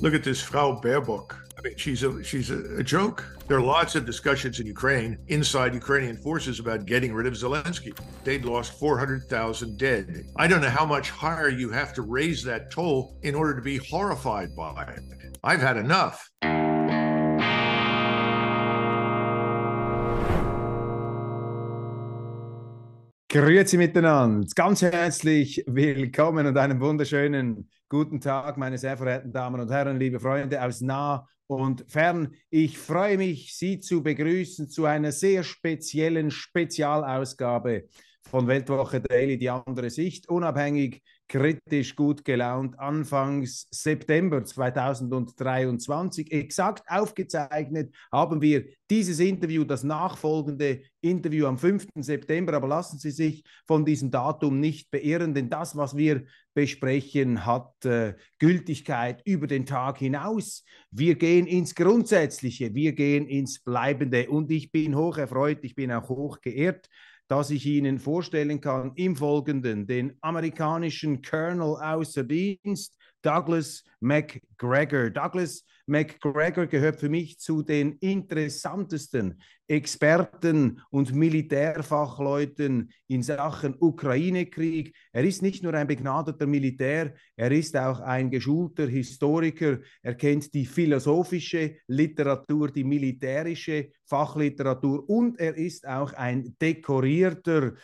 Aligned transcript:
Look 0.00 0.12
at 0.12 0.24
this 0.24 0.42
Frau 0.42 0.80
Baerbock. 0.82 1.36
I 1.56 1.62
mean, 1.62 1.76
she's 1.76 2.02
a 2.02 2.22
she's 2.24 2.50
a, 2.50 2.78
a 2.78 2.82
joke. 2.82 3.24
There 3.46 3.56
are 3.56 3.62
lots 3.62 3.94
of 3.94 4.04
discussions 4.04 4.58
in 4.58 4.66
Ukraine, 4.66 5.18
inside 5.28 5.72
Ukrainian 5.72 6.16
forces, 6.16 6.58
about 6.58 6.84
getting 6.84 7.14
rid 7.14 7.28
of 7.28 7.34
Zelensky. 7.34 7.96
They'd 8.24 8.44
lost 8.44 8.76
400,000 8.80 9.78
dead. 9.78 10.26
I 10.36 10.48
don't 10.48 10.62
know 10.62 10.68
how 10.68 10.84
much 10.84 11.10
higher 11.10 11.48
you 11.48 11.70
have 11.70 11.94
to 11.94 12.02
raise 12.02 12.42
that 12.42 12.72
toll 12.72 13.16
in 13.22 13.36
order 13.36 13.54
to 13.54 13.62
be 13.62 13.76
horrified 13.76 14.56
by 14.56 14.82
it. 14.82 15.38
I've 15.44 15.62
had 15.62 15.76
enough. 15.76 16.28
Grüezi 23.28 23.78
miteinander, 23.78 24.46
ganz 24.54 24.82
herzlich 24.82 25.64
willkommen 25.66 26.46
und 26.46 26.56
einen 26.56 26.80
wunderschönen 26.80 27.68
guten 27.94 28.20
Tag, 28.20 28.56
meine 28.56 28.76
sehr 28.76 28.96
verehrten 28.96 29.30
Damen 29.30 29.60
und 29.60 29.70
Herren, 29.70 30.00
liebe 30.00 30.18
Freunde 30.18 30.60
aus 30.60 30.80
nah 30.80 31.28
und 31.46 31.84
fern. 31.86 32.34
Ich 32.50 32.76
freue 32.76 33.16
mich, 33.16 33.56
Sie 33.56 33.78
zu 33.78 34.02
begrüßen 34.02 34.68
zu 34.68 34.84
einer 34.84 35.12
sehr 35.12 35.44
speziellen 35.44 36.32
Spezialausgabe 36.32 37.84
von 38.28 38.48
Weltwoche 38.48 39.00
Daily, 39.00 39.38
die 39.38 39.48
andere 39.48 39.90
Sicht, 39.90 40.28
unabhängig, 40.28 41.04
kritisch, 41.28 41.96
gut 41.96 42.24
gelaunt, 42.24 42.78
Anfangs 42.78 43.66
September 43.70 44.44
2023. 44.44 46.30
Exakt 46.30 46.88
aufgezeichnet 46.88 47.94
haben 48.12 48.40
wir 48.42 48.66
dieses 48.90 49.18
Interview, 49.20 49.64
das 49.64 49.82
nachfolgende 49.82 50.82
Interview 51.00 51.46
am 51.46 51.58
5. 51.58 51.88
September. 51.96 52.54
Aber 52.54 52.68
lassen 52.68 52.98
Sie 52.98 53.10
sich 53.10 53.42
von 53.66 53.84
diesem 53.84 54.10
Datum 54.10 54.60
nicht 54.60 54.90
beirren, 54.90 55.34
denn 55.34 55.48
das, 55.48 55.76
was 55.76 55.96
wir 55.96 56.24
besprechen, 56.54 57.44
hat 57.44 57.84
äh, 57.84 58.14
Gültigkeit 58.38 59.22
über 59.24 59.46
den 59.46 59.66
Tag 59.66 59.98
hinaus. 59.98 60.64
Wir 60.90 61.16
gehen 61.16 61.46
ins 61.46 61.74
Grundsätzliche, 61.74 62.74
wir 62.74 62.92
gehen 62.92 63.26
ins 63.26 63.60
Bleibende 63.60 64.28
und 64.28 64.50
ich 64.50 64.70
bin 64.70 64.94
hoch 64.94 65.18
erfreut, 65.18 65.58
ich 65.62 65.74
bin 65.74 65.90
auch 65.90 66.08
hoch 66.08 66.40
geehrt 66.40 66.88
dass 67.28 67.50
ich 67.50 67.66
Ihnen 67.66 67.98
vorstellen 67.98 68.60
kann 68.60 68.92
im 68.96 69.16
Folgenden 69.16 69.86
den 69.86 70.16
amerikanischen 70.20 71.22
Colonel 71.22 71.76
außer 71.76 72.24
Dienst, 72.24 72.96
Douglas 73.24 73.82
McGregor. 74.00 75.10
Douglas 75.10 75.64
McGregor 75.86 76.66
gehört 76.66 77.00
für 77.00 77.08
mich 77.08 77.38
zu 77.38 77.62
den 77.62 77.92
interessantesten 77.98 79.40
Experten 79.66 80.82
und 80.90 81.14
Militärfachleuten 81.14 82.90
in 83.06 83.22
Sachen 83.22 83.76
Ukraine-Krieg. 83.78 84.94
Er 85.12 85.24
ist 85.24 85.42
nicht 85.42 85.62
nur 85.62 85.74
ein 85.74 85.86
begnadeter 85.86 86.46
Militär, 86.46 87.14
er 87.36 87.50
ist 87.50 87.76
auch 87.76 88.00
ein 88.00 88.30
geschulter 88.30 88.86
Historiker. 88.86 89.78
Er 90.02 90.14
kennt 90.14 90.52
die 90.52 90.66
philosophische 90.66 91.76
Literatur, 91.86 92.70
die 92.70 92.84
militärische 92.84 93.90
Fachliteratur 94.04 95.08
und 95.08 95.38
er 95.38 95.56
ist 95.56 95.86
auch 95.86 96.12
ein 96.12 96.56
dekorierter 96.60 97.74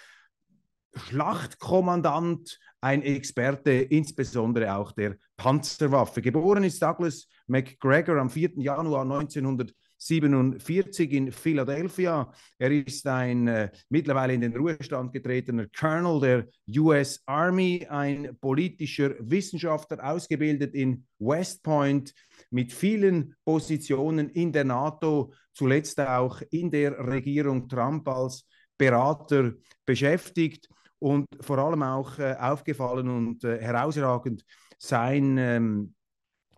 Schlachtkommandant, 0.95 2.59
ein 2.81 3.03
Experte, 3.03 3.73
insbesondere 3.73 4.75
auch 4.75 4.93
der 4.93 5.17
Panzerwaffe. 5.37 6.23
Geboren 6.23 6.65
ist 6.65 6.83
Douglas 6.83 7.29
McGregor 7.47 8.17
am 8.17 8.31
4. 8.31 8.53
Januar 8.57 9.03
1947 9.03 11.13
in 11.13 11.31
Philadelphia. 11.31 12.33
Er 12.59 12.71
ist 12.71 13.07
ein 13.07 13.47
äh, 13.49 13.71
mittlerweile 13.91 14.33
in 14.35 14.41
den 14.41 14.57
Ruhestand 14.57 15.13
getretener 15.13 15.67
Colonel 15.79 16.21
der 16.21 16.47
US 16.81 17.23
Army, 17.27 17.87
ein 17.89 18.37
politischer 18.41 19.15
Wissenschaftler, 19.19 20.03
ausgebildet 20.03 20.75
in 20.75 21.05
West 21.19 21.63
Point 21.63 22.15
mit 22.51 22.73
vielen 22.73 23.35
Positionen 23.45 24.31
in 24.31 24.53
der 24.53 24.65
NATO, 24.65 25.35
zuletzt 25.53 26.01
auch 26.01 26.41
in 26.51 26.71
der 26.71 26.99
Regierung 26.99 27.69
Trump 27.69 28.09
als 28.09 28.47
Berater 28.79 29.53
beschäftigt 29.85 30.71
und 31.01 31.27
vor 31.41 31.59
allem 31.59 31.83
auch 31.83 32.19
äh, 32.19 32.37
aufgefallen 32.39 33.09
und 33.09 33.43
äh, 33.45 33.61
herausragend 33.61 34.45
sein 34.79 35.37
ähm, 35.39 35.95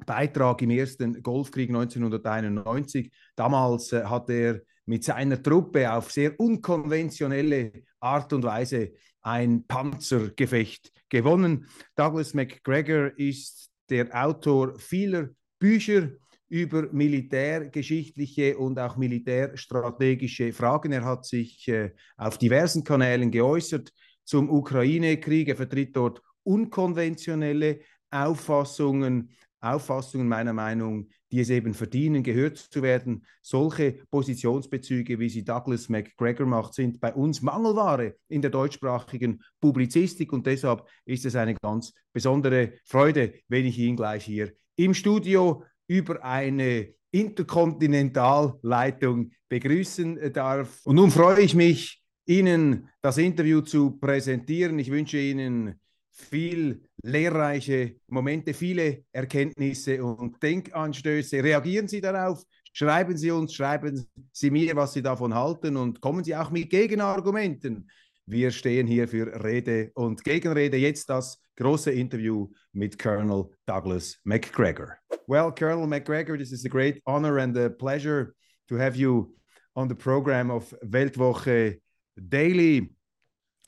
Beitrag 0.04 0.60
im 0.62 0.70
ersten 0.70 1.22
Golfkrieg 1.22 1.70
1991. 1.70 3.10
Damals 3.34 3.92
äh, 3.92 4.04
hat 4.04 4.28
er 4.28 4.60
mit 4.84 5.04
seiner 5.04 5.42
Truppe 5.42 5.92
auf 5.92 6.10
sehr 6.10 6.38
unkonventionelle 6.38 7.72
Art 8.00 8.32
und 8.32 8.42
Weise 8.42 8.92
ein 9.22 9.64
Panzergefecht 9.66 10.92
gewonnen. 11.08 11.69
Douglas 11.94 12.34
McGregor 12.34 13.12
ist 13.16 13.70
der 13.88 14.08
Autor 14.12 14.78
vieler 14.78 15.28
Bücher 15.58 16.10
über 16.48 16.92
militärgeschichtliche 16.92 18.58
und 18.58 18.78
auch 18.78 18.97
militärstrategische 18.97 20.52
Fragen. 20.52 20.92
Er 20.92 21.04
hat 21.04 21.25
sich 21.25 21.66
äh, 21.69 21.92
auf 22.16 22.36
diversen 22.36 22.84
Kanälen 22.84 23.31
geäußert 23.31 23.92
zum 24.24 24.50
Ukraine-Krieg. 24.50 25.48
Er 25.48 25.56
vertritt 25.56 25.96
dort 25.96 26.22
unkonventionelle 26.42 27.80
Auffassungen, 28.10 29.30
Auffassungen 29.60 30.28
meiner 30.28 30.52
Meinung, 30.52 31.08
die 31.30 31.40
es 31.40 31.50
eben 31.50 31.72
verdienen, 31.72 32.22
gehört 32.22 32.58
zu 32.58 32.82
werden. 32.82 33.24
Solche 33.40 34.00
Positionsbezüge, 34.10 35.18
wie 35.18 35.28
sie 35.28 35.44
Douglas 35.44 35.88
McGregor 35.88 36.46
macht, 36.46 36.74
sind 36.74 37.00
bei 37.00 37.14
uns 37.14 37.42
Mangelware 37.42 38.16
in 38.28 38.42
der 38.42 38.50
deutschsprachigen 38.50 39.42
Publizistik 39.60 40.32
und 40.32 40.46
deshalb 40.46 40.86
ist 41.04 41.24
es 41.24 41.36
eine 41.36 41.54
ganz 41.54 41.94
besondere 42.12 42.72
Freude, 42.84 43.34
wenn 43.48 43.64
ich 43.64 43.78
ihn 43.78 43.96
gleich 43.96 44.24
hier 44.24 44.52
im 44.76 44.94
Studio 44.94 45.64
über 45.86 46.24
eine 46.24 46.94
Interkontinentalleitung 47.12 49.30
begrüßen 49.48 50.32
darf. 50.32 50.80
Und 50.84 50.96
nun 50.96 51.10
freue 51.10 51.40
ich 51.40 51.54
mich, 51.54 52.01
Ihnen 52.26 52.88
das 53.00 53.18
Interview 53.18 53.60
zu 53.60 53.98
präsentieren. 53.98 54.78
Ich 54.78 54.90
wünsche 54.90 55.18
Ihnen 55.18 55.80
viel 56.12 56.82
lehrreiche 57.02 57.96
Momente, 58.08 58.54
viele 58.54 59.04
Erkenntnisse 59.12 60.04
und 60.04 60.42
Denkanstöße. 60.42 61.42
Reagieren 61.42 61.88
Sie 61.88 62.00
darauf, 62.00 62.44
schreiben 62.72 63.16
Sie 63.16 63.30
uns, 63.30 63.54
schreiben 63.54 64.06
Sie 64.30 64.50
mir, 64.50 64.76
was 64.76 64.92
Sie 64.92 65.02
davon 65.02 65.34
halten 65.34 65.76
und 65.76 66.00
kommen 66.00 66.22
Sie 66.22 66.36
auch 66.36 66.50
mit 66.50 66.70
Gegenargumenten. 66.70 67.90
Wir 68.26 68.52
stehen 68.52 68.86
hier 68.86 69.08
für 69.08 69.26
Rede 69.42 69.90
und 69.94 70.22
Gegenrede. 70.22 70.76
Jetzt 70.76 71.10
das 71.10 71.40
große 71.56 71.90
Interview 71.90 72.48
mit 72.72 72.98
Colonel 72.98 73.46
Douglas 73.66 74.18
McGregor. 74.24 74.96
Well, 75.26 75.52
Colonel 75.52 75.86
McGregor, 75.86 76.38
this 76.38 76.52
is 76.52 76.64
a 76.64 76.68
great 76.68 77.02
honor 77.04 77.38
and 77.38 77.56
a 77.56 77.68
pleasure 77.68 78.34
to 78.68 78.78
have 78.78 78.96
you 78.96 79.34
on 79.74 79.88
the 79.88 79.94
program 79.94 80.50
of 80.50 80.72
Weltwoche 80.82 81.80
daily. 82.28 82.90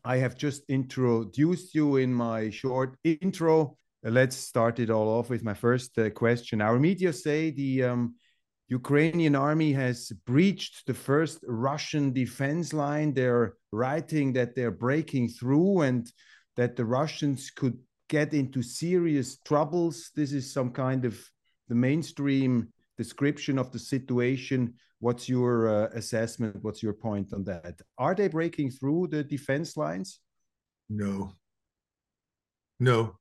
I 0.04 0.16
have 0.18 0.36
just 0.36 0.62
introduced 0.68 1.74
you 1.74 1.96
in 1.96 2.12
my 2.12 2.50
short 2.50 2.96
intro. 3.04 3.76
Let's 4.02 4.36
start 4.36 4.78
it 4.80 4.90
all 4.90 5.08
off 5.08 5.30
with 5.30 5.42
my 5.42 5.54
first 5.54 5.98
uh, 5.98 6.10
question. 6.10 6.60
Our 6.60 6.78
media 6.78 7.12
say 7.12 7.50
the 7.50 7.84
um, 7.84 8.14
Ukrainian 8.68 9.34
army 9.34 9.72
has 9.72 10.12
breached 10.26 10.86
the 10.86 10.94
first 10.94 11.38
Russian 11.46 12.12
defense 12.12 12.72
line. 12.74 13.14
They're 13.14 13.54
writing 13.72 14.34
that 14.34 14.54
they're 14.54 14.70
breaking 14.70 15.28
through 15.28 15.82
and 15.82 16.10
that 16.56 16.76
the 16.76 16.84
Russians 16.84 17.50
could 17.50 17.78
get 18.08 18.34
into 18.34 18.62
serious 18.62 19.38
troubles. 19.38 20.10
This 20.14 20.32
is 20.32 20.52
some 20.52 20.70
kind 20.70 21.04
of 21.04 21.18
the 21.68 21.74
mainstream 21.74 22.68
description 22.96 23.58
of 23.58 23.72
the 23.72 23.78
situation. 23.78 24.74
What's 25.00 25.28
your 25.28 25.68
uh, 25.68 25.88
assessment? 25.94 26.56
What's 26.62 26.82
your 26.82 26.94
point 26.94 27.32
on 27.32 27.44
that? 27.44 27.80
Are 27.98 28.14
they 28.14 28.28
breaking 28.28 28.70
through 28.70 29.08
the 29.08 29.22
defense 29.22 29.76
lines? 29.76 30.20
No. 30.88 31.32
No. 32.80 33.18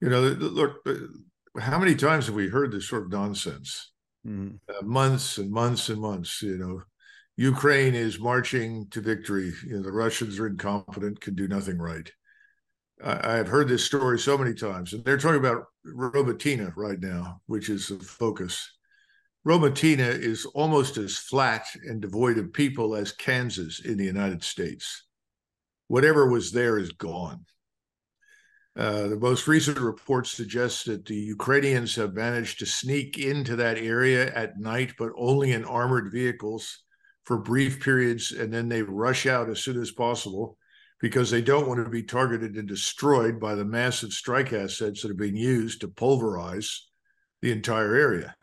You 0.00 0.08
know, 0.08 0.20
look, 0.20 0.80
uh, 0.86 1.60
how 1.60 1.78
many 1.78 1.94
times 1.94 2.26
have 2.26 2.34
we 2.34 2.48
heard 2.48 2.72
this 2.72 2.88
sort 2.88 3.04
of 3.04 3.12
nonsense? 3.12 3.92
Mm. 4.26 4.58
Uh, 4.68 4.82
months 4.82 5.38
and 5.38 5.50
months 5.50 5.88
and 5.88 6.00
months, 6.00 6.42
you 6.42 6.58
know. 6.58 6.82
Ukraine 7.36 7.94
is 7.94 8.20
marching 8.20 8.86
to 8.90 9.00
victory. 9.00 9.52
You 9.66 9.76
know, 9.76 9.82
the 9.82 9.92
Russians 9.92 10.38
are 10.38 10.46
incompetent, 10.46 11.20
can 11.20 11.34
do 11.34 11.48
nothing 11.48 11.78
right. 11.78 12.10
I, 13.02 13.36
have 13.36 13.48
heard 13.48 13.68
this 13.68 13.84
story 13.84 14.18
so 14.18 14.36
many 14.36 14.52
times, 14.52 14.92
and 14.92 15.02
they're 15.04 15.16
talking 15.16 15.38
about 15.38 15.64
Robotina 15.86 16.72
right 16.76 17.00
now, 17.00 17.40
which 17.46 17.70
is 17.70 17.88
the 17.88 17.98
focus. 17.98 18.70
Robotina 19.46 20.06
is 20.06 20.44
almost 20.44 20.98
as 20.98 21.16
flat 21.16 21.66
and 21.84 22.02
devoid 22.02 22.36
of 22.36 22.52
people 22.52 22.94
as 22.94 23.10
Kansas 23.10 23.80
in 23.80 23.96
the 23.96 24.04
United 24.04 24.44
States. 24.44 25.04
Whatever 25.88 26.28
was 26.28 26.52
there 26.52 26.78
is 26.78 26.92
gone. 26.92 27.46
Uh, 28.76 29.08
the 29.08 29.18
most 29.18 29.48
recent 29.48 29.78
reports 29.80 30.30
suggest 30.30 30.84
that 30.86 31.06
the 31.06 31.16
Ukrainians 31.16 31.96
have 31.96 32.14
managed 32.14 32.58
to 32.58 32.66
sneak 32.66 33.18
into 33.18 33.56
that 33.56 33.78
area 33.78 34.32
at 34.34 34.58
night, 34.58 34.92
but 34.98 35.10
only 35.16 35.52
in 35.52 35.64
armored 35.64 36.12
vehicles 36.12 36.82
for 37.24 37.38
brief 37.38 37.80
periods, 37.80 38.32
and 38.32 38.52
then 38.52 38.68
they 38.68 38.82
rush 38.82 39.26
out 39.26 39.48
as 39.48 39.60
soon 39.60 39.80
as 39.80 39.90
possible 39.90 40.58
because 41.00 41.30
they 41.30 41.42
don't 41.42 41.66
want 41.66 41.82
to 41.82 41.90
be 41.90 42.02
targeted 42.02 42.56
and 42.56 42.68
destroyed 42.68 43.40
by 43.40 43.54
the 43.54 43.64
massive 43.64 44.12
strike 44.12 44.52
assets 44.52 45.00
that 45.00 45.10
are 45.10 45.14
being 45.14 45.36
used 45.36 45.80
to 45.80 45.88
pulverize 45.88 46.88
the 47.40 47.50
entire 47.50 47.94
area. 47.94 48.36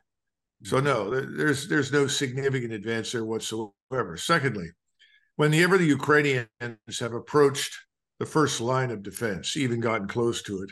So 0.64 0.80
no, 0.80 1.10
there's 1.10 1.68
there's 1.68 1.92
no 1.92 2.08
significant 2.08 2.74
advance 2.74 3.12
there 3.12 3.26
whatsoever. 3.26 4.18
Secondly, 4.18 4.70
whenever 5.36 5.78
the 5.78 5.86
Ukrainians 5.86 6.48
have 7.00 7.14
approached 7.14 7.78
the 8.20 8.26
first 8.26 8.60
line 8.60 8.90
of 8.90 9.04
defense, 9.04 9.56
even 9.56 9.80
gotten 9.80 10.08
close 10.08 10.42
to 10.44 10.64
it, 10.64 10.72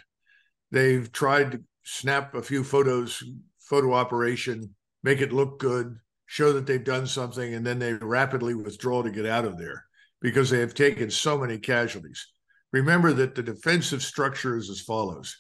they've 0.72 1.12
tried 1.12 1.52
to 1.52 1.64
snap 1.84 2.34
a 2.34 2.42
few 2.42 2.64
photos, 2.64 3.24
photo 3.60 3.94
operation, 3.94 4.74
make 5.04 5.22
it 5.22 5.32
look 5.32 5.60
good, 5.60 5.98
show 6.26 6.52
that 6.54 6.66
they've 6.66 6.84
done 6.84 7.06
something, 7.06 7.54
and 7.54 7.66
then 7.66 7.78
they 7.78 7.94
rapidly 7.94 8.56
withdraw 8.56 9.04
to 9.04 9.12
get 9.12 9.28
out 9.28 9.46
of 9.46 9.60
there 9.60 9.86
because 10.20 10.50
they 10.50 10.60
have 10.60 10.74
taken 10.74 11.12
so 11.12 11.38
many 11.38 11.60
casualties. 11.60 12.28
Remember 12.74 13.14
that 13.14 13.36
the 13.36 13.44
defensive 13.44 14.02
structure 14.02 14.58
is 14.58 14.70
as 14.70 14.82
follows 14.82 15.36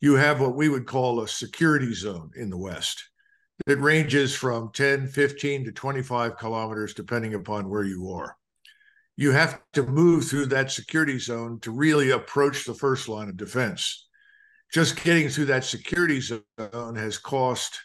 you 0.00 0.16
have 0.16 0.38
what 0.38 0.54
we 0.54 0.68
would 0.68 0.84
call 0.84 1.20
a 1.20 1.28
security 1.28 1.94
zone 1.94 2.30
in 2.36 2.50
the 2.50 2.58
West. 2.58 3.08
It 3.66 3.78
ranges 3.78 4.34
from 4.34 4.70
10, 4.72 5.08
15 5.08 5.64
to 5.64 5.72
25 5.72 6.36
kilometers, 6.36 6.94
depending 6.94 7.34
upon 7.34 7.68
where 7.68 7.84
you 7.84 8.10
are. 8.10 8.36
You 9.16 9.30
have 9.30 9.60
to 9.74 9.84
move 9.84 10.24
through 10.24 10.46
that 10.46 10.72
security 10.72 11.18
zone 11.18 11.60
to 11.60 11.70
really 11.70 12.10
approach 12.10 12.64
the 12.64 12.74
first 12.74 13.08
line 13.08 13.28
of 13.28 13.36
defense. 13.36 14.08
Just 14.72 15.02
getting 15.02 15.28
through 15.28 15.46
that 15.46 15.64
security 15.64 16.20
zone 16.20 16.96
has 16.96 17.16
cost 17.16 17.80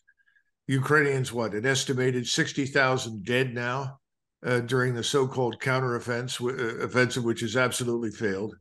Ukrainians 0.67 1.31
what 1.31 1.53
an 1.53 1.65
estimated 1.65 2.27
60,000 2.27 3.23
dead 3.25 3.53
now 3.53 3.99
uh, 4.43 4.59
during 4.61 4.93
the 4.93 5.03
so-called 5.03 5.59
counteroffensive, 5.59 6.59
uh, 6.59 6.85
offensive, 6.85 7.23
which 7.23 7.41
has 7.41 7.55
absolutely 7.55 8.11
failed. 8.11 8.55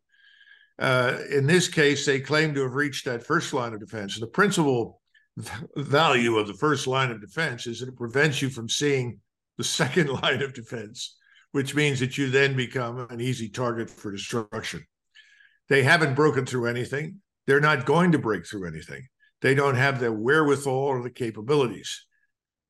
Uh, 0.79 1.19
in 1.31 1.47
this 1.47 1.69
case, 1.69 2.07
they 2.07 2.21
claim 2.21 2.55
to 2.55 2.63
have 2.63 2.75
reached 2.75 3.05
that 3.05 3.27
first 3.27 3.53
line 3.53 3.73
of 3.73 3.81
defense. 3.81 4.19
The 4.19 4.27
principal 4.27 4.98
value 5.77 6.37
of 6.39 6.47
the 6.47 6.55
first 6.55 6.87
line 6.87 7.11
of 7.11 7.21
defense 7.21 7.67
is 7.67 7.81
that 7.81 7.89
it 7.89 7.97
prevents 7.97 8.43
you 8.43 8.51
from 8.51 8.69
seeing 8.69 9.21
the 9.57 9.65
second 9.65 10.09
line 10.23 10.43
of 10.43 10.55
defense, 10.55 11.17
which 11.53 11.75
means 11.75 12.01
that 12.01 12.19
you 12.19 12.31
then 12.31 12.57
become 12.57 13.07
an 13.11 13.21
easy 13.21 13.49
target 13.49 13.91
for 13.91 14.11
destruction. 14.11 14.85
They 15.69 15.83
haven't 15.83 16.15
broken 16.15 16.47
through 16.47 16.67
anything. 16.67 17.21
They're 17.47 17.61
not 17.61 17.87
going 17.87 18.13
to 18.13 18.19
break 18.19 18.47
through 18.47 18.67
anything. 18.67 19.07
They 19.41 19.55
don't 19.55 19.77
have 19.77 20.01
the 20.01 20.13
wherewithal 20.13 20.75
or 20.75 21.03
the 21.03 21.11
capabilities 21.11 22.07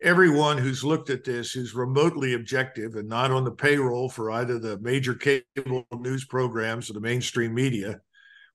everyone 0.03 0.59
who's 0.59 0.85
looked 0.85 1.11
at 1.11 1.25
this 1.25 1.51
who's 1.53 1.75
remotely 1.75 2.35
objective 2.35 2.95
and 2.95 3.09
not 3.09 3.33
on 3.33 3.45
the 3.45 3.51
payroll 3.51 4.09
for 4.09 4.31
either 4.31 4.59
the 4.59 4.79
major 4.79 5.15
cable 5.15 5.85
news 5.99 6.25
programs 6.25 6.89
or 6.89 6.93
the 6.93 7.01
mainstream 7.01 7.53
media 7.53 8.01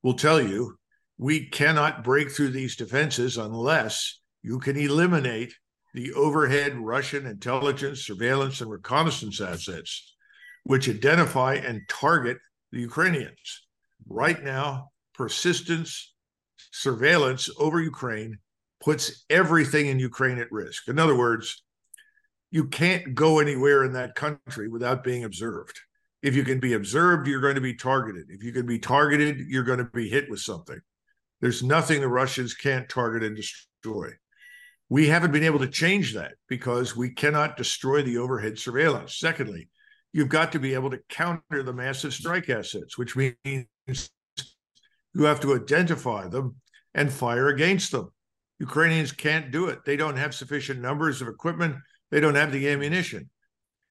will 0.04 0.13
tell 0.13 0.42
you 0.42 0.77
we 1.18 1.48
cannot 1.48 2.04
break 2.04 2.31
through 2.31 2.50
these 2.50 2.75
defenses 2.75 3.38
unless 3.38 4.19
you 4.42 4.60
can 4.60 4.77
eliminate 4.77 5.54
the 5.94 6.13
overhead 6.13 6.75
Russian 6.75 7.25
intelligence, 7.25 8.01
surveillance, 8.01 8.62
and 8.62 8.69
reconnaissance 8.69 9.39
assets, 9.39 10.15
which 10.63 10.89
identify 10.89 11.56
and 11.56 11.81
target 11.88 12.38
the 12.71 12.80
Ukrainians. 12.80 13.65
Right 14.07 14.44
now, 14.44 14.89
persistence, 15.13 16.13
surveillance 16.71 17.50
over 17.60 17.80
Ukraine 17.80 18.39
puts 18.81 19.25
everything 19.30 19.88
in 19.88 20.00
Ukraine 20.00 20.39
at 20.39 20.51
risk. 20.51 20.88
In 20.88 21.00
other 21.00 21.15
words, 21.15 21.63
you 22.51 22.68
can't 22.68 23.15
go 23.15 23.39
anywhere 23.39 23.83
in 23.83 23.94
that 23.94 24.15
country 24.15 24.68
without 24.68 25.04
being 25.04 25.24
observed. 25.24 25.80
If 26.21 26.36
you 26.36 26.44
can 26.44 26.60
be 26.60 26.74
observed, 26.74 27.27
you're 27.27 27.42
going 27.42 27.56
to 27.56 27.62
be 27.62 27.75
targeted. 27.75 28.25
If 28.30 28.44
you 28.44 28.51
can 28.51 28.65
be 28.65 28.80
targeted, 28.80 29.39
you're 29.48 29.63
going 29.63 29.80
to 29.80 29.86
be 29.86 30.10
hit 30.10 30.30
with 30.30 30.39
something. 30.39 30.80
There's 31.44 31.62
nothing 31.62 32.00
the 32.00 32.07
Russians 32.07 32.54
can't 32.54 32.88
target 32.88 33.22
and 33.22 33.36
destroy. 33.36 34.12
We 34.88 35.10
haven't 35.10 35.34
been 35.34 35.44
able 35.44 35.60
to 35.60 35.68
change 35.68 36.13
that 36.13 36.36
because 36.48 36.95
we 36.95 37.10
cannot 37.10 37.57
destroy 37.57 38.01
the 38.01 38.19
overhead 38.19 38.57
surveillance. 38.57 39.18
Secondly, 39.18 39.68
you've 40.13 40.30
got 40.30 40.54
to 40.54 40.60
be 40.60 40.74
able 40.74 40.90
to 40.92 41.01
counter 41.10 41.62
the 41.62 41.74
massive 41.74 42.13
strike 42.13 42.50
assets, 42.50 42.98
which 42.98 43.18
means 43.18 43.66
you 45.13 45.25
have 45.25 45.42
to 45.42 45.54
identify 45.54 46.30
them 46.30 46.56
and 46.94 47.12
fire 47.12 47.50
against 47.50 47.92
them. 47.92 48.10
Ukrainians 48.62 49.12
can't 49.12 49.51
do 49.51 49.68
it. 49.68 49.84
They 49.84 49.98
don't 49.98 50.16
have 50.16 50.34
sufficient 50.34 50.80
numbers 50.80 51.22
of 51.22 51.28
equipment. 51.28 51.75
They 52.10 52.22
don't 52.22 52.36
have 52.36 52.54
the 52.54 52.69
ammunition. 52.69 53.30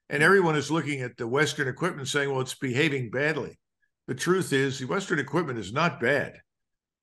And 0.08 0.22
everyone 0.22 0.56
is 0.56 0.70
looking 0.70 1.02
at 1.02 1.18
the 1.18 1.28
Western 1.28 1.68
equipment 1.68 2.08
saying, 2.08 2.30
well, 2.30 2.40
it's 2.40 2.54
behaving 2.54 3.10
badly. 3.10 3.58
The 4.06 4.14
truth 4.14 4.54
is, 4.54 4.78
the 4.78 4.86
Western 4.86 5.18
equipment 5.18 5.58
is 5.58 5.70
not 5.70 6.00
bad, 6.00 6.38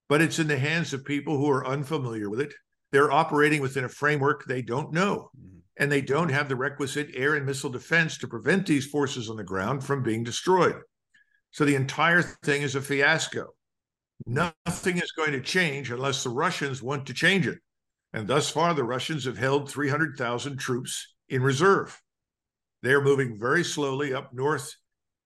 but 0.10 0.22
it's 0.22 0.40
in 0.40 0.48
the 0.48 0.58
hands 0.58 0.94
of 0.94 1.06
people 1.06 1.38
who 1.38 1.50
are 1.50 1.66
unfamiliar 1.66 2.30
with 2.30 2.42
it. 2.42 2.54
They're 2.92 3.12
operating 3.12 3.62
within 3.62 3.86
a 3.86 3.90
framework 3.90 4.46
they 4.46 4.64
don't 4.64 4.92
know, 4.92 5.30
mm-hmm. 5.38 5.60
and 5.78 5.92
they 5.92 6.02
don't 6.02 6.30
have 6.30 6.50
the 6.50 6.56
requisite 6.56 7.12
air 7.14 7.36
and 7.36 7.46
missile 7.46 7.70
defense 7.70 8.18
to 8.18 8.28
prevent 8.28 8.66
these 8.66 8.88
forces 8.88 9.30
on 9.30 9.38
the 9.38 9.44
ground 9.44 9.84
from 9.84 10.04
being 10.04 10.24
destroyed. 10.24 10.76
So 11.52 11.64
the 11.64 11.76
entire 11.76 12.24
thing 12.24 12.64
is 12.64 12.76
a 12.76 12.82
fiasco. 12.82 13.48
Nothing 14.26 14.98
is 14.98 15.12
going 15.12 15.32
to 15.32 15.42
change 15.42 15.92
unless 15.92 16.24
the 16.24 16.30
Russians 16.30 16.84
want 16.84 17.06
to 17.08 17.14
change 17.14 17.48
it. 17.48 17.60
And 18.12 18.28
thus 18.28 18.50
far, 18.50 18.74
the 18.74 18.84
Russians 18.84 19.26
have 19.26 19.38
held 19.38 19.72
300,000 19.72 20.58
troops 20.58 21.16
in 21.30 21.42
reserve. 21.42 22.00
They're 22.82 23.04
moving 23.04 23.38
very 23.40 23.64
slowly 23.64 24.14
up 24.14 24.34
north 24.34 24.76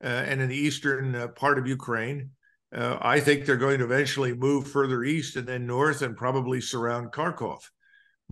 uh, 0.03 0.07
and 0.07 0.41
in 0.41 0.49
the 0.49 0.55
eastern 0.55 1.15
uh, 1.15 1.29
part 1.29 1.57
of 1.57 1.67
Ukraine. 1.67 2.31
Uh, 2.73 2.97
I 3.01 3.19
think 3.19 3.45
they're 3.45 3.57
going 3.57 3.79
to 3.79 3.85
eventually 3.85 4.33
move 4.33 4.67
further 4.67 5.03
east 5.03 5.35
and 5.35 5.47
then 5.47 5.67
north 5.67 6.01
and 6.01 6.17
probably 6.17 6.59
surround 6.59 7.11
Kharkov. 7.11 7.59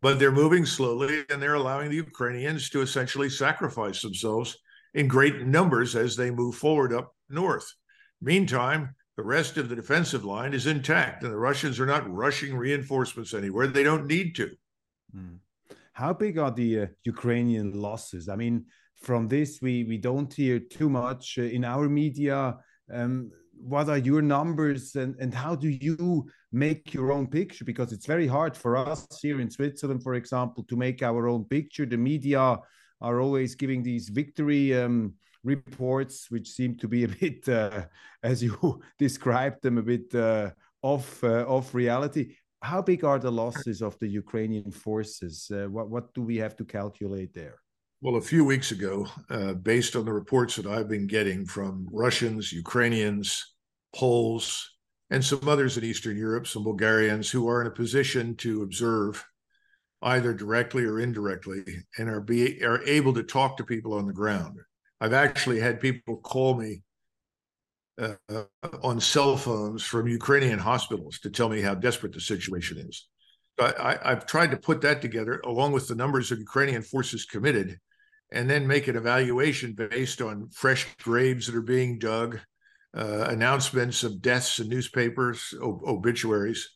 But 0.01 0.17
they're 0.17 0.31
moving 0.31 0.65
slowly 0.65 1.23
and 1.29 1.41
they're 1.41 1.53
allowing 1.53 1.89
the 1.89 1.97
Ukrainians 1.97 2.69
to 2.71 2.81
essentially 2.81 3.29
sacrifice 3.29 4.01
themselves 4.01 4.57
in 4.93 5.07
great 5.07 5.45
numbers 5.45 5.95
as 5.95 6.15
they 6.15 6.31
move 6.31 6.55
forward 6.55 6.91
up 6.91 7.15
north. 7.29 7.71
Meantime, 8.19 8.95
the 9.15 9.23
rest 9.23 9.57
of 9.57 9.69
the 9.69 9.75
defensive 9.75 10.25
line 10.25 10.53
is 10.53 10.65
intact, 10.65 11.23
and 11.23 11.31
the 11.31 11.37
Russians 11.37 11.79
are 11.79 11.85
not 11.85 12.11
rushing 12.11 12.55
reinforcements 12.55 13.33
anywhere. 13.33 13.67
They 13.67 13.83
don't 13.83 14.07
need 14.07 14.35
to. 14.35 14.51
Mm. 15.15 15.37
How 15.93 16.13
big 16.13 16.37
are 16.39 16.51
the 16.51 16.79
uh, 16.79 16.85
Ukrainian 17.03 17.73
losses? 17.73 18.29
I 18.29 18.35
mean, 18.35 18.65
from 18.95 19.27
this, 19.27 19.61
we, 19.61 19.83
we 19.83 19.97
don't 19.97 20.33
hear 20.33 20.59
too 20.59 20.89
much 20.89 21.37
uh, 21.37 21.43
in 21.43 21.65
our 21.65 21.89
media. 21.89 22.57
Um, 22.91 23.31
what 23.61 23.89
are 23.89 23.97
your 23.97 24.21
numbers 24.21 24.95
and, 24.95 25.15
and 25.19 25.33
how 25.33 25.55
do 25.55 25.69
you 25.69 26.27
make 26.51 26.93
your 26.93 27.11
own 27.11 27.27
picture? 27.27 27.65
Because 27.65 27.91
it's 27.93 28.05
very 28.05 28.27
hard 28.27 28.55
for 28.57 28.75
us 28.75 29.07
here 29.21 29.39
in 29.39 29.49
Switzerland, 29.49 30.03
for 30.03 30.15
example, 30.15 30.63
to 30.65 30.75
make 30.75 31.01
our 31.03 31.27
own 31.27 31.45
picture. 31.45 31.85
The 31.85 31.97
media 31.97 32.59
are 33.01 33.19
always 33.19 33.55
giving 33.55 33.83
these 33.83 34.09
victory. 34.09 34.77
Um, 34.77 35.13
reports, 35.43 36.29
which 36.29 36.47
seem 36.47 36.75
to 36.77 36.87
be 36.87 37.03
a 37.03 37.07
bit, 37.19 37.47
uh, 37.49 37.85
as 38.23 38.43
you 38.43 38.81
described 38.99 39.61
them, 39.61 39.77
a 39.77 39.81
bit 39.81 40.13
uh, 40.13 40.51
off 40.81 41.23
uh, 41.23 41.45
off 41.47 41.73
reality. 41.73 42.35
How 42.61 42.81
big 42.81 43.03
are 43.03 43.17
the 43.17 43.31
losses 43.31 43.81
of 43.81 43.97
the 43.99 44.07
Ukrainian 44.07 44.71
forces? 44.71 45.49
Uh, 45.51 45.67
what 45.67 45.89
what 45.89 46.13
do 46.13 46.21
we 46.21 46.37
have 46.37 46.55
to 46.57 46.65
calculate 46.65 47.33
there? 47.33 47.57
Well, 48.01 48.15
a 48.15 48.21
few 48.21 48.43
weeks 48.43 48.71
ago, 48.71 49.07
uh, 49.29 49.53
based 49.53 49.95
on 49.95 50.05
the 50.05 50.13
reports 50.13 50.55
that 50.55 50.65
I've 50.65 50.89
been 50.89 51.05
getting 51.05 51.45
from 51.45 51.87
Russians, 51.91 52.51
Ukrainians, 52.51 53.53
Poles, 53.95 54.71
and 55.11 55.23
some 55.23 55.47
others 55.47 55.77
in 55.77 55.83
Eastern 55.83 56.17
Europe, 56.17 56.47
some 56.47 56.63
Bulgarians 56.63 57.29
who 57.29 57.47
are 57.47 57.61
in 57.61 57.67
a 57.67 57.71
position 57.71 58.35
to 58.37 58.63
observe 58.63 59.23
either 60.01 60.33
directly 60.33 60.83
or 60.83 60.99
indirectly 60.99 61.63
and 61.99 62.09
are 62.09 62.21
be 62.21 62.63
are 62.63 62.81
able 62.85 63.13
to 63.13 63.21
talk 63.21 63.55
to 63.57 63.63
people 63.63 63.93
on 63.93 64.07
the 64.07 64.13
ground 64.13 64.57
I've 65.01 65.13
actually 65.13 65.59
had 65.59 65.81
people 65.81 66.17
call 66.17 66.55
me 66.55 66.83
uh, 67.99 68.15
on 68.83 68.99
cell 68.99 69.35
phones 69.35 69.83
from 69.83 70.07
Ukrainian 70.07 70.59
hospitals 70.59 71.19
to 71.19 71.31
tell 71.31 71.49
me 71.49 71.59
how 71.59 71.73
desperate 71.73 72.13
the 72.13 72.21
situation 72.21 72.77
is. 72.77 73.07
I, 73.59 73.97
have 74.03 74.25
tried 74.27 74.51
to 74.51 74.57
put 74.57 74.81
that 74.81 75.01
together 75.01 75.41
along 75.43 75.71
with 75.71 75.87
the 75.87 75.95
numbers 75.95 76.31
of 76.31 76.39
Ukrainian 76.39 76.83
forces 76.83 77.25
committed 77.25 77.79
and 78.31 78.49
then 78.49 78.67
make 78.67 78.87
an 78.87 78.95
evaluation 78.95 79.73
based 79.73 80.21
on 80.21 80.49
fresh 80.49 80.87
graves 81.03 81.47
that 81.47 81.55
are 81.55 81.61
being 81.61 81.99
dug, 81.99 82.39
uh, 82.95 83.25
announcements 83.29 84.03
of 84.03 84.21
deaths 84.21 84.59
in 84.59 84.69
newspapers, 84.69 85.53
ob- 85.61 85.83
obituaries. 85.83 86.69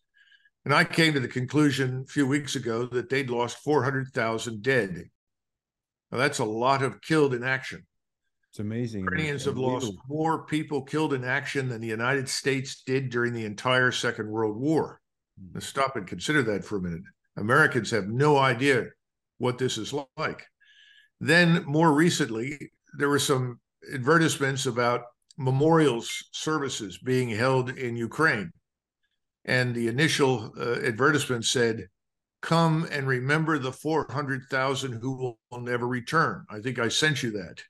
And 0.66 0.74
I 0.74 0.84
came 0.84 1.14
to 1.14 1.20
the 1.20 1.28
conclusion 1.28 2.04
a 2.06 2.12
few 2.12 2.28
weeks 2.28 2.56
ago 2.56 2.88
that 2.88 3.10
they'd 3.10 3.30
lost 3.30 3.60
400,000 3.60 4.62
dead. 4.62 5.10
Now, 6.12 6.18
that's 6.18 6.40
a 6.40 6.46
lot 6.46 6.82
of 6.82 7.02
killed 7.02 7.34
in 7.34 7.44
action. 7.44 7.86
It's 8.50 8.60
amazing. 8.60 9.02
Ukrainians 9.02 9.46
have 9.46 9.58
lost 9.58 9.92
more 10.08 10.46
people 10.46 10.82
killed 10.82 11.14
in 11.14 11.24
action 11.24 11.68
than 11.70 11.82
the 11.82 11.88
United 11.88 12.30
States 12.30 12.84
did 12.86 13.10
during 13.10 13.34
the 13.34 13.46
entire 13.46 13.92
Second 13.92 14.30
World 14.30 14.58
War. 14.58 15.02
Now, 15.54 15.60
stop 15.60 15.98
and 15.98 16.08
consider 16.08 16.42
that 16.44 16.64
for 16.64 16.78
a 16.78 16.82
minute. 16.82 17.04
Americans 17.36 17.92
have 17.92 18.08
no 18.08 18.38
idea 18.38 18.88
what 19.38 19.58
this 19.58 19.78
is 19.78 19.94
like. 20.18 20.48
Then, 21.26 21.64
more 21.66 21.92
recently, 21.92 22.72
there 23.00 23.10
were 23.10 23.18
some 23.20 23.60
advertisements 23.92 24.68
about 24.68 25.06
memorials 25.38 26.30
services 26.32 27.00
being 27.00 27.30
held 27.30 27.72
in 27.72 27.96
Ukraine. 27.96 28.52
And 29.44 29.74
the 29.74 29.88
initial 29.88 30.54
uh, 30.56 30.76
advertisement 30.84 31.46
said, 31.46 31.88
Come 32.42 32.88
and 32.92 33.08
remember 33.08 33.58
the 33.58 33.72
400,000 33.72 34.94
who 35.02 35.36
will 35.50 35.62
never 35.62 35.88
return. 35.88 36.46
I 36.48 36.60
think 36.60 36.78
I 36.78 36.90
sent 36.90 37.24
you 37.24 37.32
that. 37.32 37.64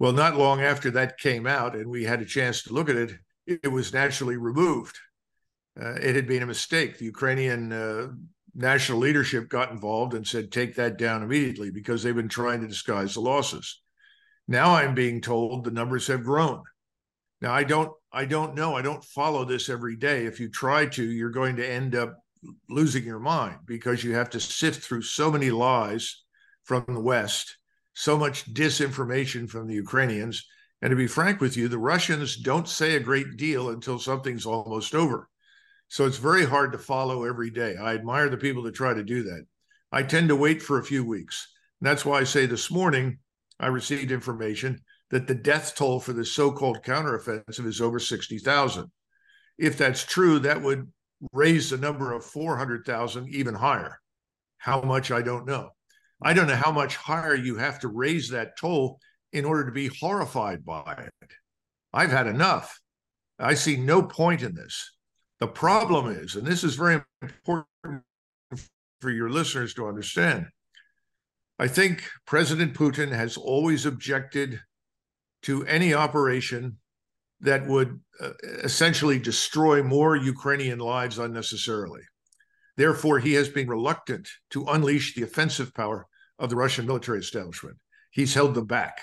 Well, 0.00 0.12
not 0.12 0.36
long 0.36 0.60
after 0.60 0.90
that 0.90 1.18
came 1.18 1.46
out 1.46 1.76
and 1.76 1.88
we 1.88 2.02
had 2.02 2.20
a 2.20 2.24
chance 2.24 2.64
to 2.64 2.72
look 2.72 2.88
at 2.88 2.96
it, 2.96 3.12
it 3.46 3.70
was 3.70 3.92
naturally 3.92 4.36
removed. 4.36 4.98
Uh, 5.80 5.92
it 5.92 6.16
had 6.16 6.26
been 6.26 6.42
a 6.42 6.46
mistake. 6.46 6.98
The 6.98 7.04
Ukrainian 7.04 7.72
uh, 7.72 8.08
national 8.54 8.98
leadership 8.98 9.48
got 9.48 9.70
involved 9.70 10.14
and 10.14 10.26
said, 10.26 10.50
take 10.50 10.76
that 10.76 10.98
down 10.98 11.22
immediately 11.22 11.70
because 11.70 12.02
they've 12.02 12.14
been 12.14 12.28
trying 12.28 12.60
to 12.60 12.68
disguise 12.68 13.14
the 13.14 13.20
losses. 13.20 13.80
Now 14.48 14.74
I'm 14.74 14.94
being 14.94 15.20
told 15.20 15.64
the 15.64 15.70
numbers 15.70 16.06
have 16.08 16.24
grown. 16.24 16.62
Now 17.40 17.52
I 17.52 17.64
don't 17.64 17.92
I 18.12 18.24
don't 18.24 18.56
know. 18.56 18.74
I 18.74 18.82
don't 18.82 19.04
follow 19.04 19.44
this 19.44 19.68
every 19.68 19.94
day. 19.94 20.26
If 20.26 20.40
you 20.40 20.48
try 20.48 20.86
to, 20.86 21.04
you're 21.04 21.30
going 21.30 21.56
to 21.56 21.68
end 21.68 21.94
up 21.94 22.16
losing 22.68 23.04
your 23.04 23.20
mind 23.20 23.58
because 23.66 24.02
you 24.02 24.14
have 24.14 24.30
to 24.30 24.40
sift 24.40 24.82
through 24.82 25.02
so 25.02 25.30
many 25.30 25.50
lies 25.50 26.24
from 26.64 26.84
the 26.88 27.00
West 27.00 27.56
so 27.94 28.16
much 28.16 28.52
disinformation 28.52 29.48
from 29.48 29.66
the 29.66 29.74
Ukrainians. 29.74 30.46
And 30.82 30.90
to 30.90 30.96
be 30.96 31.06
frank 31.06 31.40
with 31.40 31.56
you, 31.56 31.68
the 31.68 31.78
Russians 31.78 32.36
don't 32.36 32.68
say 32.68 32.96
a 32.96 33.00
great 33.00 33.36
deal 33.36 33.70
until 33.70 33.98
something's 33.98 34.46
almost 34.46 34.94
over. 34.94 35.28
So 35.90 36.06
it's 36.06 36.18
very 36.18 36.46
hard 36.46 36.70
to 36.70 36.78
follow 36.78 37.24
every 37.24 37.50
day. 37.50 37.74
I 37.76 37.94
admire 37.94 38.28
the 38.28 38.36
people 38.36 38.62
that 38.62 38.76
try 38.76 38.94
to 38.94 39.02
do 39.02 39.24
that. 39.24 39.44
I 39.90 40.04
tend 40.04 40.28
to 40.28 40.36
wait 40.36 40.62
for 40.62 40.78
a 40.78 40.84
few 40.84 41.04
weeks. 41.04 41.52
And 41.80 41.90
that's 41.90 42.04
why 42.04 42.20
I 42.20 42.24
say 42.24 42.46
this 42.46 42.70
morning 42.70 43.18
I 43.58 43.66
received 43.66 44.12
information 44.12 44.78
that 45.10 45.26
the 45.26 45.34
death 45.34 45.74
toll 45.74 45.98
for 45.98 46.12
the 46.12 46.24
so 46.24 46.52
called 46.52 46.84
counteroffensive 46.84 47.66
is 47.66 47.80
over 47.80 47.98
60,000. 47.98 48.86
If 49.58 49.76
that's 49.76 50.04
true, 50.04 50.38
that 50.38 50.62
would 50.62 50.92
raise 51.32 51.70
the 51.70 51.76
number 51.76 52.12
of 52.12 52.24
400,000 52.24 53.28
even 53.34 53.54
higher. 53.56 53.98
How 54.58 54.82
much, 54.82 55.10
I 55.10 55.22
don't 55.22 55.44
know. 55.44 55.70
I 56.22 56.34
don't 56.34 56.46
know 56.46 56.54
how 56.54 56.70
much 56.70 56.94
higher 56.94 57.34
you 57.34 57.56
have 57.56 57.80
to 57.80 57.88
raise 57.88 58.28
that 58.28 58.56
toll 58.56 59.00
in 59.32 59.44
order 59.44 59.66
to 59.66 59.72
be 59.72 59.88
horrified 59.88 60.64
by 60.64 61.08
it. 61.20 61.30
I've 61.92 62.12
had 62.12 62.28
enough. 62.28 62.80
I 63.40 63.54
see 63.54 63.76
no 63.76 64.04
point 64.04 64.42
in 64.42 64.54
this. 64.54 64.92
The 65.40 65.48
problem 65.48 66.06
is, 66.06 66.36
and 66.36 66.46
this 66.46 66.62
is 66.62 66.74
very 66.74 67.02
important 67.22 68.02
for 69.00 69.10
your 69.10 69.30
listeners 69.30 69.72
to 69.74 69.88
understand, 69.88 70.46
I 71.58 71.66
think 71.66 72.08
President 72.26 72.74
Putin 72.74 73.10
has 73.10 73.38
always 73.38 73.86
objected 73.86 74.60
to 75.42 75.64
any 75.66 75.94
operation 75.94 76.76
that 77.40 77.66
would 77.66 77.98
uh, 78.20 78.32
essentially 78.62 79.18
destroy 79.18 79.82
more 79.82 80.14
Ukrainian 80.14 80.78
lives 80.78 81.18
unnecessarily. 81.18 82.02
Therefore, 82.76 83.18
he 83.18 83.32
has 83.34 83.48
been 83.48 83.68
reluctant 83.68 84.28
to 84.50 84.66
unleash 84.66 85.14
the 85.14 85.22
offensive 85.22 85.72
power 85.72 86.06
of 86.38 86.50
the 86.50 86.56
Russian 86.56 86.86
military 86.86 87.18
establishment. 87.18 87.78
He's 88.10 88.34
held 88.34 88.54
them 88.54 88.66
back. 88.66 89.00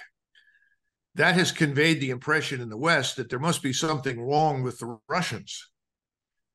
That 1.16 1.34
has 1.34 1.52
conveyed 1.52 2.00
the 2.00 2.12
impression 2.12 2.62
in 2.62 2.70
the 2.70 2.78
West 2.78 3.16
that 3.16 3.30
there 3.30 3.40
must 3.40 3.64
be 3.64 3.74
something 3.74 4.22
wrong 4.22 4.62
with 4.62 4.78
the 4.78 5.00
Russians 5.10 5.68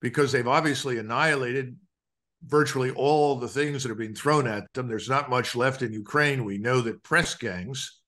because 0.02 0.32
they've 0.32 0.49
obviously 0.49 0.99
annihilated 0.99 1.76
virtually 2.44 2.90
all 2.90 3.37
the 3.37 3.49
things 3.49 3.82
that 3.82 3.92
are 3.92 3.94
being 3.94 4.14
thrown 4.14 4.47
at 4.49 4.71
them. 4.75 4.88
There's 4.88 5.09
not 5.09 5.30
much 5.30 5.54
left 5.56 5.80
in 5.80 5.92
Ukraine. 5.92 6.44
We 6.44 6.59
know 6.59 6.80
that 6.82 7.04
press 7.04 7.35
gangs 7.37 8.00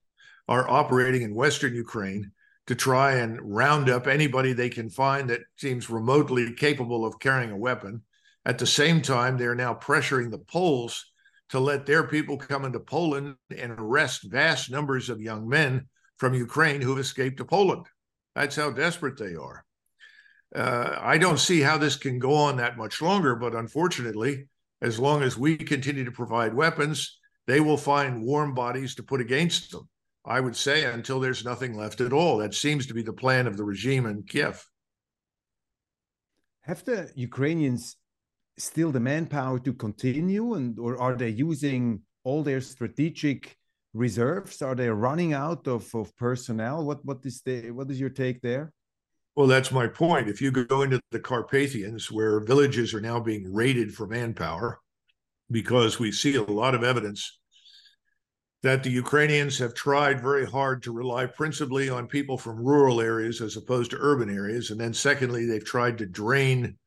are 0.48 0.68
operating 0.68 1.22
in 1.22 1.34
Western 1.34 1.74
Ukraine 1.74 2.32
to 2.66 2.74
try 2.74 3.16
and 3.16 3.38
round 3.42 3.88
up 3.88 4.06
anybody 4.06 4.52
they 4.52 4.68
can 4.68 4.90
find 4.90 5.30
that 5.30 5.42
seems 5.56 5.88
remotely 5.88 6.52
capable 6.54 7.06
of 7.06 7.20
carrying 7.20 7.52
a 7.52 7.56
weapon. 7.56 8.02
At 8.44 8.58
the 8.58 8.66
same 8.66 9.00
time, 9.00 9.38
they're 9.38 9.54
now 9.54 9.74
pressuring 9.74 10.30
the 10.30 10.38
Poles 10.38 11.12
to 11.50 11.60
let 11.60 11.86
their 11.86 12.04
people 12.04 12.36
come 12.36 12.64
into 12.64 12.80
Poland 12.80 13.36
and 13.56 13.72
arrest 13.72 14.24
vast 14.24 14.70
numbers 14.70 15.08
of 15.08 15.20
young 15.20 15.48
men 15.48 15.86
from 16.16 16.34
Ukraine 16.34 16.80
who've 16.80 16.98
escaped 16.98 17.36
to 17.36 17.44
Poland. 17.44 17.86
That's 18.34 18.56
how 18.56 18.70
desperate 18.70 19.16
they 19.16 19.36
are. 19.36 19.64
Uh, 20.54 20.96
I 21.00 21.18
don't 21.18 21.40
see 21.40 21.60
how 21.60 21.78
this 21.78 21.96
can 21.96 22.18
go 22.18 22.34
on 22.34 22.56
that 22.58 22.76
much 22.76 23.02
longer, 23.02 23.34
but 23.34 23.54
unfortunately, 23.54 24.46
as 24.80 25.00
long 25.00 25.22
as 25.22 25.36
we 25.36 25.56
continue 25.56 26.04
to 26.04 26.12
provide 26.12 26.54
weapons, 26.54 27.18
they 27.46 27.60
will 27.60 27.76
find 27.76 28.22
warm 28.22 28.54
bodies 28.54 28.94
to 28.96 29.02
put 29.02 29.20
against 29.20 29.72
them. 29.72 29.88
I 30.24 30.40
would 30.40 30.56
say 30.56 30.84
until 30.84 31.20
there's 31.20 31.44
nothing 31.44 31.76
left 31.76 32.00
at 32.00 32.12
all. 32.12 32.38
That 32.38 32.54
seems 32.54 32.86
to 32.86 32.94
be 32.94 33.02
the 33.02 33.12
plan 33.12 33.46
of 33.46 33.56
the 33.56 33.64
regime 33.64 34.06
in 34.06 34.22
Kiev. 34.22 34.64
Have 36.62 36.84
the 36.84 37.10
Ukrainians 37.14 37.96
still 38.56 38.90
the 38.90 39.00
manpower 39.00 39.58
to 39.58 39.72
continue 39.72 40.54
and 40.54 40.78
or 40.78 41.00
are 41.00 41.16
they 41.16 41.28
using 41.28 42.00
all 42.22 42.42
their 42.42 42.60
strategic 42.60 43.56
reserves 43.92 44.62
are 44.62 44.74
they 44.74 44.88
running 44.88 45.32
out 45.32 45.66
of, 45.66 45.92
of 45.94 46.16
personnel 46.16 46.84
what 46.84 47.04
what 47.04 47.18
is 47.24 47.42
the 47.42 47.70
what 47.72 47.90
is 47.90 47.98
your 47.98 48.10
take 48.10 48.40
there 48.42 48.72
well 49.36 49.46
that's 49.46 49.72
my 49.72 49.86
point 49.86 50.28
if 50.28 50.40
you 50.40 50.50
go 50.50 50.82
into 50.82 51.00
the 51.10 51.20
carpathians 51.20 52.10
where 52.10 52.40
villages 52.40 52.94
are 52.94 53.00
now 53.00 53.20
being 53.20 53.52
raided 53.52 53.94
for 53.94 54.06
manpower 54.06 54.80
because 55.50 55.98
we 55.98 56.10
see 56.10 56.36
a 56.36 56.42
lot 56.42 56.74
of 56.74 56.82
evidence 56.84 57.38
that 58.64 58.82
the 58.82 58.90
Ukrainians 58.90 59.58
have 59.58 59.74
tried 59.74 60.22
very 60.22 60.46
hard 60.46 60.82
to 60.82 60.90
rely 60.90 61.26
principally 61.26 61.90
on 61.90 62.06
people 62.06 62.38
from 62.38 62.64
rural 62.64 62.98
areas 62.98 63.42
as 63.42 63.58
opposed 63.58 63.90
to 63.90 63.98
urban 64.00 64.34
areas. 64.34 64.70
And 64.70 64.80
then, 64.80 64.94
secondly, 64.94 65.44
they've 65.44 65.62
tried 65.62 65.98
to 65.98 66.06
drain 66.06 66.78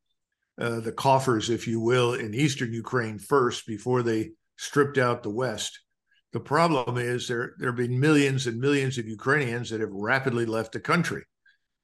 uh, 0.60 0.80
the 0.80 0.92
coffers, 0.92 1.52
if 1.52 1.68
you 1.68 1.80
will, 1.80 2.16
in 2.16 2.34
eastern 2.34 2.74
Ukraine 2.74 3.20
first 3.20 3.68
before 3.68 4.02
they 4.02 4.32
stripped 4.58 4.98
out 4.98 5.22
the 5.22 5.30
West. 5.30 5.80
The 6.34 6.40
problem 6.40 6.98
is 6.98 7.28
there 7.28 7.54
there 7.60 7.70
have 7.70 7.78
been 7.78 8.00
millions 8.00 8.48
and 8.48 8.60
millions 8.60 8.98
of 8.98 9.08
Ukrainians 9.08 9.70
that 9.70 9.80
have 9.80 9.94
rapidly 9.94 10.48
left 10.48 10.72
the 10.72 10.80
country. 10.80 11.24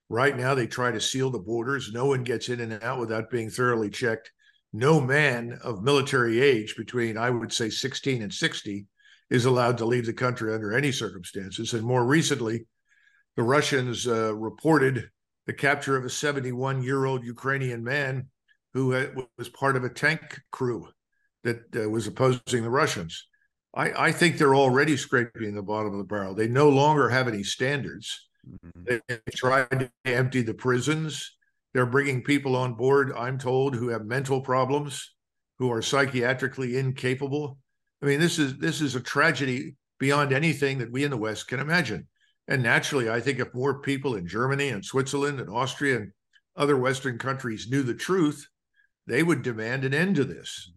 Right 0.09 0.35
now, 0.37 0.53
they 0.53 0.67
try 0.67 0.91
to 0.91 1.01
seal 1.01 1.29
the 1.29 1.39
borders. 1.39 1.91
No 1.93 2.05
one 2.05 2.23
gets 2.23 2.49
in 2.49 2.59
and 2.59 2.83
out 2.83 2.99
without 2.99 3.29
being 3.29 3.49
thoroughly 3.49 3.89
checked. 3.89 4.31
No 4.71 4.99
man 4.99 5.59
of 5.63 5.83
military 5.83 6.41
age 6.41 6.75
between, 6.75 7.17
I 7.17 7.29
would 7.29 7.53
say, 7.53 7.69
16 7.69 8.21
and 8.21 8.33
60 8.33 8.85
is 9.29 9.45
allowed 9.45 9.77
to 9.77 9.85
leave 9.85 10.05
the 10.05 10.13
country 10.13 10.53
under 10.53 10.75
any 10.75 10.91
circumstances. 10.91 11.73
And 11.73 11.83
more 11.83 12.05
recently, 12.05 12.65
the 13.35 13.43
Russians 13.43 14.07
uh, 14.07 14.35
reported 14.35 15.09
the 15.45 15.53
capture 15.53 15.97
of 15.97 16.05
a 16.05 16.09
71 16.09 16.83
year 16.83 17.05
old 17.05 17.25
Ukrainian 17.25 17.83
man 17.83 18.27
who 18.73 19.27
was 19.37 19.49
part 19.49 19.75
of 19.75 19.83
a 19.83 19.89
tank 19.89 20.39
crew 20.51 20.87
that 21.43 21.61
uh, 21.75 21.89
was 21.89 22.07
opposing 22.07 22.63
the 22.63 22.69
Russians. 22.69 23.27
I, 23.75 24.05
I, 24.07 24.11
think 24.11 24.37
they're 24.37 24.55
already 24.55 24.97
scraping 24.97 25.53
the 25.53 25.61
bottom 25.61 25.91
of 25.91 25.97
the 25.97 26.03
barrel. 26.03 26.35
They 26.35 26.47
no 26.47 26.69
longer 26.69 27.09
have 27.09 27.27
any 27.27 27.43
standards. 27.43 28.27
Mm-hmm. 28.49 28.97
They 29.07 29.19
tried 29.35 29.69
to 29.79 29.91
empty 30.05 30.41
the 30.41 30.53
prisons. 30.53 31.35
They're 31.73 31.85
bringing 31.85 32.23
people 32.23 32.55
on 32.55 32.75
board, 32.75 33.11
I'm 33.15 33.37
told, 33.37 33.75
who 33.75 33.89
have 33.89 34.05
mental 34.05 34.41
problems, 34.41 35.13
who 35.59 35.71
are 35.71 35.81
psychiatrically 35.81 36.77
incapable. 36.77 37.57
I 38.01 38.05
mean, 38.05 38.19
this 38.19 38.37
is 38.37 38.57
this 38.57 38.81
is 38.81 38.95
a 38.95 39.01
tragedy 39.01 39.75
beyond 39.99 40.33
anything 40.33 40.79
that 40.79 40.91
we 40.91 41.03
in 41.03 41.11
the 41.11 41.17
West 41.17 41.47
can 41.47 41.59
imagine. 41.59 42.07
And 42.47 42.61
naturally, 42.61 43.09
I 43.09 43.21
think 43.21 43.39
if 43.39 43.53
more 43.53 43.79
people 43.81 44.15
in 44.15 44.27
Germany 44.27 44.69
and 44.69 44.83
Switzerland 44.83 45.39
and 45.39 45.49
Austria 45.49 45.97
and 45.97 46.11
other 46.55 46.77
Western 46.77 47.17
countries 47.17 47.69
knew 47.69 47.83
the 47.83 47.93
truth, 47.93 48.47
they 49.07 49.23
would 49.23 49.41
demand 49.41 49.85
an 49.85 49.93
end 49.93 50.17
to 50.17 50.25
this. 50.25 50.71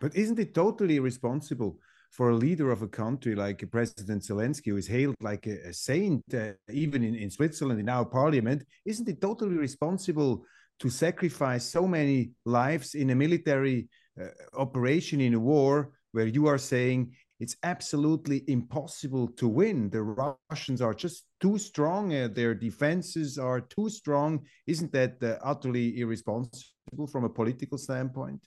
But 0.00 0.14
isn't 0.14 0.38
it 0.38 0.54
totally 0.54 1.00
responsible 1.00 1.78
for 2.10 2.30
a 2.30 2.36
leader 2.36 2.70
of 2.70 2.82
a 2.82 2.88
country 2.88 3.34
like 3.34 3.70
President 3.70 4.22
Zelensky, 4.22 4.66
who 4.66 4.76
is 4.76 4.88
hailed 4.88 5.14
like 5.20 5.46
a, 5.46 5.68
a 5.68 5.72
saint, 5.72 6.22
uh, 6.34 6.52
even 6.70 7.04
in, 7.04 7.14
in 7.14 7.30
Switzerland, 7.30 7.80
in 7.80 7.88
our 7.88 8.04
parliament? 8.04 8.64
Isn't 8.84 9.08
it 9.08 9.20
totally 9.20 9.56
responsible 9.56 10.44
to 10.80 10.90
sacrifice 10.90 11.64
so 11.64 11.86
many 11.86 12.32
lives 12.44 12.94
in 12.94 13.10
a 13.10 13.14
military 13.14 13.88
uh, 14.20 14.26
operation 14.56 15.20
in 15.20 15.34
a 15.34 15.40
war 15.40 15.90
where 16.12 16.26
you 16.26 16.46
are 16.46 16.58
saying 16.58 17.12
it's 17.40 17.56
absolutely 17.62 18.42
impossible 18.48 19.28
to 19.28 19.46
win. 19.46 19.90
The 19.90 20.02
Russians 20.50 20.82
are 20.82 20.94
just 20.94 21.24
too 21.40 21.58
strong. 21.58 22.12
Uh, 22.12 22.28
their 22.28 22.54
defenses 22.54 23.38
are 23.38 23.60
too 23.60 23.88
strong. 23.88 24.44
Isn't 24.66 24.92
that 24.92 25.22
uh, 25.22 25.38
utterly 25.42 26.00
irresponsible 26.00 27.06
from 27.10 27.24
a 27.24 27.28
political 27.28 27.78
standpoint? 27.78 28.40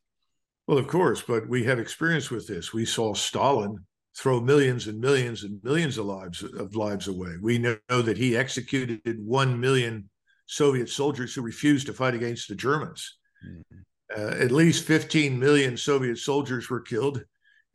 Well, 0.71 0.79
of 0.79 0.87
course, 0.87 1.21
but 1.21 1.49
we 1.49 1.65
have 1.65 1.79
experience 1.79 2.31
with 2.31 2.47
this. 2.47 2.71
We 2.71 2.85
saw 2.85 3.13
Stalin 3.13 3.75
throw 4.17 4.39
millions 4.39 4.87
and 4.87 5.01
millions 5.01 5.43
and 5.43 5.61
millions 5.65 5.97
of 5.97 6.05
lives 6.05 6.43
of 6.43 6.77
lives 6.77 7.09
away. 7.09 7.31
We 7.41 7.57
know 7.57 7.77
that 7.89 8.17
he 8.17 8.37
executed 8.37 9.01
one 9.19 9.59
million 9.59 10.09
Soviet 10.45 10.87
soldiers 10.87 11.35
who 11.35 11.41
refused 11.41 11.87
to 11.87 11.93
fight 11.93 12.13
against 12.13 12.47
the 12.47 12.55
Germans. 12.55 13.17
Mm-hmm. 13.45 13.81
Uh, 14.17 14.35
at 14.41 14.53
least 14.53 14.85
15 14.85 15.37
million 15.37 15.75
Soviet 15.75 16.19
soldiers 16.19 16.69
were 16.69 16.79
killed, 16.79 17.21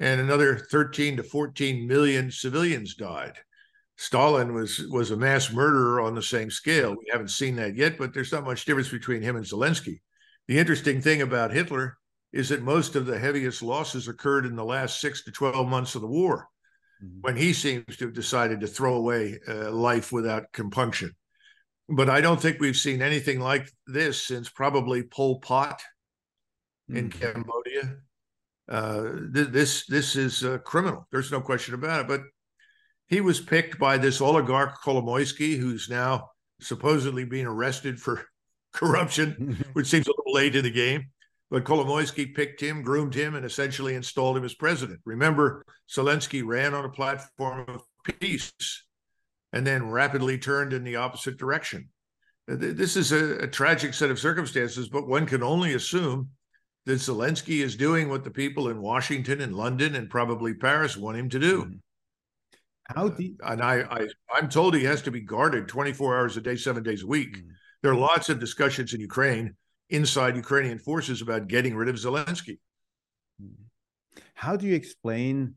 and 0.00 0.18
another 0.18 0.56
13 0.56 1.18
to 1.18 1.22
14 1.22 1.86
million 1.86 2.30
civilians 2.30 2.94
died. 2.94 3.34
Stalin 3.98 4.54
was 4.54 4.88
was 4.90 5.10
a 5.10 5.18
mass 5.18 5.52
murderer 5.52 6.00
on 6.00 6.14
the 6.14 6.22
same 6.22 6.50
scale. 6.50 6.92
We 6.92 7.10
haven't 7.12 7.28
seen 7.28 7.56
that 7.56 7.76
yet, 7.76 7.98
but 7.98 8.14
there's 8.14 8.32
not 8.32 8.46
much 8.46 8.64
difference 8.64 8.88
between 8.88 9.20
him 9.20 9.36
and 9.36 9.44
Zelensky. 9.44 10.00
The 10.48 10.58
interesting 10.58 11.02
thing 11.02 11.20
about 11.20 11.52
Hitler 11.52 11.98
is 12.37 12.50
that 12.50 12.62
most 12.62 12.97
of 12.97 13.07
the 13.07 13.19
heaviest 13.19 13.62
losses 13.62 14.09
occurred 14.09 14.45
in 14.45 14.57
the 14.57 14.64
last 14.64 15.00
six 15.00 15.25
to 15.25 15.33
12 15.33 15.66
months 15.66 15.95
of 15.95 16.02
the 16.02 16.07
war, 16.07 16.49
mm-hmm. 17.02 17.21
when 17.23 17.35
he 17.35 17.55
seems 17.55 17.97
to 17.97 18.05
have 18.05 18.14
decided 18.14 18.61
to 18.61 18.66
throw 18.66 18.95
away 18.95 19.38
uh, 19.49 19.71
life 19.71 20.12
without 20.12 20.52
compunction. 20.52 21.12
But 21.88 22.11
I 22.11 22.21
don't 22.21 22.40
think 22.40 22.61
we've 22.61 22.76
seen 22.76 23.00
anything 23.00 23.40
like 23.40 23.71
this 23.87 24.23
since 24.23 24.50
probably 24.50 25.02
Pol 25.02 25.40
Pot 25.40 25.81
in 26.90 27.09
mm-hmm. 27.09 27.19
Cambodia. 27.19 27.97
Uh, 28.69 29.02
th- 29.33 29.49
this 29.49 29.87
this 29.87 30.16
is 30.16 30.45
uh, 30.45 30.59
criminal. 30.59 31.07
There's 31.11 31.33
no 31.33 31.40
question 31.40 31.75
about 31.75 32.00
it. 32.00 32.09
But 32.09 32.21
he 33.07 33.21
was 33.21 33.40
picked 33.40 33.78
by 33.78 33.97
this 33.97 34.21
oligarch 34.21 34.83
Kolomoisky, 34.85 35.57
who's 35.57 35.88
now 35.88 36.31
supposedly 36.61 37.25
being 37.25 37.47
arrested 37.47 37.99
for 37.99 38.26
corruption, 38.73 39.64
which 39.73 39.87
seems 39.87 40.07
a 40.07 40.11
little 40.11 40.35
late 40.35 40.57
in 40.57 40.64
the 40.64 40.71
game. 40.71 41.07
But 41.50 41.64
Kolomoisky 41.64 42.34
picked 42.34 42.60
him, 42.60 42.82
groomed 42.82 43.14
him, 43.14 43.34
and 43.34 43.44
essentially 43.46 43.94
installed 43.94 44.36
him 44.36 44.44
as 44.44 44.54
president. 44.54 45.00
Remember, 45.04 45.64
Zelensky 45.88 46.44
ran 46.44 46.74
on 46.74 46.84
a 46.84 46.90
platform 46.90 47.64
of 47.68 47.82
peace 48.02 48.52
and 49.52 49.66
then 49.66 49.90
rapidly 49.90 50.38
turned 50.38 50.72
in 50.72 50.82
the 50.82 50.96
opposite 50.96 51.36
direction. 51.36 51.88
This 52.48 52.96
is 52.96 53.12
a, 53.12 53.38
a 53.38 53.46
tragic 53.46 53.94
set 53.94 54.10
of 54.10 54.18
circumstances, 54.18 54.88
but 54.88 55.08
one 55.08 55.26
can 55.26 55.42
only 55.42 55.74
assume 55.74 56.30
that 56.84 56.98
Zelensky 56.98 57.62
is 57.62 57.76
doing 57.76 58.08
what 58.08 58.24
the 58.24 58.30
people 58.30 58.68
in 58.68 58.80
Washington 58.80 59.40
and 59.40 59.54
London 59.54 59.96
and 59.96 60.08
probably 60.08 60.54
Paris 60.54 60.96
want 60.96 61.16
him 61.16 61.28
to 61.30 61.38
do. 61.38 61.62
Mm-hmm. 61.64 61.76
How 62.94 63.08
deep? 63.08 63.40
Uh, 63.42 63.52
and 63.52 63.62
I, 63.62 63.80
I, 63.90 64.08
I'm 64.32 64.48
told 64.48 64.74
he 64.74 64.84
has 64.84 65.02
to 65.02 65.10
be 65.10 65.20
guarded 65.20 65.66
24 65.66 66.16
hours 66.16 66.36
a 66.36 66.40
day, 66.40 66.56
seven 66.56 66.84
days 66.84 67.02
a 67.02 67.06
week. 67.06 67.36
Mm-hmm. 67.36 67.50
There 67.82 67.92
are 67.92 67.96
lots 67.96 68.28
of 68.28 68.38
discussions 68.38 68.94
in 68.94 69.00
Ukraine 69.00 69.56
inside 69.90 70.37
Ukrainian 70.37 70.78
forces 70.78 71.23
about 71.23 71.49
getting 71.49 71.75
rid 71.76 71.88
of 71.88 71.97
Zelensky. 71.97 72.59
How 74.35 74.57
do 74.57 74.66
you 74.66 74.75
explain 74.75 75.55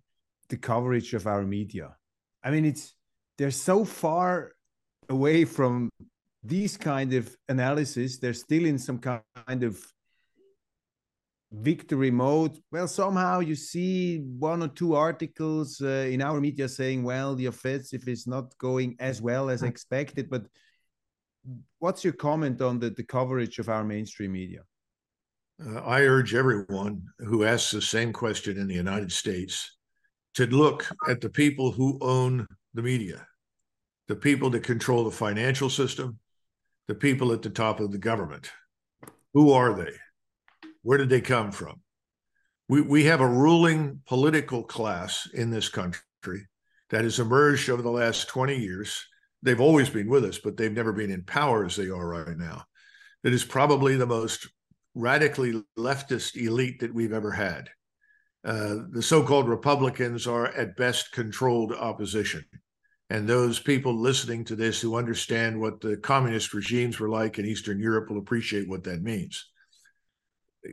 the 0.49 0.57
coverage 0.57 1.13
of 1.13 1.27
our 1.27 1.43
media? 1.43 1.95
I 2.43 2.51
mean, 2.51 2.65
it's 2.65 2.95
they're 3.37 3.51
so 3.51 3.85
far 3.85 4.51
away 5.09 5.45
from 5.45 5.89
these 6.43 6.77
kind 6.77 7.13
of 7.13 7.35
analysis. 7.47 8.17
They're 8.17 8.33
still 8.33 8.65
in 8.65 8.77
some 8.77 8.99
kind 8.99 9.63
of 9.63 9.79
victory 11.51 12.11
mode 12.11 12.55
well 12.71 12.87
somehow 12.87 13.39
you 13.39 13.55
see 13.55 14.19
one 14.37 14.61
or 14.61 14.67
two 14.67 14.93
articles 14.93 15.81
uh, 15.81 16.07
in 16.07 16.21
our 16.21 16.39
media 16.39 16.69
saying 16.69 17.01
well 17.01 17.33
the 17.33 17.47
offensive 17.47 18.07
is 18.07 18.27
not 18.27 18.55
going 18.59 18.95
as 18.99 19.19
well 19.19 19.49
as 19.49 19.63
expected 19.63 20.29
but 20.29 20.45
what's 21.79 22.03
your 22.03 22.13
comment 22.13 22.61
on 22.61 22.79
the, 22.79 22.89
the 22.91 23.03
coverage 23.03 23.59
of 23.59 23.69
our 23.69 23.83
mainstream 23.83 24.31
media 24.31 24.61
uh, 25.65 25.79
i 25.81 26.01
urge 26.01 26.33
everyone 26.33 27.01
who 27.19 27.43
asks 27.43 27.71
the 27.71 27.81
same 27.81 28.13
question 28.13 28.57
in 28.57 28.67
the 28.67 28.75
united 28.75 29.11
states 29.11 29.77
to 30.33 30.45
look 30.47 30.87
at 31.09 31.21
the 31.21 31.29
people 31.29 31.71
who 31.71 31.97
own 32.01 32.45
the 32.73 32.81
media 32.81 33.25
the 34.07 34.15
people 34.15 34.49
that 34.49 34.63
control 34.63 35.03
the 35.03 35.11
financial 35.11 35.69
system 35.69 36.19
the 36.87 36.95
people 36.95 37.31
at 37.31 37.41
the 37.41 37.49
top 37.49 37.79
of 37.79 37.91
the 37.91 37.97
government 37.97 38.51
who 39.33 39.51
are 39.51 39.73
they 39.73 39.93
where 40.81 40.97
did 40.97 41.09
they 41.09 41.21
come 41.21 41.51
from? 41.51 41.81
We, 42.67 42.81
we 42.81 43.05
have 43.05 43.21
a 43.21 43.27
ruling 43.27 44.01
political 44.07 44.63
class 44.63 45.27
in 45.33 45.49
this 45.49 45.69
country 45.69 46.47
that 46.89 47.03
has 47.03 47.19
emerged 47.19 47.69
over 47.69 47.81
the 47.81 47.91
last 47.91 48.27
20 48.27 48.55
years. 48.55 49.05
They've 49.41 49.59
always 49.59 49.89
been 49.89 50.09
with 50.09 50.25
us, 50.25 50.37
but 50.37 50.57
they've 50.57 50.71
never 50.71 50.93
been 50.93 51.11
in 51.11 51.23
power 51.23 51.65
as 51.65 51.75
they 51.75 51.89
are 51.89 52.07
right 52.07 52.37
now. 52.37 52.65
That 53.23 53.33
is 53.33 53.43
probably 53.43 53.95
the 53.95 54.05
most 54.05 54.47
radically 54.95 55.63
leftist 55.77 56.35
elite 56.35 56.79
that 56.81 56.93
we've 56.93 57.13
ever 57.13 57.31
had. 57.31 57.69
Uh, 58.43 58.75
the 58.91 59.01
so 59.01 59.23
called 59.23 59.49
Republicans 59.49 60.27
are 60.27 60.47
at 60.47 60.77
best 60.77 61.11
controlled 61.11 61.73
opposition. 61.73 62.45
And 63.09 63.27
those 63.27 63.59
people 63.59 63.93
listening 63.93 64.45
to 64.45 64.55
this 64.55 64.79
who 64.79 64.95
understand 64.95 65.59
what 65.59 65.81
the 65.81 65.97
communist 65.97 66.53
regimes 66.53 66.99
were 66.99 67.09
like 67.09 67.39
in 67.39 67.45
Eastern 67.45 67.79
Europe 67.79 68.09
will 68.09 68.19
appreciate 68.19 68.69
what 68.69 68.83
that 68.83 69.01
means 69.01 69.45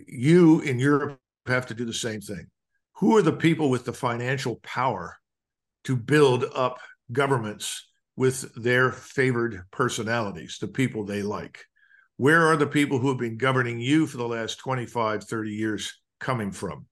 you 0.06 0.60
in 0.60 0.78
Europe 0.78 1.18
have 1.46 1.66
to 1.66 1.74
do 1.74 1.84
the 1.84 1.92
same 1.92 2.20
thing. 2.20 2.46
Who 2.96 3.16
are 3.16 3.22
the 3.22 3.32
people 3.32 3.70
with 3.70 3.84
the 3.84 3.92
financial 3.92 4.56
power 4.62 5.16
to 5.84 5.96
build 5.96 6.44
up 6.54 6.78
governments 7.12 7.85
with 8.16 8.52
their 8.54 8.90
favored 8.90 9.62
personalities, 9.70 10.58
the 10.60 10.68
people 10.68 11.04
they 11.04 11.22
like? 11.22 11.64
Where 12.16 12.46
are 12.46 12.56
the 12.56 12.66
people 12.66 12.98
who 12.98 13.08
have 13.08 13.18
been 13.18 13.36
governing 13.36 13.78
you 13.78 14.06
for 14.06 14.16
the 14.16 14.26
last 14.26 14.58
25, 14.58 15.24
30 15.24 15.50
years 15.50 16.00
coming 16.18 16.50
from? 16.50 16.86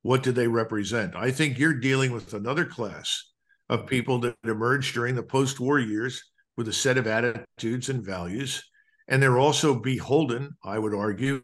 What 0.00 0.22
do 0.22 0.32
they 0.32 0.48
represent? 0.48 1.14
I 1.14 1.30
think 1.30 1.58
you're 1.58 1.78
dealing 1.78 2.10
with 2.10 2.32
another 2.32 2.64
class 2.64 3.30
of 3.68 3.86
people 3.86 4.18
that 4.20 4.34
emerged 4.44 4.94
during 4.94 5.14
the 5.14 5.22
post 5.22 5.60
war 5.60 5.78
years 5.78 6.22
with 6.56 6.68
a 6.68 6.72
set 6.72 6.98
of 6.98 7.06
attitudes 7.06 7.88
and 7.88 8.04
values. 8.04 8.62
And 9.08 9.22
they're 9.22 9.38
also 9.38 9.78
beholden, 9.78 10.56
I 10.64 10.78
would 10.78 10.94
argue, 10.94 11.42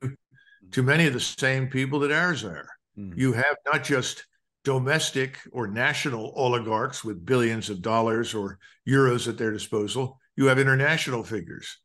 to 0.73 0.83
many 0.83 1.07
of 1.07 1.13
the 1.13 1.21
same 1.21 1.69
people 1.69 2.01
that 2.01 2.13
ours 2.13 2.45
are. 2.45 2.69
Mm. 2.99 3.17
You 3.17 3.33
have 3.33 3.57
not 3.71 3.85
just 3.85 4.27
domestic 4.69 5.39
or 5.51 5.67
national 5.67 6.31
oligarchs 6.37 7.03
with 7.03 7.25
billions 7.25 7.71
of 7.71 7.81
dollars 7.81 8.35
or 8.35 8.59
euros 8.87 9.27
at 9.27 9.39
their 9.39 9.51
disposal, 9.51 10.21
you 10.37 10.45
have 10.45 10.59
international 10.59 11.25
figures. 11.25 11.79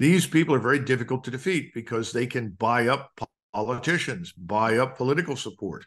These 0.00 0.26
people 0.26 0.52
are 0.52 0.58
very 0.58 0.80
difficult 0.80 1.22
to 1.24 1.30
defeat 1.30 1.72
because 1.74 2.10
they 2.10 2.26
can 2.26 2.48
buy 2.50 2.88
up 2.88 3.12
politicians, 3.52 4.32
buy 4.32 4.78
up 4.78 4.96
political 4.96 5.36
support. 5.36 5.86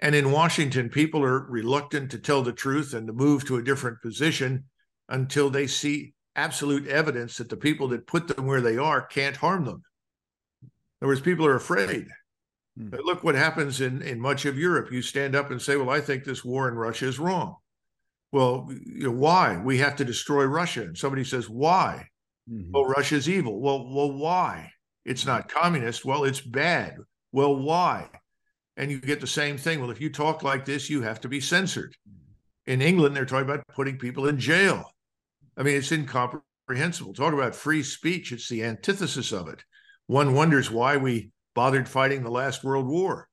And 0.00 0.14
in 0.14 0.30
Washington, 0.30 0.88
people 0.88 1.24
are 1.24 1.50
reluctant 1.50 2.12
to 2.12 2.20
tell 2.20 2.42
the 2.42 2.52
truth 2.52 2.94
and 2.94 3.08
to 3.08 3.12
move 3.12 3.44
to 3.46 3.56
a 3.56 3.62
different 3.64 4.02
position 4.02 4.66
until 5.08 5.50
they 5.50 5.66
see 5.66 6.14
absolute 6.36 6.86
evidence 6.86 7.38
that 7.38 7.48
the 7.48 7.56
people 7.56 7.88
that 7.88 8.06
put 8.06 8.28
them 8.28 8.46
where 8.46 8.60
they 8.60 8.78
are 8.78 9.02
can't 9.02 9.36
harm 9.36 9.64
them 9.64 9.82
In 10.62 10.70
other 11.02 11.08
words, 11.08 11.20
people 11.22 11.44
are 11.44 11.56
afraid. 11.56 12.06
Hmm. 12.78 12.94
Look 13.04 13.22
what 13.22 13.34
happens 13.34 13.80
in, 13.80 14.02
in 14.02 14.20
much 14.20 14.44
of 14.44 14.58
Europe. 14.58 14.90
You 14.90 15.02
stand 15.02 15.34
up 15.34 15.50
and 15.50 15.60
say, 15.60 15.76
Well, 15.76 15.90
I 15.90 16.00
think 16.00 16.24
this 16.24 16.44
war 16.44 16.68
in 16.68 16.74
Russia 16.74 17.06
is 17.06 17.18
wrong. 17.18 17.56
Well, 18.32 18.68
you 18.70 19.04
know, 19.04 19.12
why? 19.12 19.58
We 19.58 19.78
have 19.78 19.96
to 19.96 20.04
destroy 20.04 20.44
Russia. 20.44 20.82
And 20.82 20.96
somebody 20.96 21.24
says, 21.24 21.48
Why? 21.48 22.08
Mm-hmm. 22.50 22.72
Well, 22.72 22.84
Russia's 22.84 23.28
evil. 23.28 23.60
Well, 23.60 23.88
well, 23.92 24.12
why? 24.12 24.70
It's 25.04 25.26
not 25.26 25.48
communist. 25.48 26.04
Well, 26.04 26.24
it's 26.24 26.40
bad. 26.40 26.96
Well, 27.32 27.56
why? 27.56 28.08
And 28.76 28.90
you 28.90 29.00
get 29.00 29.20
the 29.20 29.26
same 29.26 29.56
thing. 29.56 29.80
Well, 29.80 29.90
if 29.90 30.00
you 30.00 30.10
talk 30.10 30.42
like 30.42 30.64
this, 30.64 30.90
you 30.90 31.02
have 31.02 31.20
to 31.20 31.28
be 31.28 31.40
censored. 31.40 31.94
In 32.66 32.82
England, 32.82 33.14
they're 33.14 33.26
talking 33.26 33.48
about 33.48 33.66
putting 33.68 33.98
people 33.98 34.26
in 34.26 34.38
jail. 34.38 34.90
I 35.56 35.62
mean, 35.62 35.76
it's 35.76 35.92
incomprehensible. 35.92 37.12
Talk 37.12 37.34
about 37.34 37.54
free 37.54 37.82
speech. 37.82 38.32
It's 38.32 38.48
the 38.48 38.64
antithesis 38.64 39.32
of 39.32 39.48
it 39.48 39.62
one 40.06 40.34
wonders 40.34 40.70
why 40.70 40.96
we 40.96 41.30
bothered 41.54 41.88
fighting 41.88 42.22
the 42.22 42.30
last 42.30 42.64
World 42.64 42.86
War. 42.86 43.28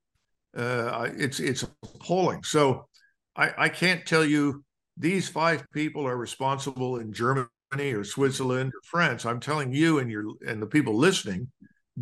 Uh, 0.56 1.10
it's 1.16 1.40
it's 1.40 1.64
appalling. 1.64 2.44
So 2.44 2.88
I, 3.36 3.52
I 3.58 3.70
can't 3.70 4.06
tell 4.06 4.26
you 4.26 4.64
these 4.98 5.30
five 5.30 5.64
people 5.74 6.08
are 6.08 6.18
responsible 6.18 6.98
in 6.98 7.14
Germany 7.14 7.48
or 7.74 8.04
Switzerland 8.04 8.72
or 8.74 8.82
France. 8.84 9.26
I'm 9.26 9.40
telling 9.40 9.74
you 9.74 10.00
and 10.00 10.12
your 10.12 10.26
and 10.46 10.62
the 10.62 10.68
people 10.68 10.96
listening, 10.96 11.50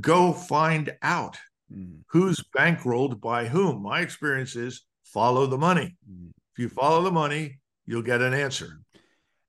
go 0.01 0.33
find 0.33 0.95
out 1.01 1.37
mm. 1.73 1.99
who's 2.07 2.43
bankrolled 2.57 3.21
by 3.21 3.47
whom. 3.47 3.83
My 3.83 4.01
experience 4.01 4.55
is 4.55 4.83
follow 5.05 5.45
the 5.45 5.57
money. 5.57 5.95
Mm. 6.09 6.31
If 6.53 6.59
you 6.59 6.69
follow 6.69 7.03
the 7.03 7.11
money, 7.11 7.59
you'll 7.85 8.01
get 8.01 8.21
an 8.21 8.33
answer. 8.33 8.79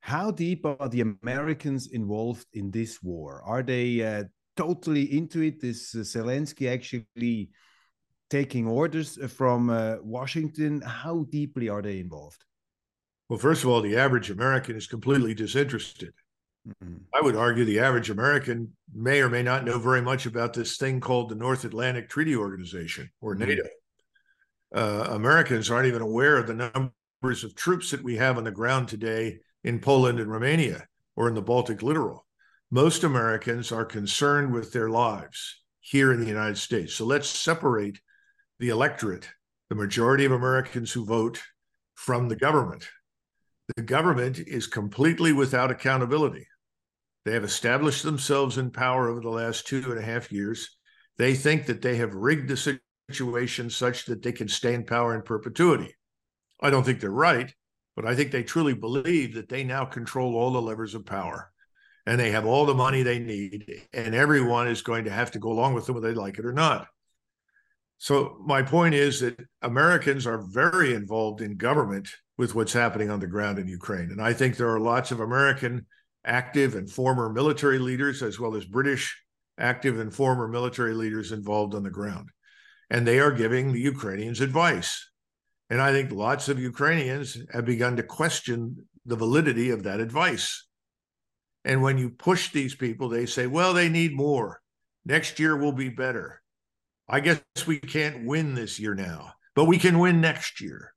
How 0.00 0.30
deep 0.30 0.64
are 0.64 0.88
the 0.88 1.02
Americans 1.22 1.88
involved 1.88 2.46
in 2.54 2.70
this 2.70 3.02
war? 3.02 3.42
Are 3.44 3.62
they 3.62 4.02
uh, 4.02 4.24
totally 4.56 5.16
into 5.16 5.42
it. 5.42 5.62
Is 5.62 5.94
uh, 5.94 6.00
Zelensky 6.00 6.70
actually 6.70 7.50
taking 8.28 8.66
orders 8.66 9.18
from 9.32 9.70
uh, 9.70 9.96
Washington. 10.02 10.80
How 10.80 11.24
deeply 11.30 11.68
are 11.68 11.82
they 11.82 12.00
involved? 12.00 12.44
Well, 13.28 13.38
first 13.38 13.64
of 13.64 13.70
all, 13.70 13.80
the 13.80 13.96
average 13.96 14.30
American 14.30 14.76
is 14.76 14.86
completely 14.86 15.34
disinterested. 15.34 16.12
Mm-hmm. 16.68 16.96
I 17.14 17.20
would 17.20 17.36
argue 17.36 17.64
the 17.64 17.80
average 17.80 18.10
American 18.10 18.72
may 18.94 19.20
or 19.20 19.28
may 19.28 19.42
not 19.42 19.64
know 19.64 19.78
very 19.78 20.02
much 20.02 20.26
about 20.26 20.52
this 20.52 20.76
thing 20.76 21.00
called 21.00 21.28
the 21.28 21.34
North 21.34 21.64
Atlantic 21.64 22.08
Treaty 22.08 22.36
Organization 22.36 23.10
or 23.20 23.34
mm-hmm. 23.34 23.48
NATO. 23.48 23.62
Uh, 24.74 25.14
Americans 25.14 25.70
aren't 25.70 25.88
even 25.88 26.02
aware 26.02 26.36
of 26.36 26.46
the 26.46 26.54
numbers 26.54 27.44
of 27.44 27.54
troops 27.54 27.90
that 27.90 28.02
we 28.02 28.16
have 28.16 28.36
on 28.36 28.44
the 28.44 28.50
ground 28.50 28.88
today 28.88 29.38
in 29.64 29.80
Poland 29.80 30.20
and 30.20 30.30
Romania 30.30 30.86
or 31.16 31.28
in 31.28 31.34
the 31.34 31.42
Baltic 31.42 31.82
littoral. 31.82 32.26
Most 32.72 33.02
Americans 33.02 33.72
are 33.72 33.84
concerned 33.84 34.52
with 34.52 34.72
their 34.72 34.88
lives 34.88 35.60
here 35.80 36.12
in 36.12 36.20
the 36.20 36.28
United 36.28 36.56
States. 36.56 36.94
So 36.94 37.04
let's 37.04 37.28
separate 37.28 38.00
the 38.60 38.68
electorate, 38.68 39.28
the 39.68 39.74
majority 39.74 40.24
of 40.24 40.30
Americans 40.30 40.92
who 40.92 41.04
vote, 41.04 41.42
from 41.94 42.28
the 42.28 42.36
government. 42.36 42.88
The 43.74 43.82
government 43.82 44.38
is 44.38 44.68
completely 44.68 45.32
without 45.32 45.72
accountability. 45.72 46.46
They 47.24 47.32
have 47.32 47.42
established 47.42 48.04
themselves 48.04 48.56
in 48.56 48.70
power 48.70 49.08
over 49.08 49.20
the 49.20 49.30
last 49.30 49.66
two 49.66 49.82
and 49.90 49.98
a 49.98 50.02
half 50.02 50.30
years. 50.30 50.76
They 51.18 51.34
think 51.34 51.66
that 51.66 51.82
they 51.82 51.96
have 51.96 52.14
rigged 52.14 52.48
the 52.48 52.78
situation 53.10 53.68
such 53.68 54.04
that 54.06 54.22
they 54.22 54.30
can 54.30 54.46
stay 54.46 54.74
in 54.74 54.84
power 54.84 55.16
in 55.16 55.22
perpetuity. 55.22 55.96
I 56.60 56.70
don't 56.70 56.84
think 56.84 57.00
they're 57.00 57.10
right, 57.10 57.52
but 57.96 58.06
I 58.06 58.14
think 58.14 58.30
they 58.30 58.44
truly 58.44 58.74
believe 58.74 59.34
that 59.34 59.48
they 59.48 59.64
now 59.64 59.86
control 59.86 60.36
all 60.36 60.52
the 60.52 60.62
levers 60.62 60.94
of 60.94 61.04
power 61.04 61.49
and 62.10 62.18
they 62.18 62.32
have 62.32 62.44
all 62.44 62.66
the 62.66 62.74
money 62.74 63.04
they 63.04 63.20
need, 63.20 63.86
and 63.92 64.16
everyone 64.16 64.66
is 64.66 64.82
going 64.82 65.04
to 65.04 65.12
have 65.12 65.30
to 65.30 65.38
go 65.38 65.52
along 65.52 65.74
with 65.74 65.86
them 65.86 65.94
whether 65.94 66.08
they 66.08 66.20
like 66.20 66.40
it 66.40 66.44
or 66.44 66.52
not. 66.52 66.88
So, 67.98 68.36
my 68.44 68.62
point 68.62 68.96
is 68.96 69.20
that 69.20 69.38
Americans 69.62 70.26
are 70.26 70.42
very 70.42 70.92
involved 70.92 71.40
in 71.40 71.56
government 71.56 72.08
with 72.36 72.52
what's 72.56 72.72
happening 72.72 73.10
on 73.10 73.20
the 73.20 73.28
ground 73.28 73.60
in 73.60 73.68
Ukraine. 73.68 74.10
And 74.10 74.20
I 74.20 74.32
think 74.32 74.56
there 74.56 74.70
are 74.70 74.80
lots 74.80 75.12
of 75.12 75.20
American 75.20 75.86
active 76.24 76.74
and 76.74 76.90
former 76.90 77.32
military 77.32 77.78
leaders, 77.78 78.24
as 78.24 78.40
well 78.40 78.56
as 78.56 78.64
British 78.64 79.16
active 79.56 80.00
and 80.00 80.12
former 80.12 80.48
military 80.48 80.94
leaders 80.94 81.30
involved 81.30 81.76
on 81.76 81.84
the 81.84 81.90
ground. 81.90 82.30
And 82.90 83.06
they 83.06 83.20
are 83.20 83.30
giving 83.30 83.70
the 83.70 83.80
Ukrainians 83.80 84.40
advice. 84.40 85.08
And 85.68 85.80
I 85.80 85.92
think 85.92 86.10
lots 86.10 86.48
of 86.48 86.58
Ukrainians 86.58 87.38
have 87.52 87.66
begun 87.66 87.94
to 87.98 88.02
question 88.02 88.88
the 89.06 89.14
validity 89.14 89.70
of 89.70 89.84
that 89.84 90.00
advice. 90.00 90.66
And 91.64 91.82
when 91.82 91.98
you 91.98 92.10
push 92.10 92.50
these 92.50 92.74
people, 92.74 93.08
they 93.08 93.26
say, 93.26 93.46
well, 93.46 93.74
they 93.74 93.88
need 93.88 94.14
more. 94.14 94.60
Next 95.04 95.38
year 95.38 95.56
will 95.56 95.72
be 95.72 95.88
better. 95.88 96.42
I 97.08 97.20
guess 97.20 97.42
we 97.66 97.78
can't 97.78 98.24
win 98.24 98.54
this 98.54 98.78
year 98.78 98.94
now, 98.94 99.32
but 99.54 99.64
we 99.64 99.78
can 99.78 99.98
win 99.98 100.20
next 100.20 100.60
year. 100.60 100.94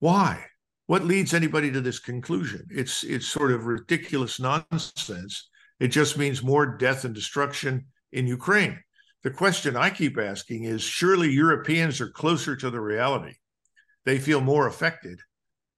Why? 0.00 0.44
What 0.86 1.04
leads 1.04 1.32
anybody 1.32 1.70
to 1.72 1.80
this 1.80 1.98
conclusion? 1.98 2.66
It's 2.70 3.04
it's 3.04 3.26
sort 3.26 3.52
of 3.52 3.64
ridiculous 3.64 4.38
nonsense. 4.38 5.48
It 5.80 5.88
just 5.88 6.18
means 6.18 6.42
more 6.42 6.76
death 6.76 7.04
and 7.04 7.14
destruction 7.14 7.86
in 8.12 8.26
Ukraine. 8.26 8.80
The 9.22 9.30
question 9.30 9.76
I 9.76 9.88
keep 9.88 10.18
asking 10.18 10.64
is 10.64 10.82
surely 10.82 11.30
Europeans 11.30 12.00
are 12.00 12.10
closer 12.10 12.54
to 12.56 12.70
the 12.70 12.80
reality 12.80 13.36
they 14.04 14.18
feel 14.18 14.40
more 14.40 14.66
affected. 14.66 15.20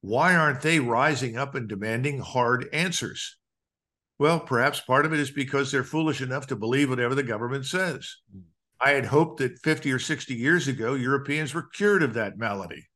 Why 0.00 0.34
aren't 0.34 0.60
they 0.60 0.80
rising 0.80 1.36
up 1.36 1.54
and 1.54 1.68
demanding 1.68 2.18
hard 2.18 2.68
answers? 2.72 3.36
Well, 4.18 4.40
perhaps 4.40 4.80
part 4.80 5.04
of 5.04 5.12
it 5.12 5.20
is 5.20 5.30
because 5.30 5.70
they're 5.70 5.84
foolish 5.84 6.22
enough 6.22 6.46
to 6.48 6.56
believe 6.56 6.88
whatever 6.88 7.14
the 7.14 7.22
government 7.22 7.66
says. 7.66 8.16
Hmm. 8.32 8.40
I 8.80 8.90
had 8.90 9.06
hoped 9.06 9.38
that 9.38 9.58
50 9.60 9.92
or 9.92 9.98
60 9.98 10.34
years 10.34 10.68
ago, 10.68 10.94
Europeans 10.94 11.54
were 11.54 11.68
cured 11.74 12.02
of 12.02 12.14
that 12.14 12.36
malady. 12.36 12.86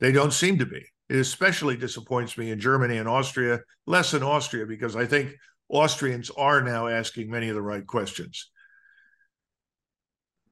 They 0.00 0.12
don't 0.12 0.32
seem 0.32 0.58
to 0.58 0.66
be. 0.66 0.84
It 1.08 1.16
especially 1.16 1.76
disappoints 1.76 2.36
me 2.38 2.50
in 2.50 2.60
Germany 2.60 2.96
and 2.98 3.08
Austria, 3.08 3.60
less 3.86 4.14
in 4.14 4.22
Austria, 4.22 4.66
because 4.66 4.96
I 4.96 5.06
think 5.06 5.34
Austrians 5.68 6.30
are 6.30 6.62
now 6.62 6.88
asking 6.88 7.30
many 7.30 7.48
of 7.48 7.54
the 7.54 7.62
right 7.62 7.86
questions. 7.86 8.50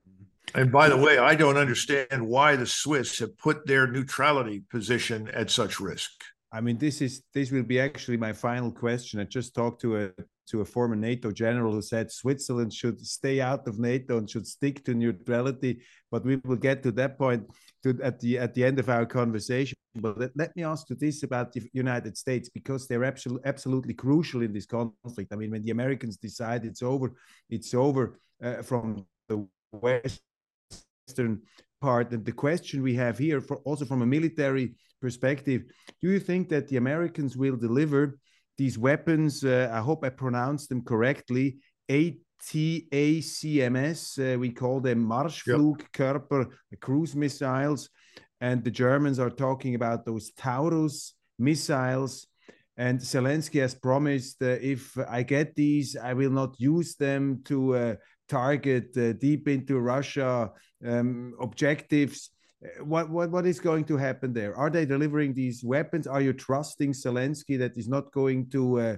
Hmm. 0.05 0.61
And 0.61 0.73
by 0.73 0.89
the 0.89 0.97
hmm. 0.97 1.03
way, 1.03 1.19
I 1.19 1.37
don't 1.37 1.57
understand 1.57 2.27
why 2.27 2.57
the 2.57 2.67
Swiss 2.67 3.21
have 3.21 3.39
put 3.39 3.67
their 3.67 3.87
neutrality 3.87 4.65
position 4.69 5.29
at 5.29 5.51
such 5.51 5.79
risk. 5.79 6.11
I 6.51 6.61
mean, 6.61 6.79
this 6.79 7.03
is 7.03 7.23
this 7.35 7.51
will 7.51 7.63
be 7.63 7.79
actually 7.79 8.17
my 8.17 8.33
final 8.33 8.73
question. 8.73 9.21
I 9.21 9.25
just 9.25 9.55
talked 9.55 9.81
to 9.83 9.97
a 9.97 10.11
to 10.51 10.63
a 10.63 10.65
former 10.65 10.97
NATO 10.97 11.31
general 11.31 11.73
who 11.73 11.83
said 11.83 12.11
Switzerland 12.11 12.73
should 12.73 12.99
stay 13.05 13.41
out 13.41 13.69
of 13.69 13.79
NATO 13.79 14.17
and 14.17 14.29
should 14.31 14.47
stick 14.47 14.83
to 14.85 14.95
neutrality. 14.95 15.83
But 16.11 16.25
we 16.25 16.37
will 16.37 16.57
get 16.57 16.83
to 16.85 16.93
that 16.93 17.19
point 17.19 17.45
to, 17.83 17.99
at 18.03 18.19
the 18.21 18.39
at 18.39 18.55
the 18.55 18.65
end 18.65 18.79
of 18.79 18.89
our 18.89 19.05
conversation. 19.05 19.77
But 19.95 20.19
let, 20.19 20.31
let 20.37 20.57
me 20.57 20.65
ask 20.65 20.89
you 20.89 20.97
this 20.97 21.23
about 21.23 21.53
the 21.53 21.69
United 21.75 22.17
States 22.17 22.49
because 22.49 22.87
they're 22.87 23.05
absolutely 23.05 23.47
absolutely 23.47 23.95
crucial 23.95 24.43
in 24.43 24.53
this 24.55 24.67
conflict. 24.67 25.33
I 25.33 25.37
mean, 25.37 25.51
when 25.51 25.63
the 25.63 25.71
Americans 25.73 26.17
decide 26.17 26.65
it's 26.65 26.83
over, 26.83 27.13
it's 27.51 27.75
over 27.75 28.19
uh, 28.43 28.63
from 28.63 29.07
the 29.29 29.47
western 29.73 31.43
part. 31.83 32.13
And 32.13 32.25
the 32.25 32.33
question 32.33 32.83
we 32.83 32.95
have 32.95 33.19
here, 33.19 33.43
for 33.43 33.59
also 33.59 33.85
from 33.85 34.01
a 34.01 34.07
military 34.07 34.75
perspective, 35.01 35.63
do 36.01 36.11
you 36.11 36.21
think 36.21 36.49
that 36.49 36.69
the 36.69 36.77
Americans 36.77 37.37
will 37.37 37.57
deliver 37.57 38.19
these 38.57 38.79
weapons? 38.79 39.45
Uh, 39.45 39.71
I 39.73 39.81
hope 39.81 40.05
I 40.05 40.11
pronounced 40.11 40.69
them 40.69 40.83
correctly. 40.83 41.59
ATACMS, 41.91 42.19
uh, 44.19 44.39
we 44.39 44.51
call 44.51 44.81
them 44.81 45.05
Marschflugkörper 45.05 46.47
yep. 46.71 46.81
cruise 46.81 47.17
missiles. 47.17 47.89
And 48.41 48.63
the 48.63 48.71
Germans 48.71 49.19
are 49.19 49.31
talking 49.31 49.75
about 49.75 50.05
those 50.05 50.31
Taurus 50.33 51.15
missiles. 51.39 52.27
And 52.77 53.01
Zelensky 53.01 53.61
has 53.61 53.75
promised 53.75 54.41
uh, 54.43 54.57
if 54.61 54.97
I 55.09 55.25
get 55.25 55.57
these, 55.57 55.97
I 55.97 56.13
will 56.15 56.31
not 56.31 56.61
use 56.61 56.95
them 56.95 57.43
to 57.47 57.75
uh, 57.75 57.95
target 58.29 58.97
uh, 58.97 59.15
deep 59.15 59.49
into 59.49 59.81
Russia 59.81 60.53
um, 60.87 61.35
objectives. 61.41 62.31
Uh, 62.65 62.85
what, 62.85 63.09
what 63.11 63.31
what 63.31 63.47
is 63.47 63.61
going 63.61 63.85
to 63.85 63.97
happen 63.97 64.33
there? 64.33 64.57
Are 64.57 64.71
they 64.71 64.85
delivering 64.85 65.35
these 65.35 65.63
weapons? 65.63 66.07
Are 66.07 66.21
you 66.21 66.33
trusting 66.33 66.93
Zelensky 66.93 67.59
that 67.59 67.77
is 67.77 67.89
not 67.89 68.13
going 68.13 68.51
to 68.51 68.81
uh, 68.81 68.97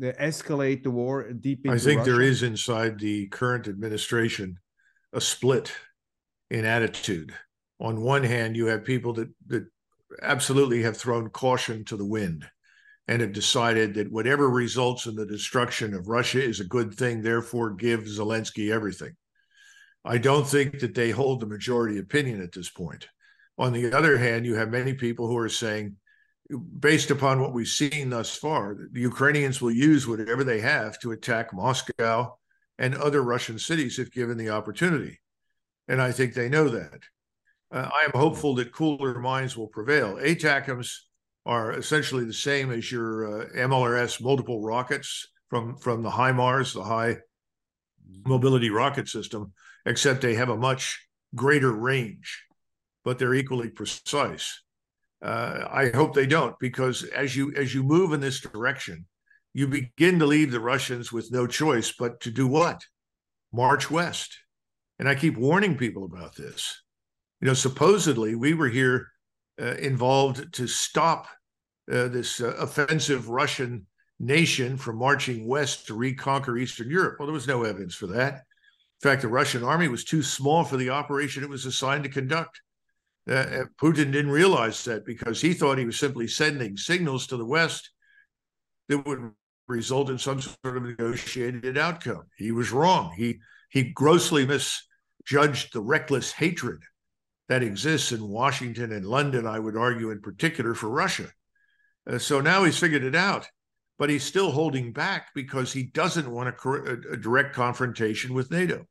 escalate 0.00 0.82
the 0.82 0.90
war 0.90 1.32
deep 1.32 1.64
into 1.64 1.74
I 1.74 1.78
think 1.78 2.00
Russia? 2.00 2.10
there 2.10 2.22
is 2.22 2.42
inside 2.42 2.98
the 2.98 3.26
current 3.28 3.68
administration 3.68 4.58
a 5.12 5.20
split 5.20 5.72
in 6.50 6.64
attitude. 6.64 7.34
On 7.80 8.00
one 8.00 8.24
hand, 8.24 8.56
you 8.56 8.66
have 8.66 8.84
people 8.84 9.12
that 9.14 9.28
that 9.48 9.66
absolutely 10.22 10.82
have 10.82 10.96
thrown 10.96 11.28
caution 11.28 11.84
to 11.84 11.96
the 11.96 12.04
wind 12.04 12.46
and 13.08 13.20
have 13.20 13.32
decided 13.32 13.94
that 13.94 14.10
whatever 14.10 14.48
results 14.50 15.06
in 15.06 15.14
the 15.14 15.26
destruction 15.26 15.94
of 15.94 16.08
Russia 16.08 16.42
is 16.42 16.60
a 16.60 16.64
good 16.64 16.94
thing, 16.94 17.22
therefore 17.22 17.70
give 17.70 18.00
Zelensky 18.00 18.72
everything. 18.72 19.14
I 20.06 20.18
don't 20.18 20.46
think 20.46 20.78
that 20.80 20.94
they 20.94 21.10
hold 21.10 21.40
the 21.40 21.46
majority 21.46 21.98
opinion 21.98 22.40
at 22.40 22.52
this 22.52 22.70
point. 22.70 23.08
On 23.58 23.72
the 23.72 23.92
other 23.92 24.16
hand, 24.16 24.46
you 24.46 24.54
have 24.54 24.70
many 24.70 24.94
people 24.94 25.26
who 25.26 25.36
are 25.36 25.48
saying, 25.48 25.96
based 26.78 27.10
upon 27.10 27.40
what 27.40 27.52
we've 27.52 27.66
seen 27.66 28.10
thus 28.10 28.36
far, 28.36 28.76
the 28.92 29.00
Ukrainians 29.00 29.60
will 29.60 29.72
use 29.72 30.06
whatever 30.06 30.44
they 30.44 30.60
have 30.60 31.00
to 31.00 31.10
attack 31.10 31.52
Moscow 31.52 32.36
and 32.78 32.94
other 32.94 33.22
Russian 33.22 33.58
cities 33.58 33.98
if 33.98 34.12
given 34.12 34.36
the 34.36 34.50
opportunity. 34.50 35.18
And 35.88 36.00
I 36.00 36.12
think 36.12 36.34
they 36.34 36.48
know 36.48 36.68
that. 36.68 37.00
Uh, 37.72 37.88
I 37.92 38.04
am 38.04 38.12
hopeful 38.14 38.54
that 38.56 38.72
cooler 38.72 39.18
minds 39.18 39.56
will 39.56 39.68
prevail. 39.68 40.16
ATACMS 40.16 40.98
are 41.46 41.72
essentially 41.72 42.24
the 42.24 42.32
same 42.32 42.70
as 42.70 42.92
your 42.92 43.42
uh, 43.42 43.46
MLRS 43.56 44.22
multiple 44.22 44.62
rockets 44.62 45.26
from 45.48 45.76
from 45.76 46.02
the 46.02 46.10
HIMARS, 46.10 46.74
the 46.74 46.84
high 46.84 47.18
mobility 48.24 48.70
rocket 48.70 49.08
system, 49.08 49.52
except 49.86 50.20
they 50.20 50.34
have 50.34 50.50
a 50.50 50.56
much 50.56 51.00
greater 51.34 51.72
range, 51.72 52.44
but 53.04 53.18
they're 53.18 53.34
equally 53.34 53.70
precise. 53.70 54.60
Uh, 55.24 55.66
I 55.70 55.88
hope 55.94 56.14
they 56.14 56.26
don't, 56.26 56.58
because 56.58 57.04
as 57.04 57.34
you 57.34 57.54
as 57.56 57.74
you 57.74 57.82
move 57.82 58.12
in 58.12 58.20
this 58.20 58.40
direction, 58.40 59.06
you 59.54 59.66
begin 59.66 60.18
to 60.18 60.26
leave 60.26 60.50
the 60.50 60.60
Russians 60.60 61.10
with 61.10 61.32
no 61.32 61.46
choice 61.46 61.94
but 61.98 62.20
to 62.20 62.30
do 62.30 62.46
what? 62.46 62.84
March 63.52 63.90
west. 63.90 64.36
And 64.98 65.08
I 65.08 65.14
keep 65.14 65.38
warning 65.38 65.76
people 65.76 66.04
about 66.04 66.36
this. 66.36 66.82
You 67.40 67.48
know, 67.48 67.54
supposedly 67.54 68.34
we 68.34 68.54
were 68.54 68.68
here 68.68 69.08
uh, 69.60 69.74
involved 69.76 70.52
to 70.54 70.66
stop 70.66 71.26
uh, 71.90 72.08
this 72.08 72.40
uh, 72.40 72.54
offensive 72.58 73.28
Russian 73.28 73.86
nation 74.18 74.76
from 74.76 74.98
marching 74.98 75.46
west 75.46 75.86
to 75.86 75.94
reconquer 75.94 76.56
Eastern 76.56 76.90
Europe. 76.90 77.16
Well, 77.18 77.26
there 77.26 77.34
was 77.34 77.48
no 77.48 77.64
evidence 77.64 77.94
for 77.94 78.08
that. 78.08 78.42
In 79.02 79.10
fact, 79.10 79.22
the 79.22 79.28
Russian 79.28 79.62
army 79.62 79.88
was 79.88 80.04
too 80.04 80.22
small 80.22 80.64
for 80.64 80.76
the 80.76 80.90
operation 80.90 81.42
it 81.42 81.50
was 81.50 81.66
assigned 81.66 82.04
to 82.04 82.10
conduct. 82.10 82.60
Uh, 83.28 83.34
uh 83.34 83.64
Putin 83.80 84.12
didn't 84.12 84.30
realize 84.30 84.84
that 84.84 85.04
because 85.04 85.40
he 85.40 85.52
thought 85.52 85.78
he 85.78 85.84
was 85.84 85.98
simply 85.98 86.26
sending 86.28 86.76
signals 86.76 87.26
to 87.26 87.36
the 87.36 87.44
West 87.44 87.90
that 88.88 89.06
would 89.06 89.32
result 89.68 90.10
in 90.10 90.18
some 90.18 90.40
sort 90.40 90.76
of 90.76 90.84
negotiated 90.84 91.76
outcome. 91.76 92.24
He 92.36 92.52
was 92.52 92.72
wrong. 92.72 93.12
He 93.16 93.40
he 93.68 93.82
grossly 93.92 94.46
misjudged 94.46 95.72
the 95.72 95.80
reckless 95.80 96.32
hatred 96.32 96.82
that 97.48 97.62
exists 97.62 98.12
in 98.12 98.28
Washington 98.28 98.92
and 98.92 99.06
London, 99.06 99.46
I 99.46 99.58
would 99.58 99.76
argue 99.76 100.10
in 100.10 100.20
particular 100.20 100.74
for 100.74 100.88
Russia. 100.88 101.28
Uh, 102.08 102.18
so 102.18 102.40
now 102.40 102.64
he's 102.64 102.78
figured 102.78 103.04
it 103.04 103.14
out, 103.14 103.46
but 103.98 104.10
he's 104.10 104.24
still 104.24 104.50
holding 104.50 104.92
back 104.92 105.28
because 105.34 105.72
he 105.72 105.84
doesn't 105.84 106.30
want 106.30 106.54
a, 106.64 106.92
a 107.12 107.16
direct 107.16 107.54
confrontation 107.54 108.34
with 108.34 108.50
NATO. 108.50 108.86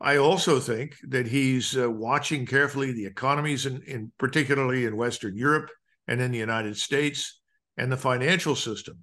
I 0.00 0.16
also 0.16 0.58
think 0.58 0.96
that 1.08 1.26
he's 1.26 1.76
uh, 1.76 1.90
watching 1.90 2.46
carefully 2.46 2.92
the 2.92 3.06
economies, 3.06 3.64
in, 3.64 3.82
in 3.86 4.12
particularly 4.18 4.84
in 4.84 4.96
Western 4.96 5.36
Europe 5.36 5.70
and 6.08 6.20
in 6.20 6.32
the 6.32 6.38
United 6.38 6.76
States, 6.76 7.40
and 7.76 7.90
the 7.90 7.96
financial 7.96 8.56
system. 8.56 8.98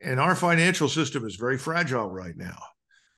And 0.00 0.20
our 0.20 0.34
financial 0.34 0.88
system 0.88 1.26
is 1.26 1.36
very 1.36 1.58
fragile 1.58 2.10
right 2.10 2.36
now. 2.36 2.56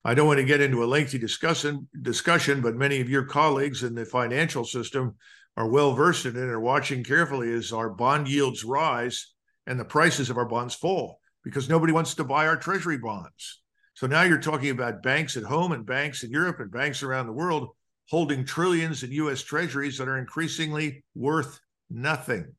I 0.04 0.14
don't 0.14 0.26
want 0.26 0.38
to 0.38 0.44
get 0.44 0.60
into 0.60 0.82
a 0.82 0.86
lengthy 0.86 1.18
discussion, 1.18 1.88
discussion, 2.00 2.62
but 2.62 2.76
many 2.76 3.00
of 3.00 3.10
your 3.10 3.24
colleagues 3.24 3.82
in 3.82 3.94
the 3.94 4.04
financial 4.04 4.64
system 4.64 5.16
are 5.56 5.68
well 5.68 5.92
versed 5.92 6.24
in 6.24 6.36
it 6.36 6.40
and 6.40 6.50
are 6.50 6.60
watching 6.60 7.04
carefully 7.04 7.52
as 7.52 7.72
our 7.72 7.90
bond 7.90 8.28
yields 8.28 8.64
rise 8.64 9.34
and 9.68 9.78
the 9.78 9.84
prices 9.84 10.30
of 10.30 10.38
our 10.38 10.46
bonds 10.46 10.74
fall 10.74 11.20
because 11.44 11.68
nobody 11.68 11.92
wants 11.92 12.14
to 12.14 12.24
buy 12.24 12.48
our 12.48 12.56
treasury 12.56 12.98
bonds. 12.98 13.60
So 13.94 14.06
now 14.06 14.22
you're 14.22 14.38
talking 14.38 14.70
about 14.70 15.02
banks 15.02 15.36
at 15.36 15.44
home 15.44 15.72
and 15.72 15.86
banks 15.86 16.24
in 16.24 16.30
Europe 16.30 16.58
and 16.58 16.72
banks 16.72 17.02
around 17.02 17.26
the 17.26 17.32
world 17.32 17.68
holding 18.08 18.44
trillions 18.44 19.02
in 19.02 19.12
US 19.12 19.42
treasuries 19.42 19.98
that 19.98 20.08
are 20.08 20.16
increasingly 20.16 21.04
worth 21.14 21.60
nothing 21.90 22.54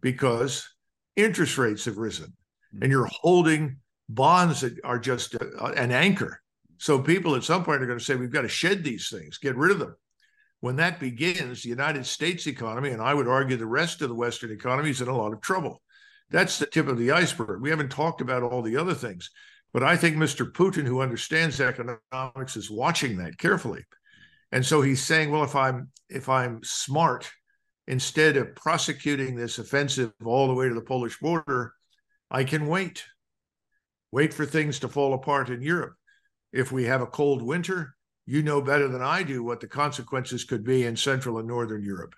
because 0.00 0.68
interest 1.16 1.58
rates 1.58 1.84
have 1.86 1.98
risen 1.98 2.32
and 2.80 2.90
you're 2.90 3.08
holding 3.10 3.78
bonds 4.08 4.60
that 4.60 4.78
are 4.84 4.98
just 4.98 5.34
a, 5.34 5.64
an 5.76 5.90
anchor. 5.90 6.40
So 6.78 7.00
people 7.00 7.34
at 7.34 7.44
some 7.44 7.64
point 7.64 7.82
are 7.82 7.86
going 7.86 7.98
to 7.98 8.04
say, 8.04 8.14
we've 8.14 8.30
got 8.30 8.42
to 8.42 8.48
shed 8.48 8.84
these 8.84 9.08
things, 9.08 9.38
get 9.38 9.56
rid 9.56 9.72
of 9.72 9.78
them. 9.78 9.96
When 10.60 10.76
that 10.76 11.00
begins, 11.00 11.62
the 11.62 11.68
United 11.68 12.06
States 12.06 12.46
economy, 12.46 12.90
and 12.90 13.02
I 13.02 13.14
would 13.14 13.28
argue 13.28 13.56
the 13.56 13.66
rest 13.66 14.02
of 14.02 14.08
the 14.08 14.14
Western 14.14 14.50
economy, 14.50 14.90
is 14.90 15.00
in 15.00 15.08
a 15.08 15.16
lot 15.16 15.32
of 15.32 15.40
trouble. 15.40 15.82
That's 16.30 16.58
the 16.58 16.66
tip 16.66 16.88
of 16.88 16.98
the 16.98 17.12
iceberg. 17.12 17.60
We 17.60 17.70
haven't 17.70 17.90
talked 17.90 18.20
about 18.20 18.42
all 18.42 18.62
the 18.62 18.76
other 18.76 18.94
things. 18.94 19.30
But 19.72 19.82
I 19.82 19.96
think 19.96 20.16
Mr. 20.16 20.50
Putin, 20.50 20.86
who 20.86 21.00
understands 21.00 21.60
economics, 21.60 22.56
is 22.56 22.70
watching 22.70 23.16
that 23.18 23.38
carefully. 23.38 23.84
And 24.52 24.64
so 24.64 24.82
he's 24.82 25.02
saying, 25.02 25.30
well, 25.30 25.42
if 25.42 25.56
I'm 25.56 25.90
if 26.08 26.28
I'm 26.28 26.60
smart, 26.62 27.30
instead 27.88 28.36
of 28.36 28.54
prosecuting 28.54 29.34
this 29.34 29.58
offensive 29.58 30.12
all 30.24 30.46
the 30.46 30.54
way 30.54 30.68
to 30.68 30.74
the 30.74 30.80
Polish 30.80 31.18
border, 31.18 31.72
I 32.30 32.44
can 32.44 32.68
wait 32.68 33.04
wait 34.14 34.32
for 34.32 34.46
things 34.46 34.78
to 34.78 34.88
fall 34.88 35.12
apart 35.12 35.50
in 35.50 35.60
Europe. 35.60 35.94
If 36.52 36.70
we 36.70 36.84
have 36.84 37.00
a 37.00 37.06
cold 37.06 37.42
winter, 37.42 37.96
you 38.26 38.44
know 38.44 38.62
better 38.62 38.86
than 38.86 39.02
I 39.02 39.24
do 39.24 39.42
what 39.42 39.58
the 39.58 39.66
consequences 39.66 40.44
could 40.44 40.62
be 40.62 40.86
in 40.86 40.94
Central 40.94 41.38
and 41.38 41.48
Northern 41.48 41.82
Europe. 41.82 42.14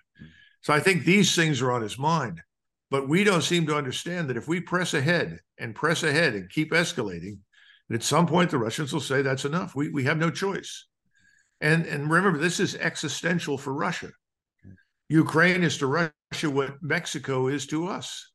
So 0.61 0.73
I 0.73 0.79
think 0.79 1.03
these 1.03 1.35
things 1.35 1.59
are 1.59 1.71
on 1.71 1.81
his 1.81 1.97
mind. 1.97 2.43
But 2.89 3.09
we 3.09 3.23
don't 3.23 3.43
seem 3.43 3.65
to 3.67 3.75
understand 3.75 4.29
that 4.29 4.37
if 4.37 4.47
we 4.47 4.61
press 4.61 4.93
ahead 4.93 5.39
and 5.57 5.75
press 5.75 6.03
ahead 6.03 6.35
and 6.35 6.49
keep 6.49 6.71
escalating, 6.71 7.39
at 7.91 8.03
some 8.03 8.27
point 8.27 8.51
the 8.51 8.57
Russians 8.57 8.93
will 8.93 9.01
say 9.01 9.21
that's 9.21 9.45
enough. 9.45 9.75
We, 9.75 9.89
we 9.89 10.03
have 10.05 10.17
no 10.17 10.29
choice. 10.29 10.85
And, 11.59 11.85
and 11.85 12.09
remember, 12.09 12.39
this 12.39 12.59
is 12.59 12.75
existential 12.75 13.57
for 13.57 13.73
Russia. 13.73 14.11
Ukraine 15.09 15.63
is 15.63 15.77
to 15.79 15.87
Russia 15.87 16.49
what 16.49 16.81
Mexico 16.81 17.47
is 17.47 17.65
to 17.67 17.87
us 17.87 18.31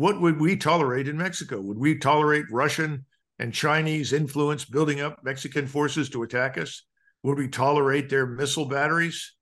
what 0.00 0.18
would 0.18 0.40
we 0.40 0.56
tolerate 0.56 1.08
in 1.08 1.18
Mexico? 1.18 1.60
Would 1.60 1.76
we 1.76 1.98
tolerate 1.98 2.46
Russian 2.50 3.04
and 3.38 3.52
Chinese 3.52 4.14
influence 4.14 4.64
building 4.64 5.02
up 5.02 5.22
Mexican 5.22 5.66
forces 5.66 6.08
to 6.08 6.22
attack 6.22 6.56
us? 6.56 6.86
Would 7.22 7.36
we 7.36 7.48
tolerate 7.48 8.08
their 8.08 8.26
missile 8.26 8.64
batteries 8.64 9.34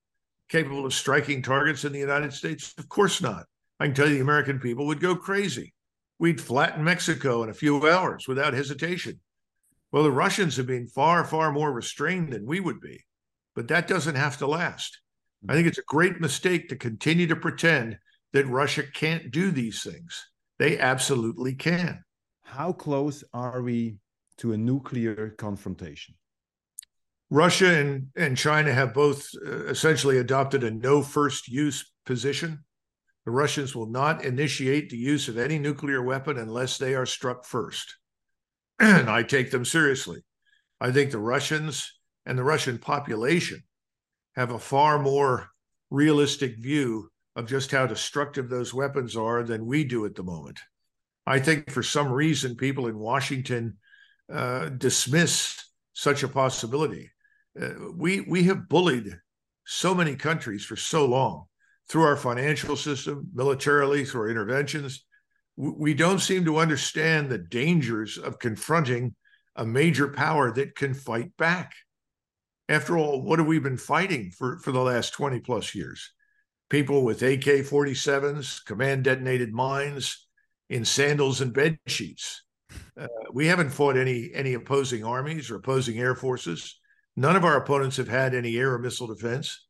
capable 0.49 0.85
of 0.85 0.93
striking 0.93 1.43
targets 1.43 1.85
in 1.85 1.93
the 1.93 2.01
United 2.01 2.33
States? 2.33 2.75
Of 2.77 2.89
course 2.89 3.23
not. 3.23 3.45
I 3.81 3.87
can 3.87 3.95
tell 3.95 4.09
you 4.09 4.15
the 4.15 4.21
American 4.21 4.59
people 4.59 4.87
would 4.87 5.01
go 5.01 5.15
crazy. 5.15 5.75
We'd 6.19 6.41
flatten 6.41 6.83
Mexico 6.83 7.43
in 7.45 7.51
a 7.51 7.55
few 7.55 7.89
hours 7.89 8.27
without 8.27 8.55
hesitation. 8.55 9.21
Well, 9.93 10.03
the 10.03 10.11
Russians 10.11 10.57
have 10.57 10.67
been 10.67 10.89
far, 10.89 11.25
far 11.25 11.53
more 11.53 11.73
restrained 11.73 12.33
than 12.33 12.45
we 12.45 12.61
would 12.61 12.81
be, 12.81 13.05
but 13.55 13.69
that 13.69 13.89
doesn't 13.89 14.17
have 14.17 14.37
to 14.39 14.47
last. 14.47 14.99
I 15.49 15.55
think 15.55 15.69
it's 15.69 15.79
a 15.79 15.83
great 15.87 16.21
mistake 16.21 16.69
to 16.69 16.77
continue 16.77 17.29
to 17.29 17.37
pretend 17.37 17.99
that 18.33 18.47
Russia 18.47 18.83
can't 18.83 19.31
do 19.31 19.51
these 19.51 19.83
things. 19.83 20.29
They 20.59 20.79
absolutely 20.79 21.55
can. 21.55 22.03
How 22.43 22.73
close 22.73 23.23
are 23.33 23.63
we 23.63 23.99
to 24.39 24.53
a 24.53 24.59
nuclear 24.59 25.31
confrontation? 25.39 26.17
Russia 27.31 27.75
and, 27.75 28.09
and 28.17 28.37
China 28.37 28.73
have 28.73 28.95
both 28.95 29.29
uh, 29.47 29.67
essentially 29.67 30.19
adopted 30.19 30.65
a 30.65 30.71
no 30.71 31.03
first 31.03 31.47
use 31.49 31.93
position. 32.05 32.65
The 33.29 33.33
Russians 33.33 33.77
will 33.77 33.91
not 33.91 34.25
initiate 34.25 34.89
the 34.89 34.97
use 34.97 35.29
of 35.29 35.37
any 35.37 35.59
nuclear 35.59 36.03
weapon 36.03 36.39
unless 36.39 36.79
they 36.79 36.95
are 36.95 37.05
struck 37.05 37.45
first. 37.45 37.99
and 38.79 39.11
I 39.11 39.23
take 39.23 39.51
them 39.51 39.67
seriously. 39.67 40.25
I 40.81 40.93
think 40.93 41.11
the 41.11 41.19
Russians 41.19 41.93
and 42.25 42.39
the 42.39 42.43
Russian 42.43 42.79
population 42.79 43.65
have 44.35 44.51
a 44.51 44.59
far 44.59 44.99
more 44.99 45.51
realistic 45.91 46.57
view 46.57 47.11
of 47.37 47.47
just 47.47 47.71
how 47.71 47.87
destructive 47.87 48.49
those 48.49 48.73
weapons 48.73 49.15
are 49.15 49.43
than 49.43 49.67
we 49.67 49.85
do 49.85 50.07
at 50.07 50.15
the 50.15 50.23
moment. 50.23 50.59
I 51.27 51.39
think 51.39 51.71
for 51.71 51.83
some 51.83 52.11
reason, 52.11 52.57
people 52.57 52.87
in 52.87 52.99
Washington 52.99 53.77
uh, 54.33 54.71
dismiss 54.71 55.63
such 55.93 56.23
a 56.23 56.29
possibility. 56.29 57.11
Uh, 57.61 57.93
we 57.95 58.23
we 58.23 58.45
have 58.45 58.71
bullied 58.71 59.21
so 59.67 59.95
many 59.95 60.17
countries 60.17 60.65
for 60.65 60.77
so 60.77 61.05
long 61.05 61.48
through 61.89 62.03
our 62.03 62.17
financial 62.17 62.77
system, 62.77 63.29
militarily, 63.33 64.05
through 64.05 64.23
our 64.23 64.31
interventions. 64.31 65.05
We 65.57 65.95
don't 65.95 66.21
seem 66.21 66.45
to 66.45 66.59
understand 66.59 67.29
the 67.29 67.39
dangers 67.39 68.19
of 68.19 68.39
confronting 68.39 69.15
a 69.57 69.67
major 69.67 70.09
power 70.09 70.53
that 70.53 70.77
can 70.77 70.95
fight 70.95 71.37
back. 71.37 71.73
After 72.69 72.97
all, 72.97 73.23
what 73.23 73.39
have 73.39 73.49
we 73.49 73.59
been 73.59 73.79
fighting 73.79 74.31
for, 74.31 74.59
for 74.59 74.71
the 74.71 74.83
last 74.83 75.15
20 75.15 75.41
plus 75.41 75.75
years? 75.75 76.13
people 76.69 77.03
with 77.03 77.23
AK 77.23 77.41
47s, 77.41 78.65
command 78.65 79.05
detonated 79.05 79.53
mines 79.53 80.27
in 80.69 80.85
sandals 80.85 81.41
and 81.41 81.53
bed 81.53 81.79
sheets. 81.87 82.43
Uh, 82.99 83.07
we 83.33 83.47
haven't 83.47 83.71
fought 83.71 83.97
any 83.97 84.31
any 84.35 84.53
opposing 84.55 85.05
armies 85.05 85.51
or 85.51 85.57
opposing 85.57 85.99
air 85.99 86.15
forces. 86.15 86.79
None 87.17 87.37
of 87.37 87.45
our 87.45 87.57
opponents 87.57 87.97
have 87.97 88.09
had 88.09 88.35
any 88.35 88.57
air 88.59 88.75
or 88.75 88.79
missile 88.79 89.07
defense. 89.07 89.67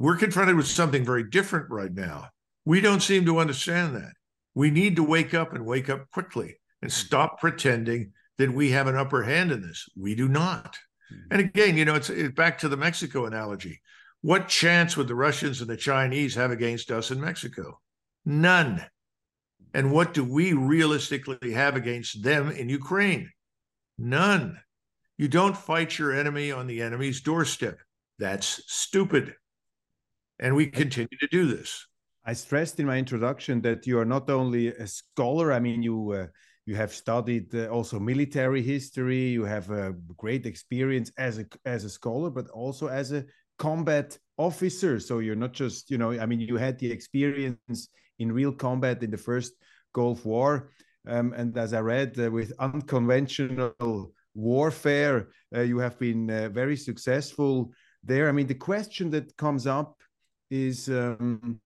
We're 0.00 0.16
confronted 0.16 0.56
with 0.56 0.66
something 0.66 1.04
very 1.04 1.24
different 1.24 1.68
right 1.68 1.92
now. 1.92 2.30
We 2.64 2.80
don't 2.80 3.02
seem 3.02 3.26
to 3.26 3.38
understand 3.38 3.94
that. 3.96 4.14
We 4.54 4.70
need 4.70 4.96
to 4.96 5.02
wake 5.02 5.34
up 5.34 5.52
and 5.52 5.66
wake 5.66 5.90
up 5.90 6.10
quickly 6.10 6.56
and 6.80 6.90
stop 6.90 7.38
pretending 7.38 8.12
that 8.38 8.50
we 8.50 8.70
have 8.70 8.86
an 8.86 8.96
upper 8.96 9.22
hand 9.22 9.52
in 9.52 9.60
this. 9.60 9.86
We 9.94 10.14
do 10.14 10.26
not. 10.26 10.74
Hmm. 11.10 11.16
And 11.32 11.40
again, 11.42 11.76
you 11.76 11.84
know, 11.84 11.96
it's, 11.96 12.08
it's 12.08 12.34
back 12.34 12.56
to 12.60 12.68
the 12.70 12.78
Mexico 12.78 13.26
analogy. 13.26 13.82
What 14.22 14.48
chance 14.48 14.96
would 14.96 15.06
the 15.06 15.14
Russians 15.14 15.60
and 15.60 15.68
the 15.68 15.76
Chinese 15.76 16.34
have 16.34 16.50
against 16.50 16.90
us 16.90 17.10
in 17.10 17.20
Mexico? 17.20 17.78
None. 18.24 18.82
And 19.74 19.92
what 19.92 20.14
do 20.14 20.24
we 20.24 20.54
realistically 20.54 21.52
have 21.52 21.76
against 21.76 22.22
them 22.22 22.50
in 22.50 22.70
Ukraine? 22.70 23.30
None. 23.98 24.58
You 25.18 25.28
don't 25.28 25.54
fight 25.54 25.98
your 25.98 26.18
enemy 26.18 26.52
on 26.52 26.66
the 26.66 26.80
enemy's 26.80 27.20
doorstep. 27.20 27.80
That's 28.18 28.62
stupid. 28.66 29.34
And 30.40 30.56
we 30.56 30.66
continue 30.66 31.18
to 31.20 31.28
do 31.30 31.46
this. 31.46 31.86
I 32.26 32.32
stressed 32.32 32.80
in 32.80 32.86
my 32.86 32.96
introduction 32.96 33.60
that 33.62 33.86
you 33.86 33.98
are 34.00 34.04
not 34.04 34.28
only 34.28 34.68
a 34.68 34.86
scholar, 34.86 35.52
I 35.52 35.60
mean, 35.60 35.82
you. 35.82 36.12
Uh, 36.12 36.26
you 36.66 36.76
have 36.76 36.92
studied 36.92 37.52
uh, 37.54 37.66
also 37.66 37.98
military 37.98 38.62
history 38.62 39.28
you 39.30 39.44
have 39.44 39.70
a 39.70 39.92
great 40.16 40.46
experience 40.46 41.10
as 41.18 41.38
a 41.38 41.46
as 41.64 41.84
a 41.84 41.90
scholar 41.90 42.30
but 42.30 42.48
also 42.50 42.86
as 42.86 43.10
a 43.10 43.24
combat 43.60 44.16
officer. 44.38 44.98
So 44.98 45.18
you're 45.18 45.36
not 45.36 45.52
just, 45.52 45.90
you 45.90 45.98
know, 45.98 46.12
I 46.18 46.24
mean, 46.26 46.40
you 46.40 46.56
had 46.56 46.78
the 46.78 46.90
experience 46.90 47.88
in 48.18 48.32
real 48.32 48.52
combat 48.52 49.02
in 49.02 49.10
the 49.10 49.18
first 49.18 49.52
Gulf 49.92 50.24
War. 50.24 50.70
Um, 51.06 51.34
and 51.34 51.56
as 51.56 51.74
I 51.74 51.80
read, 51.80 52.18
uh, 52.18 52.30
with 52.30 52.52
unconventional 52.58 54.12
warfare, 54.34 55.28
uh, 55.54 55.60
you 55.60 55.78
have 55.78 55.98
been 55.98 56.30
uh, 56.30 56.48
very 56.48 56.76
successful 56.76 57.70
there. 58.02 58.28
I 58.28 58.32
mean, 58.32 58.46
the 58.46 58.54
question 58.70 59.10
that 59.10 59.36
comes 59.36 59.66
up 59.66 59.99
is 60.50 60.88
um, 60.88 61.60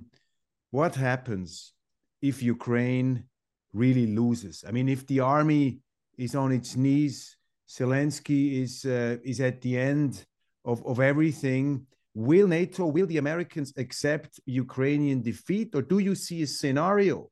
what 0.71 0.95
happens 0.95 1.73
if 2.21 2.43
Ukraine 2.43 3.25
really 3.73 4.07
loses? 4.07 4.65
I 4.67 4.71
mean, 4.71 4.89
if 4.89 5.07
the 5.07 5.21
army 5.21 5.81
is 6.19 6.35
on 6.35 6.53
its 6.53 6.77
knees, 6.77 7.37
Zelensky 7.69 8.63
is 8.63 8.85
uh, 8.85 9.17
is 9.25 9.41
at 9.41 9.61
the 9.63 9.79
end 9.79 10.25
of, 10.65 10.85
of 10.87 11.01
everything. 11.01 11.87
Will 12.15 12.47
NATO, 12.47 12.87
will 12.87 13.07
the 13.07 13.19
Americans 13.19 13.73
accept 13.77 14.39
Ukrainian 14.47 15.21
defeat, 15.21 15.75
or 15.75 15.83
do 15.83 15.99
you 15.99 16.15
see 16.15 16.43
a 16.43 16.47
scenario 16.47 17.29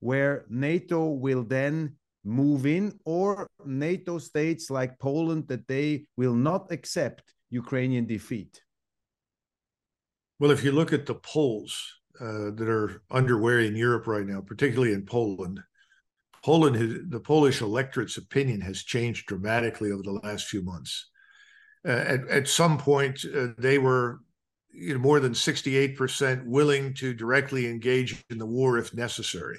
where 0.00 0.44
NATO 0.48 1.10
will 1.10 1.44
then 1.44 1.94
move 2.24 2.66
in, 2.66 2.98
or 3.04 3.46
NATO 3.64 4.18
states 4.18 4.68
like 4.68 4.98
Poland 4.98 5.46
that 5.46 5.68
they 5.68 6.06
will 6.16 6.34
not 6.34 6.72
accept 6.72 7.22
Ukrainian 7.50 8.04
defeat? 8.06 8.60
Well, 10.38 10.50
if 10.50 10.62
you 10.62 10.72
look 10.72 10.92
at 10.92 11.06
the 11.06 11.14
polls 11.14 11.82
uh, 12.20 12.50
that 12.54 12.68
are 12.68 13.02
underway 13.10 13.66
in 13.66 13.76
Europe 13.76 14.06
right 14.06 14.26
now, 14.26 14.40
particularly 14.40 14.92
in 14.92 15.06
Poland, 15.06 15.60
Poland, 16.44 16.76
has, 16.76 16.94
the 17.08 17.20
Polish 17.20 17.60
electorate's 17.60 18.18
opinion 18.18 18.60
has 18.60 18.82
changed 18.82 19.26
dramatically 19.26 19.90
over 19.90 20.02
the 20.02 20.20
last 20.22 20.46
few 20.46 20.62
months. 20.62 21.08
Uh, 21.86 21.90
at, 21.90 22.28
at 22.28 22.48
some 22.48 22.78
point, 22.78 23.24
uh, 23.34 23.48
they 23.58 23.78
were 23.78 24.20
you 24.70 24.94
know, 24.94 25.00
more 25.00 25.20
than 25.20 25.32
68% 25.32 26.44
willing 26.46 26.94
to 26.94 27.14
directly 27.14 27.66
engage 27.66 28.22
in 28.30 28.38
the 28.38 28.46
war 28.46 28.78
if 28.78 28.94
necessary. 28.94 29.58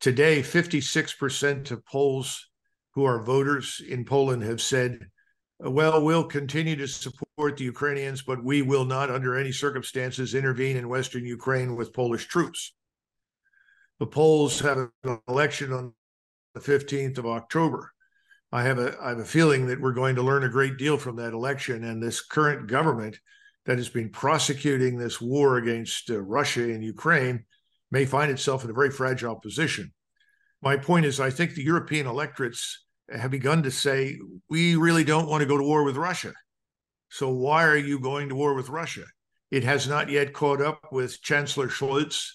Today, 0.00 0.40
56% 0.40 1.70
of 1.70 1.84
Poles 1.86 2.48
who 2.94 3.04
are 3.04 3.22
voters 3.22 3.80
in 3.86 4.04
Poland 4.04 4.42
have 4.42 4.60
said, 4.60 5.06
well, 5.70 6.02
we'll 6.02 6.24
continue 6.24 6.76
to 6.76 6.88
support 6.88 7.56
the 7.56 7.64
Ukrainians, 7.64 8.22
but 8.22 8.42
we 8.42 8.62
will 8.62 8.84
not, 8.84 9.10
under 9.10 9.36
any 9.36 9.52
circumstances, 9.52 10.34
intervene 10.34 10.76
in 10.76 10.88
Western 10.88 11.24
Ukraine 11.24 11.76
with 11.76 11.92
Polish 11.92 12.26
troops. 12.26 12.74
The 14.00 14.06
Poles 14.06 14.58
have 14.60 14.78
an 15.04 15.20
election 15.28 15.72
on 15.72 15.94
the 16.54 16.60
15th 16.60 17.18
of 17.18 17.26
October. 17.26 17.92
I 18.50 18.64
have 18.64 18.78
a 18.78 18.96
I 19.00 19.10
have 19.10 19.18
a 19.18 19.24
feeling 19.24 19.66
that 19.66 19.80
we're 19.80 19.92
going 19.92 20.16
to 20.16 20.22
learn 20.22 20.44
a 20.44 20.48
great 20.48 20.76
deal 20.76 20.98
from 20.98 21.16
that 21.16 21.32
election 21.32 21.84
and 21.84 22.02
this 22.02 22.20
current 22.20 22.66
government 22.66 23.18
that 23.64 23.78
has 23.78 23.88
been 23.88 24.10
prosecuting 24.10 24.98
this 24.98 25.20
war 25.20 25.56
against 25.56 26.10
uh, 26.10 26.20
Russia 26.20 26.64
and 26.64 26.84
Ukraine 26.84 27.44
may 27.90 28.04
find 28.04 28.30
itself 28.30 28.64
in 28.64 28.70
a 28.70 28.74
very 28.74 28.90
fragile 28.90 29.36
position. 29.36 29.92
My 30.60 30.76
point 30.76 31.06
is, 31.06 31.20
I 31.20 31.30
think 31.30 31.54
the 31.54 31.62
European 31.62 32.06
electorates 32.06 32.84
have 33.10 33.30
begun 33.30 33.62
to 33.64 33.70
say, 33.70 34.18
we 34.48 34.76
really 34.76 35.04
don't 35.04 35.28
want 35.28 35.42
to 35.42 35.46
go 35.46 35.58
to 35.58 35.64
war 35.64 35.84
with 35.84 35.96
Russia. 35.96 36.32
So 37.10 37.28
why 37.30 37.64
are 37.64 37.76
you 37.76 38.00
going 38.00 38.28
to 38.28 38.34
war 38.34 38.54
with 38.54 38.68
Russia? 38.68 39.04
It 39.50 39.64
has 39.64 39.86
not 39.86 40.08
yet 40.08 40.32
caught 40.32 40.62
up 40.62 40.88
with 40.92 41.20
Chancellor 41.22 41.68
Scholz, 41.68 42.26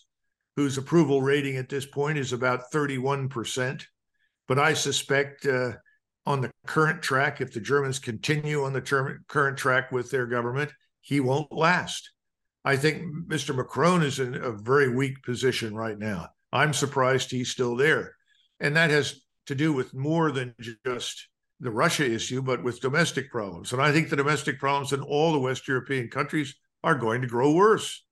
whose 0.55 0.77
approval 0.77 1.21
rating 1.21 1.57
at 1.57 1.69
this 1.69 1.85
point 1.85 2.17
is 2.17 2.31
about 2.31 2.71
31%. 2.71 3.83
But 4.47 4.59
I 4.59 4.73
suspect 4.73 5.45
uh, 5.45 5.73
on 6.25 6.41
the 6.41 6.51
current 6.67 7.01
track, 7.01 7.41
if 7.41 7.53
the 7.53 7.59
Germans 7.59 7.99
continue 7.99 8.63
on 8.63 8.73
the 8.73 8.81
term, 8.81 9.23
current 9.27 9.57
track 9.57 9.91
with 9.91 10.11
their 10.11 10.27
government, 10.27 10.71
he 11.01 11.19
won't 11.19 11.51
last. 11.51 12.11
I 12.63 12.75
think 12.75 13.03
Mr. 13.27 13.55
Macron 13.55 14.03
is 14.03 14.19
in 14.19 14.35
a 14.35 14.51
very 14.51 14.93
weak 14.93 15.23
position 15.23 15.73
right 15.73 15.97
now. 15.97 16.27
I'm 16.51 16.73
surprised 16.73 17.31
he's 17.31 17.49
still 17.49 17.75
there. 17.75 18.13
And 18.59 18.75
that 18.75 18.89
has 18.89 19.21
to 19.47 19.55
do 19.55 19.73
with 19.73 19.93
more 19.93 20.31
than 20.31 20.55
just 20.85 21.27
the 21.59 21.71
Russia 21.71 22.05
issue, 22.09 22.41
but 22.41 22.63
with 22.63 22.81
domestic 22.81 23.31
problems. 23.31 23.73
And 23.73 23.81
I 23.81 23.91
think 23.91 24.09
the 24.09 24.15
domestic 24.15 24.59
problems 24.59 24.93
in 24.93 25.01
all 25.01 25.31
the 25.31 25.39
West 25.39 25.67
European 25.67 26.09
countries 26.09 26.55
are 26.83 26.95
going 26.95 27.21
to 27.21 27.27
grow 27.27 27.53
worse 27.53 28.03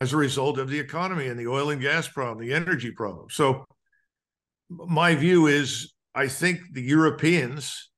as 0.00 0.12
a 0.12 0.16
result 0.16 0.58
of 0.58 0.68
the 0.68 0.80
economy 0.80 1.28
and 1.28 1.38
the 1.38 1.46
oil 1.46 1.70
and 1.70 1.80
gas 1.80 2.08
problem, 2.08 2.44
the 2.44 2.54
energy 2.54 2.90
problem. 2.90 3.28
So, 3.30 3.64
my 4.68 5.14
view 5.14 5.46
is 5.46 5.92
I 6.12 6.26
think 6.26 6.60
the 6.72 6.82
Europeans 6.82 7.88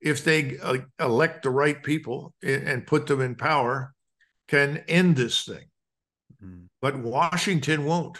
if 0.00 0.24
they 0.24 0.56
elect 1.00 1.42
the 1.42 1.50
right 1.50 1.82
people 1.82 2.32
and 2.42 2.86
put 2.86 3.06
them 3.06 3.20
in 3.20 3.34
power, 3.34 3.92
can 4.46 4.78
end 4.88 5.16
this 5.16 5.44
thing. 5.44 5.64
Mm-hmm. 6.42 6.66
But 6.80 6.98
Washington 6.98 7.84
won't. 7.84 8.18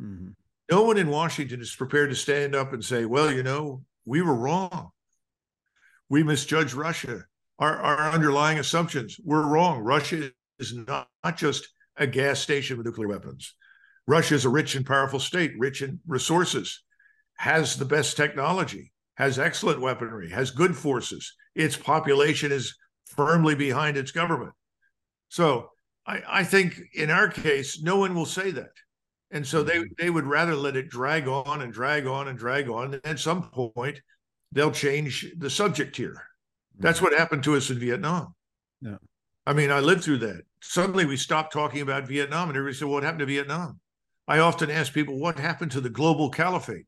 Mm-hmm. 0.00 0.28
No 0.70 0.82
one 0.82 0.98
in 0.98 1.08
Washington 1.08 1.60
is 1.60 1.74
prepared 1.74 2.10
to 2.10 2.16
stand 2.16 2.54
up 2.54 2.72
and 2.72 2.84
say, 2.84 3.04
well, 3.04 3.32
you 3.32 3.42
know, 3.42 3.82
we 4.04 4.22
were 4.22 4.34
wrong. 4.34 4.90
We 6.08 6.22
misjudged 6.22 6.74
Russia. 6.74 7.24
Our, 7.58 7.76
our 7.76 8.10
underlying 8.10 8.58
assumptions 8.58 9.18
were 9.24 9.46
wrong. 9.46 9.80
Russia 9.80 10.30
is 10.58 10.74
not, 10.74 11.08
not 11.24 11.36
just 11.36 11.68
a 11.96 12.06
gas 12.06 12.40
station 12.40 12.76
with 12.76 12.86
nuclear 12.86 13.08
weapons. 13.08 13.54
Russia 14.06 14.34
is 14.34 14.44
a 14.44 14.50
rich 14.50 14.74
and 14.74 14.86
powerful 14.86 15.18
state, 15.18 15.52
rich 15.58 15.82
in 15.82 16.00
resources, 16.06 16.82
has 17.38 17.76
the 17.76 17.84
best 17.84 18.16
technology, 18.16 18.92
has 19.16 19.38
excellent 19.38 19.80
weaponry, 19.80 20.30
has 20.30 20.50
good 20.50 20.76
forces. 20.76 21.34
Its 21.54 21.76
population 21.76 22.52
is 22.52 22.76
firmly 23.06 23.54
behind 23.54 23.96
its 23.96 24.12
government. 24.12 24.52
So 25.28 25.70
I, 26.06 26.22
I 26.28 26.44
think 26.44 26.80
in 26.94 27.10
our 27.10 27.28
case, 27.28 27.82
no 27.82 27.96
one 27.98 28.14
will 28.14 28.26
say 28.26 28.50
that. 28.52 28.70
And 29.30 29.46
so 29.46 29.62
they, 29.62 29.82
they 29.98 30.10
would 30.10 30.26
rather 30.26 30.54
let 30.54 30.76
it 30.76 30.88
drag 30.88 31.26
on 31.26 31.62
and 31.62 31.72
drag 31.72 32.06
on 32.06 32.28
and 32.28 32.38
drag 32.38 32.68
on. 32.68 32.94
And 32.94 33.06
at 33.06 33.18
some 33.18 33.50
point, 33.50 34.00
they'll 34.52 34.70
change 34.70 35.26
the 35.36 35.50
subject 35.50 35.96
here. 35.96 36.22
That's 36.78 36.98
mm-hmm. 36.98 37.06
what 37.06 37.18
happened 37.18 37.42
to 37.44 37.56
us 37.56 37.70
in 37.70 37.78
Vietnam. 37.78 38.34
Yeah. 38.80 38.98
I 39.46 39.52
mean, 39.52 39.70
I 39.70 39.80
lived 39.80 40.04
through 40.04 40.18
that. 40.18 40.42
Suddenly 40.60 41.06
we 41.06 41.16
stopped 41.16 41.52
talking 41.52 41.80
about 41.80 42.08
Vietnam 42.08 42.48
and 42.48 42.56
everybody 42.56 42.76
said, 42.76 42.88
What 42.88 43.02
happened 43.02 43.20
to 43.20 43.26
Vietnam? 43.26 43.80
I 44.28 44.40
often 44.40 44.70
ask 44.70 44.92
people, 44.92 45.18
What 45.18 45.38
happened 45.38 45.72
to 45.72 45.80
the 45.80 45.90
global 45.90 46.30
caliphate? 46.30 46.86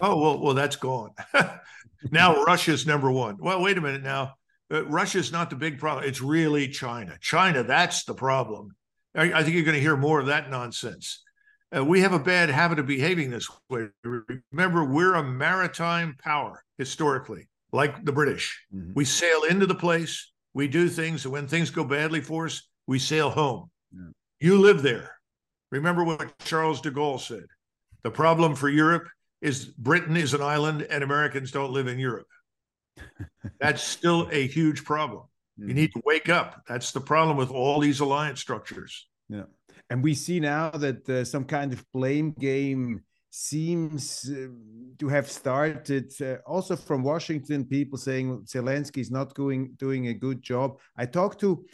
Oh 0.00 0.20
well, 0.20 0.40
well 0.40 0.54
that's 0.54 0.76
gone. 0.76 1.10
now 2.10 2.42
Russia's 2.44 2.86
number 2.86 3.10
one. 3.10 3.36
Well, 3.38 3.62
wait 3.62 3.78
a 3.78 3.80
minute 3.80 4.02
now. 4.02 4.34
Uh, 4.72 4.84
Russia's 4.86 5.32
not 5.32 5.50
the 5.50 5.56
big 5.56 5.78
problem. 5.78 6.06
It's 6.06 6.20
really 6.20 6.68
China. 6.68 7.16
China, 7.20 7.62
that's 7.62 8.04
the 8.04 8.14
problem. 8.14 8.74
I, 9.14 9.32
I 9.32 9.42
think 9.42 9.54
you're 9.54 9.64
going 9.64 9.76
to 9.76 9.80
hear 9.80 9.96
more 9.96 10.20
of 10.20 10.26
that 10.26 10.50
nonsense. 10.50 11.22
Uh, 11.74 11.84
we 11.84 12.00
have 12.00 12.12
a 12.12 12.18
bad 12.18 12.48
habit 12.48 12.78
of 12.78 12.86
behaving 12.86 13.30
this 13.30 13.48
way. 13.68 13.86
Remember, 14.52 14.84
we're 14.84 15.14
a 15.14 15.22
maritime 15.22 16.16
power 16.22 16.64
historically, 16.78 17.48
like 17.72 18.04
the 18.04 18.12
British. 18.12 18.66
Mm-hmm. 18.74 18.92
We 18.94 19.04
sail 19.04 19.44
into 19.44 19.66
the 19.66 19.74
place, 19.74 20.32
we 20.52 20.66
do 20.66 20.88
things, 20.88 21.24
and 21.24 21.32
when 21.32 21.46
things 21.46 21.70
go 21.70 21.84
badly 21.84 22.20
for 22.20 22.46
us, 22.46 22.68
we 22.86 22.98
sail 22.98 23.30
home. 23.30 23.70
Yeah. 23.92 24.10
You 24.40 24.58
live 24.58 24.82
there. 24.82 25.12
Remember 25.70 26.02
what 26.02 26.36
Charles 26.40 26.80
de 26.80 26.90
Gaulle 26.90 27.20
said. 27.20 27.46
The 28.02 28.10
problem 28.10 28.56
for 28.56 28.68
Europe 28.68 29.06
is 29.40 29.64
Britain 29.64 30.16
is 30.16 30.34
an 30.34 30.42
island 30.42 30.82
and 30.90 31.04
Americans 31.04 31.52
don't 31.52 31.72
live 31.72 31.86
in 31.86 31.98
Europe. 31.98 32.26
That's 33.60 33.82
still 33.82 34.28
a 34.32 34.46
huge 34.46 34.84
problem. 34.84 35.24
You 35.56 35.66
hmm. 35.66 35.74
need 35.74 35.92
to 35.92 36.02
wake 36.04 36.28
up. 36.28 36.62
That's 36.68 36.90
the 36.92 37.00
problem 37.00 37.36
with 37.36 37.50
all 37.50 37.78
these 37.78 38.00
alliance 38.00 38.40
structures. 38.40 39.06
Yeah. 39.28 39.44
And 39.88 40.02
we 40.02 40.14
see 40.14 40.40
now 40.40 40.70
that 40.70 41.08
uh, 41.08 41.24
some 41.24 41.44
kind 41.44 41.72
of 41.72 41.84
blame 41.92 42.32
game 42.38 43.02
seems 43.30 44.28
uh, 44.28 44.48
to 44.98 45.08
have 45.08 45.30
started 45.30 46.12
uh, 46.20 46.36
also 46.46 46.74
from 46.76 47.02
Washington 47.02 47.64
people 47.64 47.96
saying 47.96 48.42
Zelensky 48.42 48.98
is 48.98 49.10
not 49.10 49.34
doing 49.34 49.72
doing 49.78 50.08
a 50.08 50.14
good 50.14 50.42
job. 50.42 50.80
I 50.96 51.06
talked 51.06 51.40
to 51.40 51.64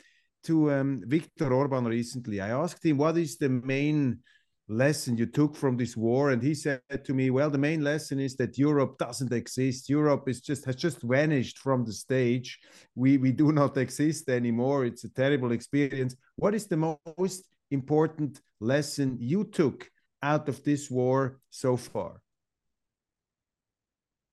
to 0.44 0.70
um, 0.72 1.02
Viktor 1.06 1.52
Orban 1.52 1.86
recently. 1.86 2.40
I 2.40 2.50
asked 2.50 2.84
him 2.84 2.98
what 2.98 3.16
is 3.16 3.38
the 3.38 3.48
main 3.48 4.20
lesson 4.68 5.16
you 5.16 5.26
took 5.26 5.56
from 5.56 5.76
this 5.76 5.96
war? 5.96 6.30
And 6.30 6.42
he 6.42 6.54
said 6.54 6.82
to 7.04 7.14
me 7.14 7.30
well 7.30 7.48
the 7.48 7.58
main 7.58 7.82
lesson 7.82 8.20
is 8.20 8.36
that 8.36 8.58
europe 8.58 8.98
doesn't 8.98 9.32
exist. 9.32 9.88
Europe 9.88 10.28
is 10.28 10.42
just 10.42 10.66
has 10.66 10.76
just 10.76 11.00
vanished 11.02 11.58
from 11.58 11.86
the 11.86 11.92
stage. 11.92 12.58
We 12.94 13.16
we 13.16 13.32
do 13.32 13.50
not 13.50 13.76
exist 13.86 14.28
anymore. 14.28 14.84
It's 14.84 15.04
a 15.04 15.14
terrible 15.14 15.52
experience. 15.52 16.16
What 16.36 16.54
is 16.54 16.66
the 16.66 16.98
most 17.16 17.48
important 17.70 18.40
lesson 18.60 19.16
you 19.20 19.44
took 19.44 19.90
out 20.22 20.48
of 20.48 20.62
this 20.64 20.90
war 20.90 21.40
so 21.50 21.76
far 21.76 22.20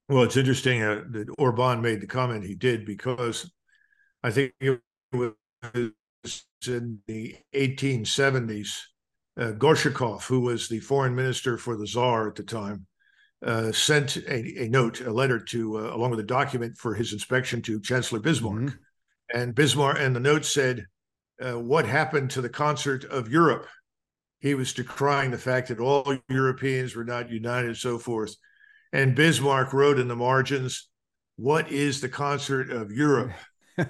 well 0.10 0.24
it's 0.24 0.38
interesting 0.38 0.82
uh, 0.82 1.04
that 1.10 1.28
orban 1.38 1.82
made 1.82 2.02
the 2.02 2.08
comment 2.08 2.44
he 2.44 2.56
did 2.56 2.86
because 2.86 3.52
i 4.24 4.32
think 4.32 4.54
it 4.60 4.80
was 5.12 5.34
in 6.68 7.00
the 7.08 7.36
1870s 7.54 8.70
uh, 9.38 9.52
Gorchakov, 9.52 10.24
who 10.26 10.42
was 10.42 10.68
the 10.68 10.80
foreign 10.80 11.16
minister 11.16 11.58
for 11.58 11.76
the 11.76 11.88
Tsar 11.88 12.28
at 12.28 12.36
the 12.36 12.44
time, 12.44 12.86
uh, 13.46 13.72
sent 13.72 14.18
a, 14.18 14.64
a, 14.64 14.70
note, 14.70 15.02
a 15.02 15.12
letter 15.12 15.40
to, 15.40 15.80
uh, 15.80 15.96
along 15.96 16.12
with 16.12 16.20
a 16.20 16.24
document 16.24 16.78
for 16.78 16.94
his 16.94 17.14
inspection 17.14 17.62
to 17.64 17.82
Chancellor 17.82 18.20
Bismarck. 18.20 18.62
Mm-hmm. 18.62 19.38
And 19.38 19.56
Bismarck, 19.56 19.98
and 20.00 20.16
the 20.16 20.20
note 20.20 20.46
said, 20.46 20.86
uh, 21.44 21.60
What 21.60 21.86
happened 21.86 22.32
to 22.32 22.42
the 22.42 22.50
concert 22.50 23.04
of 23.06 23.30
Europe? 23.30 23.68
He 24.40 24.56
was 24.56 24.74
decrying 24.74 25.32
the 25.32 25.38
fact 25.38 25.70
that 25.70 25.80
all 25.80 26.18
Europeans 26.30 26.96
were 26.96 27.06
not 27.06 27.30
united 27.30 27.68
and 27.68 27.78
so 27.78 27.98
forth. 27.98 28.36
And 28.92 29.16
Bismarck 29.16 29.74
wrote 29.74 30.00
in 30.00 30.08
the 30.08 30.16
margins, 30.16 30.90
What 31.36 31.72
is 31.72 32.02
the 32.02 32.10
concert 32.10 32.70
of 32.70 32.92
Europe? 32.92 33.32
right? 33.78 33.88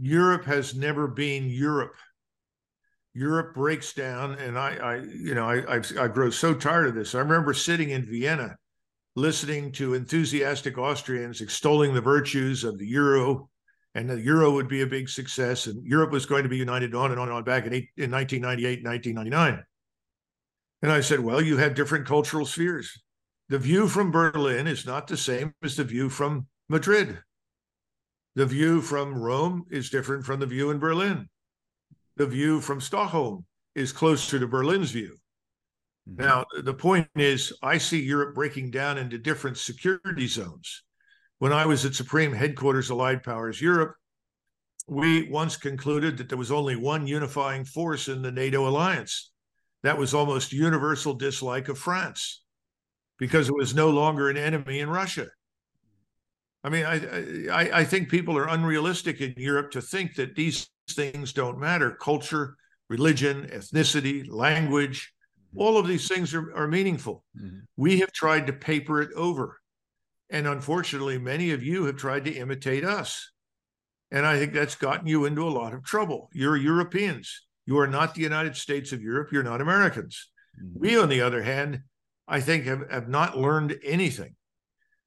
Europe 0.00 0.44
has 0.44 0.74
never 0.74 1.06
been 1.06 1.48
Europe. 1.48 1.94
Europe 3.12 3.54
breaks 3.54 3.92
down, 3.92 4.32
and 4.34 4.56
I, 4.58 4.76
I 4.76 4.96
you 4.98 5.34
know, 5.34 5.48
I, 5.48 5.74
I've, 5.74 5.98
I 5.98 6.08
grow 6.08 6.30
so 6.30 6.54
tired 6.54 6.88
of 6.88 6.94
this. 6.94 7.14
I 7.14 7.18
remember 7.18 7.52
sitting 7.52 7.90
in 7.90 8.04
Vienna, 8.04 8.56
listening 9.16 9.72
to 9.72 9.94
enthusiastic 9.94 10.78
Austrians 10.78 11.40
extolling 11.40 11.92
the 11.92 12.00
virtues 12.00 12.62
of 12.62 12.78
the 12.78 12.86
euro, 12.86 13.49
and 13.94 14.08
the 14.08 14.20
euro 14.20 14.52
would 14.52 14.68
be 14.68 14.82
a 14.82 14.86
big 14.86 15.08
success, 15.08 15.66
and 15.66 15.84
Europe 15.84 16.12
was 16.12 16.26
going 16.26 16.42
to 16.42 16.48
be 16.48 16.56
united 16.56 16.94
on 16.94 17.10
and 17.10 17.20
on 17.20 17.28
and 17.28 17.36
on 17.36 17.44
back 17.44 17.66
in, 17.66 17.72
eight, 17.72 17.88
in 17.96 18.10
1998, 18.10 18.84
1999. 18.84 19.64
And 20.82 20.92
I 20.92 21.00
said, 21.00 21.20
well, 21.20 21.42
you 21.42 21.56
have 21.58 21.74
different 21.74 22.06
cultural 22.06 22.46
spheres. 22.46 23.02
The 23.48 23.58
view 23.58 23.88
from 23.88 24.10
Berlin 24.10 24.66
is 24.66 24.86
not 24.86 25.08
the 25.08 25.16
same 25.16 25.52
as 25.62 25.76
the 25.76 25.84
view 25.84 26.08
from 26.08 26.46
Madrid. 26.68 27.18
The 28.36 28.46
view 28.46 28.80
from 28.80 29.14
Rome 29.14 29.66
is 29.70 29.90
different 29.90 30.24
from 30.24 30.40
the 30.40 30.46
view 30.46 30.70
in 30.70 30.78
Berlin 30.78 31.28
the 32.20 32.26
view 32.26 32.60
from 32.60 32.82
Stockholm 32.82 33.46
is 33.74 33.92
closer 33.92 34.38
to 34.38 34.46
Berlin's 34.46 34.90
view. 34.90 35.16
Mm-hmm. 36.06 36.22
Now, 36.22 36.44
the 36.62 36.74
point 36.74 37.08
is, 37.16 37.50
I 37.62 37.78
see 37.78 37.98
Europe 37.98 38.34
breaking 38.34 38.72
down 38.72 38.98
into 38.98 39.16
different 39.16 39.56
security 39.56 40.26
zones. 40.26 40.82
When 41.40 41.54
I 41.54 41.64
was 41.64 41.86
at 41.86 41.94
Supreme 41.94 42.34
Headquarters 42.34 42.90
Allied 42.90 43.22
Powers 43.22 43.62
Europe, 43.62 43.96
we 44.86 45.26
once 45.30 45.56
concluded 45.56 46.18
that 46.18 46.28
there 46.28 46.36
was 46.36 46.52
only 46.52 46.76
one 46.76 47.06
unifying 47.06 47.64
force 47.64 48.08
in 48.08 48.20
the 48.20 48.30
NATO 48.30 48.68
alliance. 48.68 49.32
That 49.82 49.96
was 49.96 50.12
almost 50.12 50.52
universal 50.52 51.14
dislike 51.14 51.70
of 51.70 51.78
France 51.78 52.42
because 53.18 53.48
it 53.48 53.54
was 53.54 53.74
no 53.74 53.88
longer 53.88 54.28
an 54.28 54.36
enemy 54.36 54.80
in 54.80 54.90
Russia. 54.90 55.28
I 56.62 56.68
mean, 56.68 56.84
I, 56.84 57.48
I, 57.50 57.80
I 57.80 57.84
think 57.84 58.10
people 58.10 58.36
are 58.36 58.48
unrealistic 58.48 59.22
in 59.22 59.32
Europe 59.38 59.70
to 59.70 59.80
think 59.80 60.16
that 60.16 60.34
these 60.34 60.68
things 60.90 61.32
don't 61.32 61.58
matter. 61.58 61.92
Culture, 61.92 62.54
religion, 62.90 63.48
ethnicity, 63.50 64.30
language, 64.30 65.10
all 65.56 65.78
of 65.78 65.88
these 65.88 66.06
things 66.06 66.34
are, 66.34 66.54
are 66.54 66.68
meaningful. 66.68 67.24
Mm-hmm. 67.34 67.60
We 67.78 68.00
have 68.00 68.12
tried 68.12 68.46
to 68.48 68.52
paper 68.52 69.00
it 69.00 69.10
over. 69.16 69.59
And 70.30 70.46
unfortunately, 70.46 71.18
many 71.18 71.50
of 71.50 71.62
you 71.62 71.84
have 71.84 71.96
tried 71.96 72.24
to 72.26 72.32
imitate 72.32 72.84
us. 72.84 73.30
And 74.10 74.26
I 74.26 74.38
think 74.38 74.52
that's 74.52 74.74
gotten 74.74 75.06
you 75.06 75.24
into 75.24 75.46
a 75.46 75.50
lot 75.50 75.74
of 75.74 75.84
trouble. 75.84 76.30
You're 76.32 76.56
Europeans. 76.56 77.46
You 77.66 77.78
are 77.78 77.86
not 77.86 78.14
the 78.14 78.22
United 78.22 78.56
States 78.56 78.92
of 78.92 79.02
Europe. 79.02 79.30
You're 79.32 79.42
not 79.42 79.60
Americans. 79.60 80.28
Mm-hmm. 80.60 80.80
We, 80.80 80.98
on 80.98 81.08
the 81.08 81.20
other 81.20 81.42
hand, 81.42 81.80
I 82.26 82.40
think 82.40 82.64
have, 82.64 82.90
have 82.90 83.08
not 83.08 83.38
learned 83.38 83.78
anything. 83.84 84.34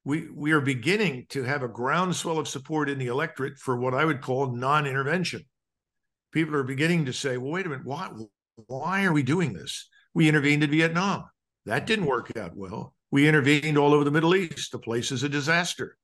We, 0.04 0.28
we 0.30 0.52
are 0.52 0.60
beginning 0.60 1.26
to 1.30 1.42
have 1.44 1.62
a 1.62 1.68
groundswell 1.68 2.38
of 2.38 2.48
support 2.48 2.90
in 2.90 2.98
the 2.98 3.06
electorate 3.06 3.58
for 3.58 3.78
what 3.78 3.94
I 3.94 4.04
would 4.04 4.20
call 4.20 4.54
non 4.54 4.86
intervention. 4.86 5.44
People 6.32 6.56
are 6.56 6.64
beginning 6.64 7.06
to 7.06 7.12
say, 7.12 7.38
well, 7.38 7.52
wait 7.52 7.64
a 7.64 7.70
minute, 7.70 7.86
why, 7.86 8.10
why 8.66 9.04
are 9.04 9.12
we 9.12 9.22
doing 9.22 9.54
this? 9.54 9.88
We 10.12 10.28
intervened 10.28 10.64
in 10.64 10.70
Vietnam. 10.70 11.24
That 11.64 11.86
didn't 11.86 12.06
work 12.06 12.36
out 12.36 12.54
well. 12.54 12.94
We 13.14 13.28
intervened 13.28 13.78
all 13.78 13.94
over 13.94 14.02
the 14.02 14.10
Middle 14.10 14.34
East. 14.34 14.72
The 14.72 14.78
place 14.80 15.12
is 15.12 15.22
a 15.22 15.28
disaster. 15.28 15.96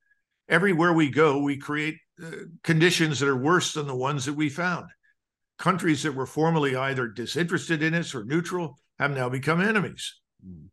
Everywhere 0.49 0.93
we 0.93 1.11
go, 1.11 1.43
we 1.43 1.57
create 1.57 1.97
uh, 2.25 2.31
conditions 2.63 3.19
that 3.19 3.29
are 3.29 3.37
worse 3.37 3.73
than 3.73 3.89
the 3.89 3.97
ones 3.97 4.27
that 4.27 4.35
we 4.35 4.49
found. 4.49 4.87
Countries 5.59 6.05
that 6.05 6.15
were 6.15 6.25
formerly 6.25 6.77
either 6.77 7.09
disinterested 7.09 7.83
in 7.83 7.95
us 7.95 8.15
or 8.15 8.23
neutral 8.23 8.79
have 9.01 9.11
now 9.11 9.29
become 9.29 9.61
enemies. 9.61 10.21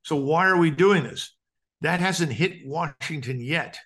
So, 0.04 0.16
why 0.18 0.46
are 0.46 0.58
we 0.58 0.70
doing 0.70 1.02
this? 1.02 1.36
That 1.82 2.02
hasn't 2.02 2.32
hit 2.32 2.68
Washington 2.68 3.42
yet. 3.42 3.80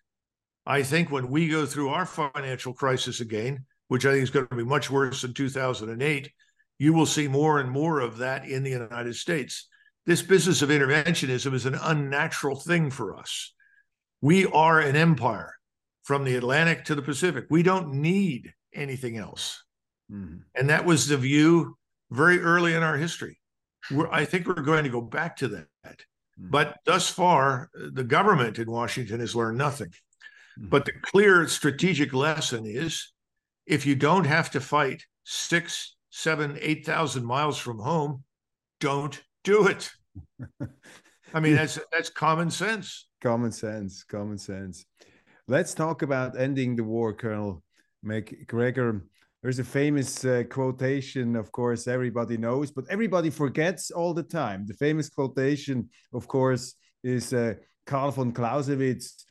I 0.65 0.83
think 0.83 1.09
when 1.09 1.29
we 1.29 1.47
go 1.47 1.65
through 1.65 1.87
our 1.87 2.05
financial 2.05 2.73
crisis 2.73 3.21
again, 3.21 3.63
which 3.87 4.05
I 4.05 4.11
think 4.11 4.23
is 4.23 4.29
going 4.29 4.47
to 4.47 4.55
be 4.57 4.65
much 4.65 4.91
worse 4.91 5.21
than 5.21 5.33
2008, 5.33 6.29
you 6.79 6.91
will 6.91 7.05
see 7.05 7.29
more 7.29 7.61
and 7.61 7.71
more 7.71 8.01
of 8.01 8.17
that 8.17 8.45
in 8.45 8.63
the 8.63 8.71
United 8.71 9.15
States. 9.15 9.69
This 10.05 10.21
business 10.21 10.61
of 10.61 10.69
interventionism 10.69 11.53
is 11.53 11.65
an 11.65 11.75
unnatural 11.75 12.55
thing 12.55 12.89
for 12.89 13.15
us. 13.15 13.53
We 14.21 14.45
are 14.47 14.79
an 14.79 14.95
empire 14.95 15.55
from 16.03 16.23
the 16.23 16.35
Atlantic 16.35 16.85
to 16.85 16.95
the 16.95 17.01
Pacific. 17.01 17.45
We 17.49 17.63
don't 17.63 17.93
need 17.93 18.53
anything 18.73 19.17
else. 19.17 19.63
Mm-hmm. 20.11 20.37
And 20.55 20.69
that 20.69 20.85
was 20.85 21.07
the 21.07 21.17
view 21.17 21.77
very 22.09 22.39
early 22.39 22.73
in 22.73 22.83
our 22.83 22.97
history. 22.97 23.39
We're, 23.91 24.11
I 24.11 24.25
think 24.25 24.47
we're 24.47 24.61
going 24.61 24.83
to 24.83 24.89
go 24.89 25.01
back 25.01 25.37
to 25.37 25.47
that. 25.49 25.67
Mm-hmm. 25.85 26.49
But 26.49 26.77
thus 26.85 27.09
far, 27.09 27.69
the 27.73 28.03
government 28.03 28.59
in 28.59 28.69
Washington 28.69 29.19
has 29.19 29.35
learned 29.35 29.57
nothing. 29.57 29.89
Mm-hmm. 30.59 30.69
But 30.69 30.85
the 30.85 30.93
clear 31.01 31.47
strategic 31.47 32.13
lesson 32.13 32.65
is 32.65 33.11
if 33.65 33.85
you 33.85 33.95
don't 33.95 34.25
have 34.25 34.51
to 34.51 34.59
fight 34.59 35.03
six, 35.23 35.95
seven, 36.09 36.57
8,000 36.59 37.23
miles 37.23 37.57
from 37.57 37.79
home, 37.79 38.23
don't 38.79 39.21
do 39.43 39.67
it. 39.67 39.89
I 41.33 41.39
mean, 41.39 41.55
that's 41.59 41.79
that's 41.91 42.09
common 42.09 42.51
sense. 42.51 43.07
Common 43.21 43.51
sense, 43.51 44.03
common 44.03 44.37
sense. 44.37 44.85
Let's 45.47 45.73
talk 45.73 46.01
about 46.01 46.39
ending 46.39 46.75
the 46.75 46.83
war, 46.83 47.13
Colonel 47.13 47.63
MacGregor. 48.03 49.05
There's 49.43 49.59
a 49.59 49.63
famous 49.63 50.23
uh, 50.23 50.43
quotation, 50.49 51.35
of 51.35 51.51
course, 51.51 51.87
everybody 51.87 52.37
knows, 52.37 52.69
but 52.69 52.85
everybody 52.89 53.31
forgets 53.31 53.89
all 53.89 54.13
the 54.13 54.23
time. 54.23 54.67
The 54.67 54.75
famous 54.75 55.09
quotation, 55.09 55.89
of 56.13 56.27
course, 56.27 56.75
is 57.03 57.33
uh, 57.33 57.55
Karl 57.87 58.11
von 58.11 58.33
Clausewitz 58.33 59.25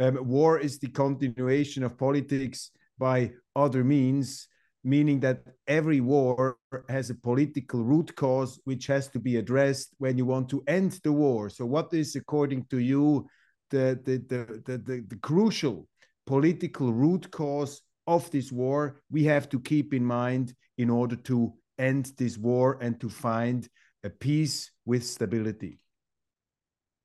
um, 0.00 0.28
War 0.28 0.58
is 0.58 0.78
the 0.78 0.88
continuation 0.88 1.82
of 1.82 1.98
politics 1.98 2.70
by 2.98 3.32
other 3.54 3.82
means 3.82 4.48
meaning 4.86 5.18
that 5.20 5.42
every 5.66 6.00
war 6.00 6.56
has 6.88 7.10
a 7.10 7.14
political 7.14 7.82
root 7.82 8.14
cause 8.14 8.60
which 8.64 8.86
has 8.86 9.08
to 9.08 9.18
be 9.18 9.36
addressed 9.36 9.94
when 9.98 10.16
you 10.16 10.24
want 10.24 10.48
to 10.48 10.62
end 10.68 10.92
the 11.02 11.12
war. 11.12 11.50
So, 11.50 11.66
what 11.66 11.92
is, 11.92 12.14
according 12.14 12.66
to 12.70 12.78
you, 12.78 13.26
the, 13.70 14.00
the, 14.04 14.16
the, 14.28 14.78
the, 14.78 15.04
the, 15.08 15.16
crucial 15.16 15.88
political 16.24 16.92
root 16.92 17.28
cause 17.32 17.82
of 18.06 18.30
this 18.30 18.52
war 18.52 19.00
we 19.10 19.24
have 19.24 19.48
to 19.48 19.58
keep 19.58 19.92
in 19.92 20.04
mind 20.04 20.54
in 20.78 20.88
order 20.88 21.16
to 21.16 21.52
end 21.78 22.12
this 22.16 22.38
war 22.38 22.78
and 22.80 23.00
to 23.00 23.08
find 23.08 23.68
a 24.04 24.10
peace 24.10 24.70
with 24.84 25.04
stability? 25.04 25.80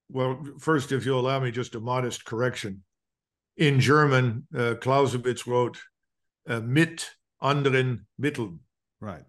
Well, 0.09 0.43
first, 0.59 0.91
if 0.91 1.03
you'll 1.05 1.19
allow 1.19 1.39
me 1.39 1.51
just 1.51 1.73
a 1.73 1.79
modest 1.79 2.25
correction. 2.25 2.83
In 3.57 3.79
German, 3.79 4.45
uh, 4.55 4.75
Clausewitz 4.79 5.47
wrote, 5.47 5.79
uh, 6.47 6.59
mit 6.59 7.09
anderen 7.41 8.05
Mitteln. 8.21 8.59
Right. 8.99 9.23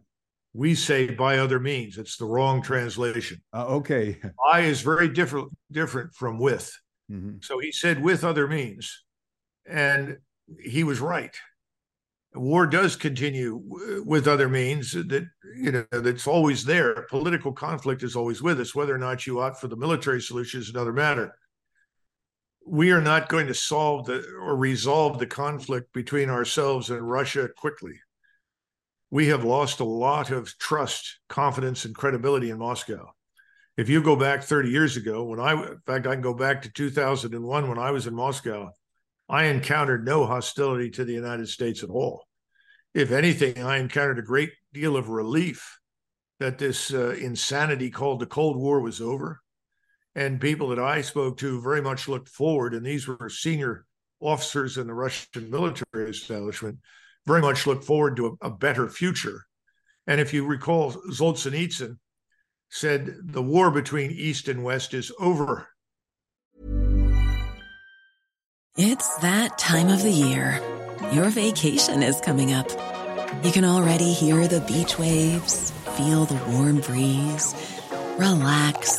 We 0.55 0.75
say 0.75 1.11
by 1.11 1.39
other 1.39 1.59
means. 1.59 1.97
It's 1.97 2.17
the 2.17 2.27
wrong 2.27 2.63
translation. 2.63 3.41
Uh, 3.53 3.67
okay. 3.67 4.21
By 4.53 4.61
is 4.61 4.83
very 4.83 5.09
different 5.09 5.51
different 5.71 6.15
from 6.15 6.39
with. 6.39 6.71
Mm-hmm. 7.11 7.39
So 7.41 7.59
he 7.59 7.73
said 7.73 8.03
with 8.03 8.23
other 8.23 8.47
means, 8.47 9.03
and 9.67 10.19
he 10.61 10.85
was 10.85 11.01
right. 11.01 11.35
War 12.35 12.67
does 12.67 12.97
continue 12.97 13.61
with 14.05 14.29
other 14.29 14.49
means 14.49 14.93
that 14.93 15.27
you 15.57 15.73
know 15.73 15.87
that's 15.91 16.27
always 16.27 16.65
there. 16.65 17.07
Political 17.09 17.53
conflict 17.53 18.03
is 18.03 18.15
always 18.15 18.43
with 18.43 18.61
us. 18.61 18.75
Whether 18.75 18.95
or 18.95 18.99
not 18.99 19.27
you 19.27 19.41
opt 19.41 19.59
for 19.59 19.69
the 19.69 19.77
military 19.77 20.21
solution 20.21 20.61
is 20.61 20.69
another 20.69 20.93
matter 20.93 21.35
we 22.67 22.93
are 22.93 23.01
not 23.01 23.29
going 23.29 23.47
to 23.49 23.55
solve 23.55 24.07
the 24.07 24.25
or 24.41 24.57
resolve 24.57 25.19
the 25.19 25.27
conflict 25.27 25.93
between 25.93 26.31
ourselves 26.31 26.91
and 26.91 27.09
Russia 27.09 27.49
quickly. 27.57 27.95
We 29.11 29.27
have 29.29 29.45
lost 29.45 29.81
a 29.81 29.85
lot 29.85 30.31
of 30.31 30.57
trust, 30.59 31.19
confidence, 31.29 31.85
and 31.85 31.95
credibility 31.95 32.51
in 32.51 32.59
Moscow. 32.59 33.13
If 33.77 33.89
you 33.89 34.03
go 34.03 34.17
back 34.17 34.43
30 34.43 34.71
years 34.71 34.97
ago, 34.97 35.25
when 35.25 35.41
I, 35.41 35.53
in 35.53 35.81
fact, 35.87 36.07
I 36.07 36.15
can 36.15 36.23
go 36.23 36.35
back 36.35 36.63
to 36.63 36.71
2001 36.71 37.69
when 37.69 37.79
I 37.79 37.91
was 37.91 38.07
in 38.07 38.15
Moscow, 38.15 38.71
I 39.29 39.45
encountered 39.45 40.05
no 40.05 40.27
hostility 40.27 40.91
to 40.91 41.05
the 41.05 41.13
United 41.13 41.49
States 41.49 41.83
at 41.83 41.91
all. 41.91 42.25
If 42.95 43.11
anything, 43.11 43.63
I 43.63 43.79
encountered 43.79 44.19
a 44.19 44.23
great 44.23 44.53
deal 44.73 44.97
of 44.97 45.09
relief 45.09 45.79
that 46.39 46.59
this 46.59 46.93
uh, 46.93 47.11
insanity 47.11 47.91
called 47.91 48.21
the 48.21 48.27
Cold 48.27 48.57
War 48.57 48.81
was 48.81 49.01
over 49.01 49.41
and 50.15 50.41
people 50.41 50.69
that 50.69 50.79
I 50.79 51.01
spoke 51.01 51.39
to 51.39 51.61
very 51.61 51.81
much 51.81 52.09
looked 52.09 52.29
forward, 52.29 52.75
and 52.75 52.85
these 52.85 53.07
were 53.07 53.29
senior 53.31 53.87
officers 54.21 54.79
in 54.79 54.87
the 54.87 54.95
Russian 54.95 55.51
military 55.51 56.11
establishment, 56.11 56.79
very 57.27 57.41
much 57.41 57.67
looked 57.67 57.85
forward 57.85 58.17
to 58.17 58.39
a, 58.43 58.47
a 58.47 58.51
better 58.51 58.89
future. 58.89 59.47
And 60.07 60.21
if 60.21 60.35
you 60.35 60.45
recall, 60.47 60.93
Solzhenitsyn 60.93 61.99
said 62.71 63.15
the 63.23 63.43
war 63.43 63.71
between 63.71 64.11
East 64.11 64.49
and 64.49 64.65
West 64.65 64.95
is 64.95 65.13
over. 65.21 65.69
It's 68.77 69.17
that 69.19 69.59
time 69.59 69.89
of 69.89 70.03
the 70.03 70.11
year. 70.11 70.61
Your 71.13 71.29
vacation 71.29 72.03
is 72.03 72.21
coming 72.21 72.53
up. 72.53 72.71
You 73.45 73.53
can 73.53 73.65
already 73.65 74.13
hear 74.13 74.49
the 74.49 74.61
beach 74.61 74.99
waves, 74.99 75.71
feel 75.97 76.25
the 76.25 76.43
warm 76.53 76.81
breeze, 76.81 77.55
relax 78.17 78.99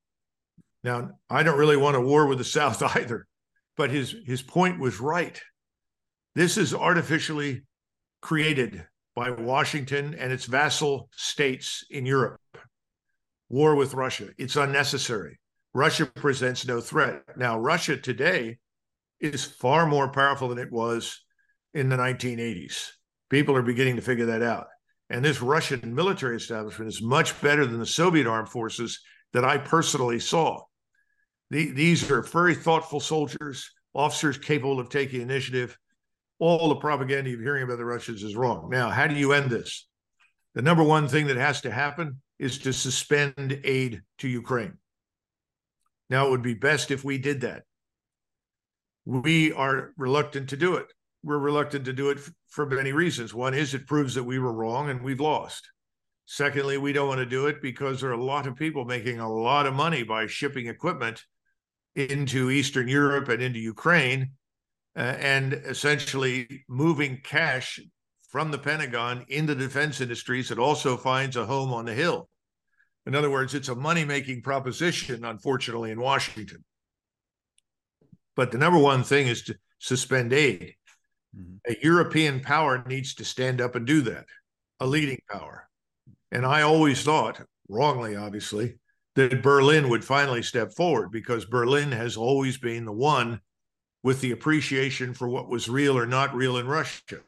Now, 0.83 1.11
I 1.29 1.43
don't 1.43 1.59
really 1.59 1.77
want 1.77 1.95
a 1.95 2.01
war 2.01 2.25
with 2.27 2.37
the 2.37 2.43
South 2.43 2.81
either, 2.97 3.27
but 3.77 3.91
his, 3.91 4.15
his 4.25 4.41
point 4.41 4.79
was 4.79 4.99
right. 4.99 5.39
This 6.35 6.57
is 6.57 6.73
artificially 6.73 7.63
created 8.21 8.85
by 9.15 9.31
Washington 9.31 10.15
and 10.17 10.31
its 10.31 10.45
vassal 10.45 11.09
states 11.15 11.83
in 11.89 12.05
Europe 12.05 12.39
war 13.51 13.75
with 13.75 13.93
Russia. 13.93 14.29
It's 14.37 14.55
unnecessary. 14.55 15.37
Russia 15.73 16.05
presents 16.05 16.65
no 16.65 16.79
threat. 16.79 17.23
Now, 17.35 17.59
Russia 17.59 17.97
today 17.97 18.59
is 19.19 19.43
far 19.43 19.85
more 19.85 20.09
powerful 20.09 20.47
than 20.47 20.57
it 20.57 20.71
was 20.71 21.21
in 21.73 21.89
the 21.89 21.97
1980s. 21.97 22.87
People 23.29 23.55
are 23.55 23.61
beginning 23.61 23.97
to 23.97 24.01
figure 24.01 24.27
that 24.27 24.41
out. 24.41 24.67
And 25.09 25.23
this 25.23 25.41
Russian 25.41 25.93
military 25.93 26.37
establishment 26.37 26.87
is 26.87 27.01
much 27.01 27.39
better 27.41 27.65
than 27.65 27.79
the 27.79 27.85
Soviet 27.85 28.25
armed 28.25 28.49
forces 28.49 29.01
that 29.33 29.43
I 29.43 29.57
personally 29.57 30.19
saw. 30.19 30.61
The, 31.51 31.69
these 31.71 32.09
are 32.09 32.21
very 32.21 32.55
thoughtful 32.55 33.01
soldiers, 33.01 33.69
officers 33.93 34.37
capable 34.37 34.79
of 34.79 34.89
taking 34.89 35.19
initiative. 35.19 35.77
All 36.39 36.69
the 36.69 36.77
propaganda 36.77 37.29
you're 37.29 37.43
hearing 37.43 37.63
about 37.63 37.77
the 37.77 37.83
Russians 37.83 38.23
is 38.23 38.37
wrong. 38.37 38.69
Now, 38.71 38.89
how 38.89 39.05
do 39.05 39.15
you 39.15 39.33
end 39.33 39.51
this? 39.51 39.85
The 40.55 40.61
number 40.61 40.81
one 40.81 41.09
thing 41.09 41.27
that 41.27 41.35
has 41.35 41.59
to 41.61 41.71
happen 41.71 42.21
is 42.39 42.57
to 42.59 42.71
suspend 42.71 43.59
aid 43.65 44.01
to 44.19 44.29
Ukraine. 44.29 44.77
Now, 46.09 46.25
it 46.25 46.29
would 46.29 46.41
be 46.41 46.53
best 46.53 46.89
if 46.89 47.03
we 47.03 47.17
did 47.17 47.41
that. 47.41 47.63
We 49.03 49.51
are 49.51 49.91
reluctant 49.97 50.49
to 50.49 50.57
do 50.57 50.75
it. 50.75 50.85
We're 51.21 51.37
reluctant 51.37 51.83
to 51.85 51.93
do 51.93 52.11
it 52.11 52.19
for 52.47 52.65
many 52.65 52.93
reasons. 52.93 53.33
One 53.33 53.53
is 53.53 53.73
it 53.73 53.87
proves 53.87 54.15
that 54.15 54.23
we 54.23 54.39
were 54.39 54.53
wrong 54.53 54.89
and 54.89 55.01
we've 55.01 55.19
lost. 55.19 55.69
Secondly, 56.25 56.77
we 56.77 56.93
don't 56.93 57.09
want 57.09 57.19
to 57.19 57.25
do 57.25 57.47
it 57.47 57.61
because 57.61 57.99
there 57.99 58.11
are 58.11 58.13
a 58.13 58.23
lot 58.23 58.47
of 58.47 58.55
people 58.55 58.85
making 58.85 59.19
a 59.19 59.31
lot 59.31 59.65
of 59.65 59.73
money 59.73 60.03
by 60.03 60.27
shipping 60.27 60.67
equipment 60.67 61.21
into 61.95 62.51
Eastern 62.51 62.87
Europe 62.87 63.29
and 63.29 63.41
into 63.41 63.59
Ukraine 63.59 64.31
uh, 64.95 64.99
and 65.19 65.53
essentially 65.53 66.63
moving 66.67 67.19
cash 67.23 67.79
from 68.29 68.51
the 68.51 68.57
Pentagon 68.57 69.25
into 69.27 69.55
defense 69.55 69.99
industries. 69.99 70.51
It 70.51 70.59
also 70.59 70.95
finds 70.95 71.35
a 71.35 71.45
home 71.45 71.73
on 71.73 71.85
the 71.85 71.93
Hill. 71.93 72.29
In 73.05 73.15
other 73.15 73.29
words, 73.29 73.53
it's 73.53 73.69
a 73.69 73.75
money 73.75 74.05
making 74.05 74.41
proposition, 74.41 75.25
unfortunately, 75.25 75.91
in 75.91 75.99
Washington. 75.99 76.63
But 78.35 78.51
the 78.51 78.57
number 78.57 78.79
one 78.79 79.03
thing 79.03 79.27
is 79.27 79.43
to 79.43 79.55
suspend 79.79 80.33
aid. 80.33 80.75
Mm-hmm. 81.37 81.71
A 81.71 81.75
European 81.83 82.39
power 82.39 82.83
needs 82.87 83.15
to 83.15 83.25
stand 83.25 83.59
up 83.59 83.75
and 83.75 83.85
do 83.85 84.01
that, 84.01 84.25
a 84.79 84.85
leading 84.85 85.19
power. 85.29 85.67
And 86.31 86.45
I 86.45 86.61
always 86.61 87.03
thought, 87.03 87.41
wrongly, 87.67 88.15
obviously, 88.15 88.75
that 89.15 89.43
Berlin 89.43 89.89
would 89.89 90.05
finally 90.05 90.41
step 90.41 90.71
forward 90.73 91.11
because 91.11 91.45
Berlin 91.45 91.91
has 91.91 92.15
always 92.15 92.57
been 92.57 92.85
the 92.85 92.91
one 92.91 93.41
with 94.03 94.21
the 94.21 94.31
appreciation 94.31 95.13
for 95.13 95.27
what 95.27 95.49
was 95.49 95.69
real 95.69 95.97
or 95.97 96.05
not 96.05 96.33
real 96.33 96.57
in 96.57 96.67
Russia. 96.67 97.19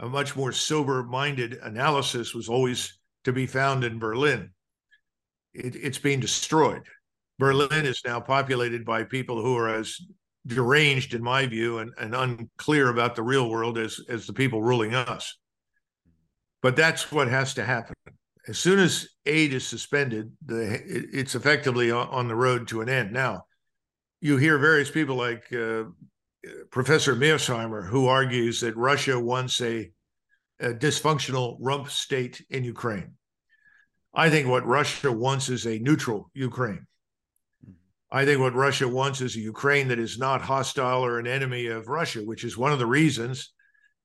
A 0.00 0.08
much 0.08 0.34
more 0.34 0.50
sober 0.50 1.02
minded 1.02 1.54
analysis 1.62 2.34
was 2.34 2.48
always 2.48 2.98
to 3.24 3.32
be 3.32 3.46
found 3.46 3.84
in 3.84 3.98
Berlin 3.98 4.50
it, 5.54 5.76
it's 5.76 5.98
being 5.98 6.20
destroyed. 6.20 6.82
Berlin 7.38 7.86
is 7.86 8.02
now 8.04 8.20
populated 8.20 8.84
by 8.84 9.04
people 9.04 9.40
who 9.42 9.56
are 9.56 9.68
as 9.68 9.96
deranged, 10.46 11.14
in 11.14 11.22
my 11.22 11.46
view, 11.46 11.78
and, 11.78 11.92
and 11.98 12.14
unclear 12.14 12.88
about 12.88 13.14
the 13.14 13.22
real 13.22 13.48
world 13.48 13.78
as, 13.78 14.00
as 14.08 14.26
the 14.26 14.32
people 14.32 14.62
ruling 14.62 14.94
us. 14.94 15.36
But 16.62 16.76
that's 16.76 17.10
what 17.10 17.28
has 17.28 17.54
to 17.54 17.64
happen. 17.64 17.94
As 18.48 18.58
soon 18.58 18.78
as 18.78 19.08
aid 19.26 19.52
is 19.52 19.66
suspended, 19.66 20.32
the, 20.44 20.80
it's 21.12 21.34
effectively 21.34 21.90
on 21.90 22.28
the 22.28 22.34
road 22.34 22.68
to 22.68 22.80
an 22.80 22.88
end. 22.88 23.12
Now, 23.12 23.44
you 24.20 24.36
hear 24.36 24.58
various 24.58 24.90
people 24.90 25.16
like 25.16 25.52
uh, 25.52 25.84
Professor 26.70 27.14
Mearsheimer, 27.14 27.86
who 27.86 28.06
argues 28.06 28.60
that 28.60 28.76
Russia 28.76 29.18
wants 29.18 29.60
a, 29.60 29.90
a 30.60 30.70
dysfunctional 30.70 31.56
rump 31.60 31.90
state 31.90 32.44
in 32.50 32.64
Ukraine. 32.64 33.14
I 34.14 34.30
think 34.30 34.48
what 34.48 34.66
Russia 34.66 35.12
wants 35.12 35.48
is 35.48 35.66
a 35.66 35.78
neutral 35.78 36.30
Ukraine. 36.34 36.86
I 38.10 38.24
think 38.24 38.40
what 38.40 38.54
Russia 38.54 38.88
wants 38.88 39.20
is 39.20 39.36
a 39.36 39.40
Ukraine 39.40 39.88
that 39.88 40.00
is 40.00 40.18
not 40.18 40.42
hostile 40.42 41.04
or 41.04 41.18
an 41.18 41.28
enemy 41.28 41.66
of 41.66 41.88
Russia, 41.88 42.20
which 42.20 42.42
is 42.42 42.58
one 42.58 42.72
of 42.72 42.80
the 42.80 42.86
reasons 42.86 43.52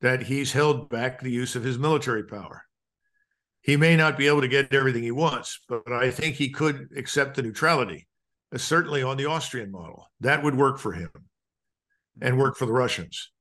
that 0.01 0.21
he's 0.21 0.51
held 0.51 0.89
back 0.89 1.19
the 1.19 1.31
use 1.31 1.55
of 1.55 1.63
his 1.63 1.79
military 1.79 2.23
power. 2.23 2.64
He 3.65 3.77
may 3.77 3.95
not 3.95 4.15
be 4.15 4.27
able 4.27 4.41
to 4.41 4.47
get 4.47 4.71
everything 4.75 5.01
he 5.01 5.09
wants, 5.09 5.59
but 5.67 5.91
I 5.91 6.11
think 6.11 6.35
he 6.35 6.51
could 6.51 6.89
accept 6.95 7.35
the 7.35 7.41
neutrality, 7.41 8.07
uh, 8.53 8.59
certainly 8.59 9.01
on 9.01 9.17
the 9.17 9.25
Austrian 9.25 9.71
model. 9.71 10.07
That 10.19 10.43
would 10.43 10.55
work 10.55 10.77
for 10.77 10.93
him 10.93 11.09
and 12.21 12.37
work 12.37 12.57
for 12.57 12.67
the 12.67 12.73
Russians. 12.73 13.31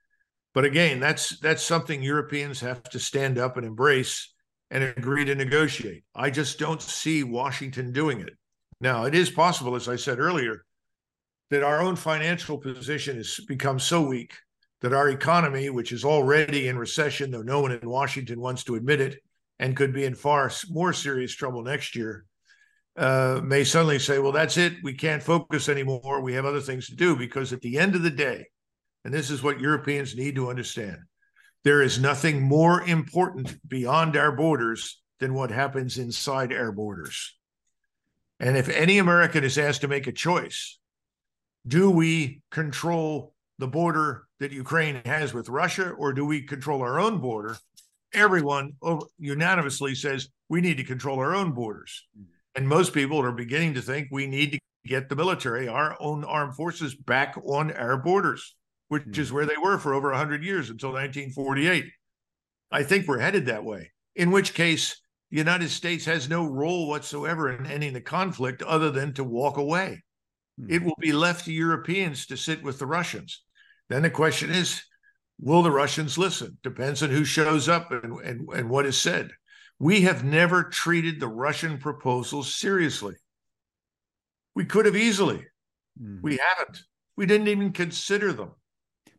But 0.55 0.65
again, 0.65 0.99
that's 0.99 1.39
that's 1.41 1.63
something 1.63 2.03
Europeans 2.03 2.61
have 2.61 2.83
to 2.85 2.99
stand 2.99 3.37
up 3.37 3.59
and 3.59 3.67
embrace 3.67 4.33
and 4.71 4.83
agree 4.83 5.27
to 5.27 5.35
negotiate. 5.35 6.05
I 6.15 6.31
just 6.31 6.59
don't 6.59 6.81
see 6.81 7.23
Washington 7.23 7.93
doing 7.93 8.21
it. 8.21 8.33
Now, 8.81 9.05
it 9.05 9.15
is 9.15 9.29
possible, 9.29 9.77
as 9.77 9.91
I 9.91 9.97
said 9.97 10.19
earlier, 10.19 10.65
that 11.51 11.63
our 11.63 11.83
own 11.83 11.97
financial 11.97 12.57
position 12.57 13.19
has 13.19 13.39
become 13.47 13.79
so 13.79 14.01
weak 14.01 14.33
that 14.81 14.95
our 14.95 15.11
economy, 15.11 15.69
which 15.69 15.93
is 15.93 16.03
already 16.03 16.69
in 16.69 16.79
recession, 16.79 17.31
though 17.31 17.43
no 17.43 17.61
one 17.61 17.73
in 17.73 17.87
Washington 17.87 18.41
wants 18.41 18.65
to 18.65 18.77
admit 18.77 19.03
it, 19.03 19.21
and 19.65 19.75
could 19.75 19.95
be 19.95 20.05
in 20.05 20.15
far 20.15 20.51
more 20.69 20.93
serious 20.93 21.35
trouble 21.35 21.63
next 21.63 21.97
year, 21.97 22.27
uh, 22.99 23.41
may 23.43 23.65
suddenly 23.65 23.99
say, 23.99 24.19
well, 24.19 24.31
that's 24.31 24.59
it. 24.59 24.75
We 24.83 24.93
can't 24.93 25.23
focus 25.23 25.71
anymore. 25.71 26.21
We 26.21 26.35
have 26.35 26.45
other 26.45 26.61
things 26.61 26.89
to 26.89 26.95
do. 26.95 27.17
Because 27.17 27.51
at 27.55 27.63
the 27.63 27.79
end 27.79 27.95
of 27.95 28.03
the 28.03 28.11
day, 28.11 28.49
and 29.07 29.15
this 29.15 29.31
is 29.31 29.43
what 29.43 29.61
Europeans 29.61 30.15
need 30.15 30.35
to 30.35 30.51
understand, 30.51 30.99
there 31.65 31.81
is 31.81 31.99
nothing 31.99 32.43
more 32.43 32.83
important 32.83 33.57
beyond 33.67 34.19
our 34.19 34.33
borders 34.33 35.01
than 35.19 35.33
what 35.33 35.51
happens 35.51 35.97
inside 35.97 36.53
our 36.53 36.71
borders. 36.71 37.35
And 38.39 38.59
if 38.59 38.69
any 38.69 38.99
American 38.99 39.45
is 39.45 39.57
asked 39.57 39.81
to 39.81 39.89
make 39.89 40.07
a 40.07 40.13
choice, 40.13 40.79
do 41.67 41.91
we 41.91 42.43
control 42.51 43.33
the 43.59 43.69
border 43.69 44.25
that 44.41 44.53
Ukraine 44.53 45.01
has 45.07 45.33
with 45.33 45.49
Russia 45.49 45.89
or 45.89 46.13
do 46.13 46.27
we 46.27 46.43
control 46.43 46.83
our 46.83 47.01
own 47.01 47.19
border? 47.19 47.57
Everyone 48.15 48.73
unanimously 49.19 49.95
says 49.95 50.29
we 50.49 50.61
need 50.61 50.77
to 50.77 50.85
control 50.85 51.19
our 51.19 51.35
own 51.35 51.53
borders. 51.53 52.07
And 52.55 52.69
most 52.69 52.93
people 52.95 53.21
are 53.21 53.33
beginning 53.33 53.75
to 53.75 53.83
think 53.83 54.09
we 54.11 54.27
need 54.27 54.53
to 54.53 54.59
get 54.87 55.09
the 55.09 55.17
military, 55.17 55.67
our 55.67 55.97
own 56.01 56.25
armed 56.25 56.55
forces, 56.55 56.95
back 56.95 57.37
on 57.45 57.73
our 57.73 57.97
borders 57.97 58.55
which 58.89 59.03
mm-hmm. 59.03 59.21
is 59.21 59.33
where 59.33 59.47
they 59.47 59.57
were 59.61 59.79
for 59.79 59.95
over 59.95 60.11
100 60.11 60.45
years 60.45 60.71
until 60.71 60.91
1948. 60.91 61.87
I 62.71 62.83
think 62.83 63.07
we're 63.07 63.19
headed 63.19 63.47
that 63.47 63.65
way, 63.65 63.93
in 64.15 64.31
which 64.31 64.55
case, 64.55 65.01
the 65.31 65.39
United 65.39 65.71
States 65.71 66.05
has 66.05 66.29
no 66.29 66.47
role 66.47 66.89
whatsoever 66.89 67.51
in 67.51 67.67
ending 67.67 67.93
the 67.93 68.01
conflict 68.01 68.63
other 68.63 68.91
than 68.91 69.13
to 69.15 69.25
walk 69.25 69.57
away. 69.57 70.03
Mm-hmm. 70.61 70.73
It 70.73 70.83
will 70.83 70.97
be 71.01 71.13
left 71.13 71.47
to 71.47 71.53
Europeans 71.53 72.27
to 72.27 72.37
sit 72.37 72.63
with 72.63 72.79
the 72.79 72.87
Russians. 72.87 73.43
Then 73.89 74.03
the 74.03 74.11
question 74.11 74.51
is, 74.51 74.83
will 75.41 75.63
the 75.63 75.71
Russians 75.71 76.17
listen? 76.19 76.59
Depends 76.63 77.03
on 77.03 77.11
who 77.11 77.25
shows 77.25 77.69
up 77.69 77.91
and, 77.93 78.21
and, 78.21 78.49
and 78.49 78.71
what 78.71 78.87
is 78.87 79.01
said. 79.01 79.31
We 79.79 80.03
have 80.03 80.25
never 80.25 80.65
treated 80.65 81.19
the 81.19 81.29
Russian 81.29 81.79
proposals 81.79 82.55
seriously. 82.55 83.15
We 84.55 84.65
could 84.65 84.87
have 84.87 84.97
easily. 84.97 85.45
Mm-hmm. 86.01 86.21
We 86.23 86.39
haven't. 86.39 86.83
We 87.17 87.27
didn't 87.27 87.49
even 87.49 87.73
consider 87.73 88.33
them. 88.33 88.53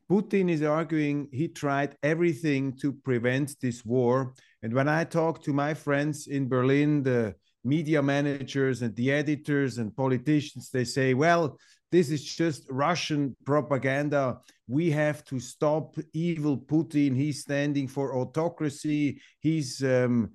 Putin 0.09 0.49
is 0.49 0.61
arguing 0.61 1.27
he 1.31 1.47
tried 1.47 1.97
everything 2.03 2.77
to 2.77 2.93
prevent 2.93 3.59
this 3.59 3.83
war. 3.83 4.33
And 4.61 4.73
when 4.73 4.87
I 4.87 5.03
talk 5.03 5.43
to 5.43 5.53
my 5.53 5.73
friends 5.73 6.27
in 6.27 6.47
Berlin, 6.47 7.03
the 7.03 7.35
media 7.63 8.01
managers 8.01 8.81
and 8.83 8.95
the 8.95 9.11
editors 9.11 9.79
and 9.79 9.95
politicians, 9.95 10.69
they 10.69 10.83
say, 10.83 11.15
well, 11.15 11.57
this 11.95 12.09
is 12.09 12.23
just 12.23 12.65
Russian 12.69 13.35
propaganda. 13.45 14.39
We 14.67 14.91
have 14.91 15.23
to 15.25 15.39
stop 15.39 15.95
evil 16.11 16.57
Putin. 16.57 17.15
He's 17.15 17.41
standing 17.41 17.87
for 17.87 18.17
autocracy. 18.17 19.21
He's 19.39 19.81
um, 19.81 20.31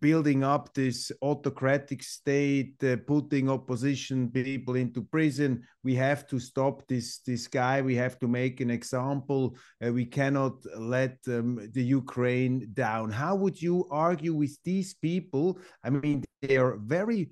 building 0.00 0.44
up 0.44 0.72
this 0.74 1.10
autocratic 1.20 2.04
state, 2.04 2.76
uh, 2.84 2.98
putting 3.04 3.50
opposition 3.50 4.30
people 4.30 4.76
into 4.76 5.02
prison. 5.02 5.64
We 5.82 5.96
have 5.96 6.24
to 6.28 6.38
stop 6.38 6.86
this 6.86 7.18
this 7.26 7.48
guy. 7.48 7.82
We 7.82 7.96
have 7.96 8.16
to 8.20 8.28
make 8.28 8.60
an 8.60 8.70
example. 8.70 9.56
Uh, 9.84 9.92
we 9.92 10.04
cannot 10.04 10.54
let 10.78 11.18
um, 11.26 11.68
the 11.72 11.82
Ukraine 11.82 12.70
down. 12.74 13.10
How 13.10 13.34
would 13.34 13.60
you 13.60 13.88
argue 13.90 14.34
with 14.34 14.56
these 14.62 14.94
people? 14.94 15.58
I 15.82 15.90
mean, 15.90 16.22
they 16.42 16.58
are 16.58 16.76
very 16.76 17.30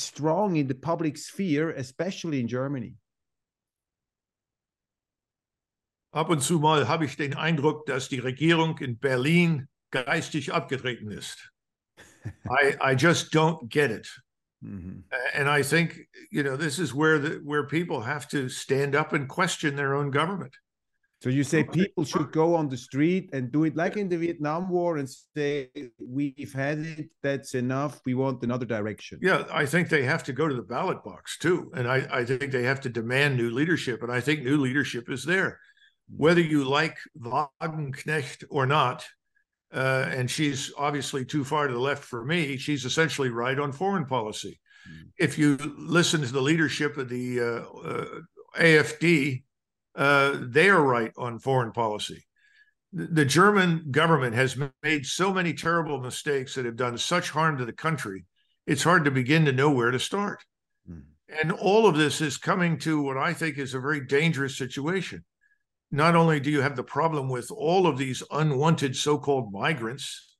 strong 0.00 0.56
in 0.56 0.66
the 0.68 0.74
public 0.74 1.16
sphere, 1.16 1.70
especially 1.70 2.40
in 2.40 2.48
Germany? 2.48 2.94
Ab 6.12 6.30
und 6.30 6.42
zu 6.42 6.58
mal 6.58 6.88
habe 6.88 7.04
ich 7.04 7.16
den 7.16 7.34
Eindruck, 7.34 7.86
dass 7.86 8.08
die 8.08 8.18
Regierung 8.18 8.78
in 8.78 8.98
Berlin 8.98 9.68
geistig 9.90 10.52
abgetreten 10.52 11.10
ist. 11.10 11.52
I, 12.50 12.76
I 12.80 12.94
just 12.94 13.32
don't 13.32 13.68
get 13.68 13.90
it. 13.90 14.08
Mm-hmm. 14.64 15.00
And 15.34 15.48
I 15.48 15.62
think 15.62 16.08
you 16.30 16.42
know 16.42 16.56
this 16.56 16.78
is 16.78 16.92
where 16.92 17.18
the 17.18 17.40
where 17.44 17.64
people 17.64 18.00
have 18.00 18.26
to 18.28 18.48
stand 18.48 18.96
up 18.96 19.12
and 19.12 19.28
question 19.28 19.76
their 19.76 19.94
own 19.94 20.10
government. 20.10 20.56
So 21.20 21.30
you 21.30 21.42
say 21.42 21.64
people 21.64 22.04
should 22.04 22.30
go 22.30 22.54
on 22.54 22.68
the 22.68 22.76
street 22.76 23.30
and 23.32 23.50
do 23.50 23.64
it 23.64 23.74
like 23.74 23.96
in 23.96 24.08
the 24.08 24.16
Vietnam 24.16 24.68
War 24.68 24.98
and 24.98 25.10
say 25.36 25.68
we've 25.98 26.52
had 26.52 26.78
it, 26.78 27.08
that's 27.24 27.54
enough, 27.56 28.00
we 28.06 28.14
want 28.14 28.42
another 28.44 28.64
direction. 28.64 29.18
Yeah, 29.20 29.44
I 29.52 29.66
think 29.66 29.88
they 29.88 30.04
have 30.04 30.22
to 30.24 30.32
go 30.32 30.46
to 30.46 30.54
the 30.54 30.62
ballot 30.62 31.02
box 31.02 31.36
too, 31.38 31.72
and 31.74 31.88
I, 31.88 32.06
I 32.10 32.24
think 32.24 32.52
they 32.52 32.62
have 32.62 32.80
to 32.82 32.88
demand 32.88 33.36
new 33.36 33.50
leadership, 33.50 34.04
and 34.04 34.12
I 34.12 34.20
think 34.20 34.44
new 34.44 34.58
leadership 34.58 35.10
is 35.10 35.24
there, 35.24 35.58
whether 36.16 36.40
you 36.40 36.62
like 36.64 36.96
Wagenknecht 37.20 38.44
or 38.50 38.66
not. 38.66 39.04
Uh, 39.70 40.08
and 40.08 40.30
she's 40.30 40.72
obviously 40.78 41.26
too 41.26 41.44
far 41.44 41.66
to 41.66 41.74
the 41.74 41.80
left 41.80 42.02
for 42.02 42.24
me. 42.24 42.56
She's 42.56 42.86
essentially 42.86 43.28
right 43.28 43.58
on 43.58 43.70
foreign 43.70 44.06
policy. 44.06 44.58
Mm. 44.88 45.08
If 45.18 45.36
you 45.36 45.58
listen 45.76 46.22
to 46.22 46.32
the 46.32 46.40
leadership 46.40 46.96
of 46.96 47.10
the 47.10 47.40
uh, 47.40 47.44
uh, 47.86 48.06
AFD, 48.56 49.42
uh, 49.94 50.36
they 50.40 50.68
are 50.68 50.82
right 50.82 51.12
on 51.16 51.38
foreign 51.38 51.72
policy. 51.72 52.24
The 52.92 53.24
German 53.24 53.86
government 53.90 54.34
has 54.34 54.56
made 54.82 55.04
so 55.04 55.32
many 55.32 55.52
terrible 55.52 56.00
mistakes 56.00 56.54
that 56.54 56.64
have 56.64 56.76
done 56.76 56.96
such 56.96 57.30
harm 57.30 57.58
to 57.58 57.66
the 57.66 57.72
country, 57.72 58.24
it's 58.66 58.82
hard 58.82 59.04
to 59.06 59.10
begin 59.10 59.46
to 59.46 59.52
know 59.52 59.70
where 59.70 59.90
to 59.90 59.98
start. 59.98 60.44
Mm. 60.88 61.02
And 61.40 61.52
all 61.52 61.86
of 61.86 61.96
this 61.96 62.20
is 62.20 62.36
coming 62.36 62.78
to 62.80 63.02
what 63.02 63.16
I 63.16 63.32
think 63.32 63.58
is 63.58 63.74
a 63.74 63.80
very 63.80 64.06
dangerous 64.06 64.56
situation. 64.56 65.24
Not 65.90 66.14
only 66.14 66.38
do 66.38 66.50
you 66.50 66.60
have 66.60 66.76
the 66.76 66.82
problem 66.82 67.30
with 67.30 67.50
all 67.50 67.86
of 67.86 67.96
these 67.96 68.22
unwanted 68.30 68.94
so 68.94 69.18
called 69.18 69.52
migrants, 69.52 70.36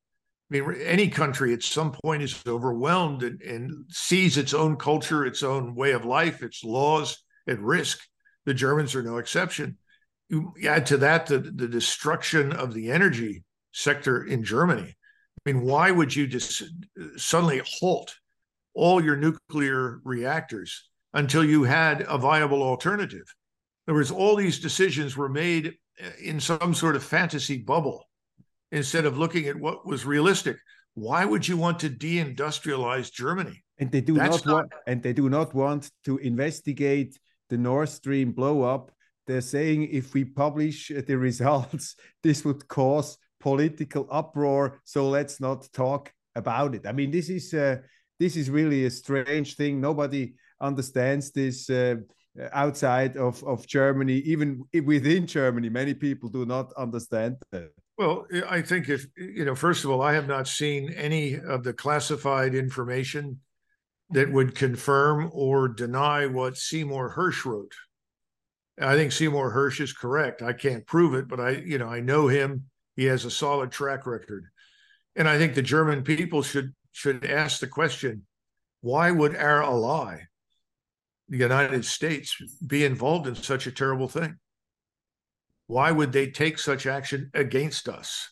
I 0.51 0.61
mean, 0.61 0.77
any 0.83 1.09
country 1.09 1.55
at 1.55 1.63
some 1.63 1.93
point 1.93 2.23
is 2.23 2.43
overwhelmed 2.47 3.23
and, 3.23 3.41
and 3.43 3.85
sees 3.89 4.37
its 4.37 4.53
own 4.53 4.77
culture, 4.77 5.25
its 5.25 5.43
own 5.43 5.75
way 5.75 5.93
of 5.93 6.05
life, 6.05 6.43
its 6.43 6.65
laws 6.65 7.23
at 7.47 7.61
risk. 7.61 8.01
The 8.49 8.55
Germans 8.55 8.95
are 8.95 9.03
no 9.03 9.19
exception. 9.19 9.77
You 10.31 10.55
add 10.67 10.87
to 10.87 10.97
that 10.97 11.27
the, 11.27 11.39
the 11.39 11.69
destruction 11.69 12.51
of 12.51 12.73
the 12.73 12.91
energy 12.91 13.45
sector 13.73 14.25
in 14.25 14.43
Germany. 14.43 14.89
I 14.89 15.53
mean, 15.53 15.61
why 15.61 15.91
would 15.91 16.17
you 16.17 16.27
just 16.27 16.63
suddenly 17.19 17.61
halt 17.79 18.17
all 18.73 19.05
your 19.05 19.17
nuclear 19.17 20.01
reactors 20.03 20.89
until 21.13 21.45
you 21.45 21.65
had 21.65 22.07
a 22.09 22.17
viable 22.17 22.63
alternative? 22.63 23.27
In 23.87 23.93
other 23.93 23.99
words, 23.99 24.11
all 24.11 24.35
these 24.35 24.61
decisions 24.61 25.15
were 25.15 25.29
made 25.29 25.75
in 26.23 26.41
some 26.41 26.73
sort 26.73 26.97
of 26.97 27.05
fantasy 27.05 27.59
bubble 27.59 28.03
instead 28.73 29.05
of 29.05 29.19
looking 29.19 29.47
at 29.47 29.57
what 29.57 29.87
was 29.87 30.07
realistic. 30.07 30.57
Why 30.95 31.27
would 31.27 31.47
you 31.47 31.59
want 31.59 31.81
to 31.81 31.91
deindustrialize 31.91 33.13
Germany? 33.13 33.63
And 33.77 33.93
they 33.93 34.01
do 34.01 34.15
not, 34.15 34.31
not 34.31 34.47
want, 34.47 34.73
and 34.87 35.03
they 35.03 35.13
do 35.13 35.29
not 35.29 35.53
want 35.53 35.91
to 36.07 36.17
investigate 36.17 37.19
the 37.49 37.59
Nord 37.59 37.89
Stream 37.89 38.33
blow 38.33 38.63
up. 38.63 38.91
They're 39.27 39.41
saying 39.41 39.89
if 39.91 40.15
we 40.15 40.25
publish 40.25 40.91
the 41.07 41.19
results, 41.29 41.97
this 42.23 42.45
would 42.45 42.67
cause 42.69 43.19
political 43.41 44.07
uproar. 44.11 44.81
So 44.85 45.09
let's 45.09 45.41
not 45.41 45.69
talk 45.73 46.13
about 46.35 46.75
it. 46.75 46.87
I 46.87 46.93
mean, 46.93 47.11
this 47.11 47.29
is 47.29 47.53
uh, 47.55 47.79
this 48.19 48.37
is 48.37 48.51
really 48.51 48.87
a 48.87 48.91
strange 48.91 49.57
thing. 49.57 49.81
Nobody 49.81 50.35
understands 50.61 51.31
this 51.31 51.71
uh, 51.71 51.97
outside 52.53 53.17
of, 53.17 53.43
of 53.45 53.67
Germany, 53.67 54.19
even 54.19 54.65
within 54.85 55.27
Germany. 55.27 55.69
Many 55.69 55.95
people 55.95 56.29
do 56.29 56.45
not 56.47 56.73
understand 56.77 57.37
that. 57.53 57.71
Well, 57.97 58.27
I 58.49 58.63
think 58.63 58.89
if 58.89 59.07
you 59.17 59.45
know, 59.45 59.57
first 59.57 59.85
of 59.85 59.91
all, 59.91 60.03
I 60.03 60.15
have 60.15 60.29
not 60.29 60.47
seen 60.47 60.93
any 60.93 61.35
of 61.35 61.65
the 61.65 61.73
classified 61.73 62.55
information 62.55 63.41
that 64.11 64.33
would 64.33 64.55
confirm 64.55 65.31
or 65.33 65.69
deny 65.69 66.27
what 66.27 66.57
Seymour 66.57 67.15
Hersh 67.17 67.45
wrote. 67.45 67.75
I 68.81 68.95
think 68.95 69.13
Seymour 69.13 69.53
Hersh 69.53 69.81
is 69.81 69.93
correct. 69.93 70.41
I 70.41 70.53
can't 70.53 70.87
prove 70.87 71.15
it, 71.15 71.29
but 71.29 71.41
I, 71.41 71.51
you 71.51 71.79
know, 71.79 71.89
I 71.89 72.01
know 72.01 72.29
him. 72.29 72.65
He 72.97 73.05
has 73.05 73.25
a 73.25 73.31
solid 73.31 73.71
track 73.71 74.07
record. 74.07 74.47
And 75.17 75.29
I 75.29 75.37
think 75.37 75.55
the 75.55 75.63
German 75.63 76.03
people 76.03 76.43
should 76.43 76.75
should 76.93 77.25
ask 77.25 77.61
the 77.61 77.67
question, 77.67 78.27
why 78.81 79.11
would 79.11 79.37
our 79.37 79.63
ally, 79.63 80.23
the 81.29 81.37
United 81.37 81.85
States, 81.85 82.37
be 82.67 82.85
involved 82.85 83.27
in 83.27 83.35
such 83.35 83.67
a 83.67 83.73
terrible 83.73 84.09
thing? 84.09 84.37
Why 85.67 85.93
would 85.93 86.13
they 86.13 86.31
take 86.31 86.59
such 86.59 86.87
action 86.87 87.31
against 87.35 87.89
us? 87.89 88.31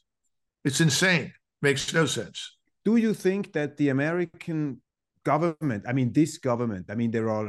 It's 0.65 0.81
insane. 0.81 1.33
Makes 1.63 1.93
no 1.93 2.07
sense. 2.07 2.57
Do 2.85 2.97
you 2.97 3.15
think 3.15 3.53
that 3.53 3.77
the 3.77 3.91
American 3.91 4.81
government 5.33 5.83
i 5.91 5.93
mean 5.99 6.11
this 6.13 6.33
government 6.51 6.87
i 6.93 6.95
mean 7.01 7.11
there 7.11 7.31
are 7.37 7.49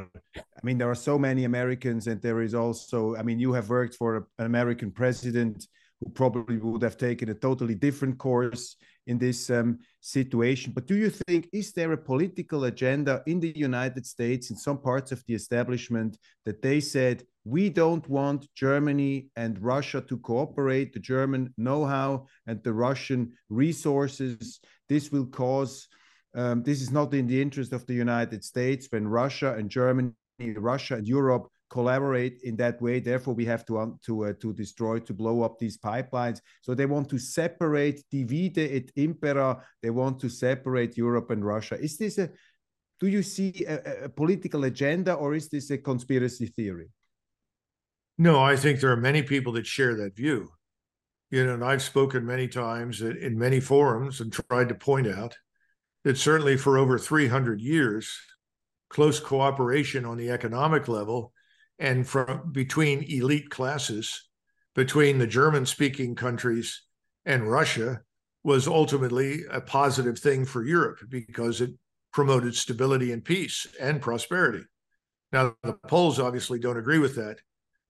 i 0.59 0.61
mean 0.67 0.77
there 0.79 0.91
are 0.93 1.01
so 1.09 1.15
many 1.27 1.43
americans 1.53 2.07
and 2.07 2.19
there 2.21 2.41
is 2.47 2.53
also 2.63 2.99
i 3.19 3.21
mean 3.27 3.39
you 3.45 3.51
have 3.57 3.69
worked 3.69 3.95
for 4.01 4.09
an 4.39 4.45
american 4.53 4.91
president 5.01 5.67
who 5.99 6.09
probably 6.21 6.57
would 6.57 6.83
have 6.83 6.97
taken 6.97 7.29
a 7.29 7.33
totally 7.47 7.75
different 7.75 8.17
course 8.17 8.75
in 9.07 9.17
this 9.17 9.49
um, 9.49 9.79
situation. 10.01 10.71
But 10.75 10.85
do 10.85 10.95
you 10.95 11.09
think 11.09 11.49
is 11.51 11.71
there 11.71 11.93
a 11.93 12.05
political 12.11 12.65
agenda 12.65 13.23
in 13.25 13.39
the 13.39 13.53
united 13.67 14.05
states 14.05 14.49
in 14.51 14.57
some 14.57 14.79
parts 14.89 15.11
of 15.11 15.23
the 15.25 15.33
establishment 15.33 16.17
that 16.45 16.61
they 16.61 16.79
said 16.79 17.23
we 17.55 17.69
don't 17.69 18.07
want 18.09 18.49
germany 18.55 19.15
and 19.43 19.53
russia 19.73 19.99
to 20.09 20.17
cooperate 20.29 20.89
the 20.91 20.99
german 21.11 21.41
know-how 21.57 22.11
and 22.47 22.61
the 22.63 22.75
russian 22.87 23.21
resources 23.63 24.59
this 24.91 25.05
will 25.13 25.29
cause 25.43 25.87
um, 26.35 26.63
this 26.63 26.81
is 26.81 26.91
not 26.91 27.13
in 27.13 27.27
the 27.27 27.41
interest 27.41 27.73
of 27.73 27.85
the 27.85 27.93
United 27.93 28.43
States 28.43 28.87
when 28.89 29.07
Russia 29.07 29.55
and 29.57 29.69
Germany, 29.69 30.13
Russia 30.39 30.95
and 30.95 31.07
Europe 31.07 31.49
collaborate 31.69 32.41
in 32.43 32.55
that 32.57 32.81
way. 32.81 32.99
Therefore, 32.99 33.33
we 33.33 33.45
have 33.45 33.65
to 33.65 33.79
um, 33.79 33.99
to 34.05 34.25
uh, 34.25 34.33
to 34.41 34.53
destroy, 34.53 34.99
to 34.99 35.13
blow 35.13 35.41
up 35.41 35.59
these 35.59 35.77
pipelines. 35.77 36.39
So 36.61 36.73
they 36.73 36.85
want 36.85 37.09
to 37.09 37.17
separate, 37.17 38.03
divide 38.11 38.57
et 38.57 38.91
impera. 38.95 39.63
They 39.81 39.89
want 39.89 40.19
to 40.21 40.29
separate 40.29 40.97
Europe 40.97 41.31
and 41.31 41.43
Russia. 41.43 41.79
Is 41.79 41.97
this 41.97 42.17
a? 42.17 42.29
Do 42.99 43.07
you 43.07 43.21
see 43.21 43.65
a, 43.67 44.05
a 44.05 44.09
political 44.09 44.63
agenda, 44.63 45.13
or 45.13 45.35
is 45.35 45.49
this 45.49 45.69
a 45.69 45.77
conspiracy 45.77 46.47
theory? 46.47 46.89
No, 48.17 48.41
I 48.41 48.55
think 48.55 48.79
there 48.79 48.91
are 48.91 48.97
many 48.97 49.21
people 49.21 49.53
that 49.53 49.67
share 49.67 49.95
that 49.97 50.15
view. 50.15 50.49
You 51.29 51.45
know, 51.45 51.55
and 51.55 51.63
I've 51.63 51.83
spoken 51.83 52.25
many 52.25 52.47
times 52.47 53.01
in 53.01 53.37
many 53.37 53.59
forums 53.59 54.21
and 54.21 54.31
tried 54.31 54.69
to 54.69 54.75
point 54.75 55.07
out 55.07 55.35
that 56.07 56.17
certainly 56.17 56.55
for 56.55 56.77
over 56.77 56.97
300 56.97 57.59
years, 57.59 58.17
close 58.87 59.19
cooperation 59.19 60.05
on 60.05 60.15
the 60.15 60.29
economic 60.29 60.87
level 60.87 61.33
and 61.79 62.07
from 62.07 62.49
between 62.53 63.03
elite 63.03 63.49
classes, 63.49 64.29
between 64.73 65.17
the 65.17 65.27
German 65.27 65.65
speaking 65.65 66.15
countries 66.15 66.81
and 67.25 67.51
Russia, 67.51 68.03
was 68.41 68.69
ultimately 68.69 69.41
a 69.51 69.59
positive 69.59 70.17
thing 70.17 70.45
for 70.45 70.63
Europe 70.63 70.99
because 71.09 71.59
it 71.59 71.71
promoted 72.13 72.55
stability 72.55 73.11
and 73.11 73.25
peace 73.25 73.67
and 73.77 74.01
prosperity. 74.01 74.63
Now, 75.33 75.57
the 75.61 75.73
Poles 75.73 76.21
obviously 76.21 76.57
don't 76.57 76.77
agree 76.77 76.99
with 76.99 77.17
that, 77.17 77.39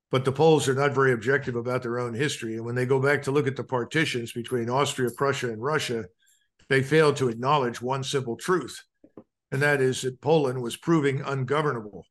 but 0.09 0.25
the 0.25 0.31
Poles 0.31 0.67
are 0.67 0.73
not 0.73 0.95
very 0.95 1.13
objective 1.13 1.55
about 1.55 1.83
their 1.83 1.99
own 1.99 2.15
history. 2.15 2.55
And 2.55 2.65
when 2.65 2.73
they 2.73 2.87
go 2.87 2.99
back 2.99 3.21
to 3.23 3.31
look 3.31 3.45
at 3.45 3.55
the 3.55 3.63
partitions 3.63 4.31
between 4.31 4.71
Austria, 4.71 5.11
Prussia, 5.15 5.51
and 5.51 5.61
Russia, 5.61 6.05
they 6.69 6.83
failed 6.83 7.15
to 7.17 7.29
acknowledge 7.29 7.81
one 7.81 8.03
simple 8.03 8.35
truth, 8.35 8.83
and 9.51 9.61
that 9.61 9.81
is 9.81 10.01
that 10.01 10.21
Poland 10.21 10.61
was 10.61 10.75
proving 10.75 11.21
ungovernable. 11.21 12.05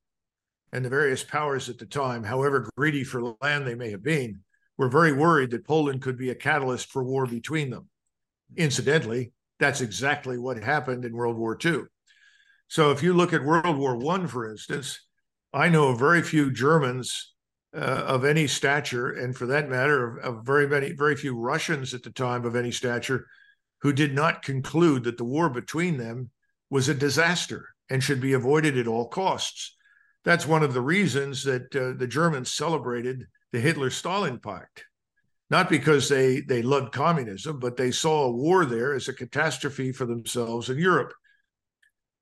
And 0.73 0.85
the 0.85 0.91
various 0.91 1.23
powers 1.23 1.69
at 1.69 1.79
the 1.79 1.87
time, 1.87 2.25
however 2.25 2.69
greedy 2.77 3.05
for 3.05 3.37
land 3.41 3.67
they 3.67 3.75
may 3.75 3.91
have 3.91 4.03
been, 4.03 4.41
were 4.77 4.89
very 4.89 5.13
worried 5.13 5.51
that 5.51 5.67
Poland 5.67 6.03
could 6.03 6.19
be 6.19 6.31
a 6.31 6.35
catalyst 6.35 6.91
for 6.91 7.05
war 7.05 7.27
between 7.27 7.71
them. 7.71 7.89
Incidentally, 8.57 9.33
that's 9.59 9.81
exactly 9.81 10.39
what 10.39 10.63
happened 10.63 11.05
in 11.05 11.17
World 11.17 11.37
War 11.37 11.57
II. 11.63 11.83
So 12.69 12.91
if 12.91 13.03
you 13.03 13.15
look 13.15 13.33
at 13.33 13.45
World 13.45 13.79
War 13.79 13.97
I, 14.15 14.27
for 14.27 14.51
instance, 14.51 15.01
I 15.53 15.69
know 15.69 15.95
very 15.95 16.23
few 16.23 16.53
Germans 16.53 17.35
uh, 17.75 17.79
of 17.79 18.25
any 18.25 18.47
stature, 18.47 19.13
and 19.13 19.37
for 19.37 19.47
that 19.47 19.69
matter, 19.69 20.19
of, 20.19 20.39
of 20.39 20.47
very 20.47 20.69
many, 20.69 20.93
very 20.93 21.17
few 21.17 21.39
Russians 21.39 21.95
at 21.95 22.03
the 22.03 22.11
time 22.11 22.45
of 22.45 22.57
any 22.57 22.73
stature 22.73 23.27
who 23.87 23.93
did 23.93 24.13
not 24.13 24.43
conclude 24.43 25.05
that 25.05 25.17
the 25.17 25.23
war 25.23 25.49
between 25.49 25.97
them 25.97 26.29
was 26.71 26.89
a 26.89 26.95
disaster 26.95 27.69
and 27.89 28.03
should 28.03 28.21
be 28.21 28.33
avoided 28.33 28.77
at 28.77 28.89
all 28.89 29.07
costs. 29.07 29.77
That's 30.25 30.45
one 30.45 30.65
of 30.65 30.75
the 30.75 30.81
reasons 30.81 31.45
that 31.45 31.77
uh, 31.77 31.97
the 31.97 32.09
Germans 32.09 32.53
celebrated 32.53 33.29
the 33.53 33.61
Hitler 33.61 33.91
Stalin 33.91 34.41
Pact. 34.41 34.85
Not 35.51 35.71
because 35.71 36.09
they, 36.09 36.41
they 36.41 36.63
loved 36.63 36.93
communism, 36.93 37.61
but 37.61 37.77
they 37.77 37.93
saw 37.93 38.25
a 38.25 38.33
war 38.33 38.65
there 38.65 38.93
as 38.93 39.07
a 39.07 39.13
catastrophe 39.13 39.93
for 39.93 40.05
themselves 40.05 40.69
and 40.69 40.81
Europe. 40.81 41.13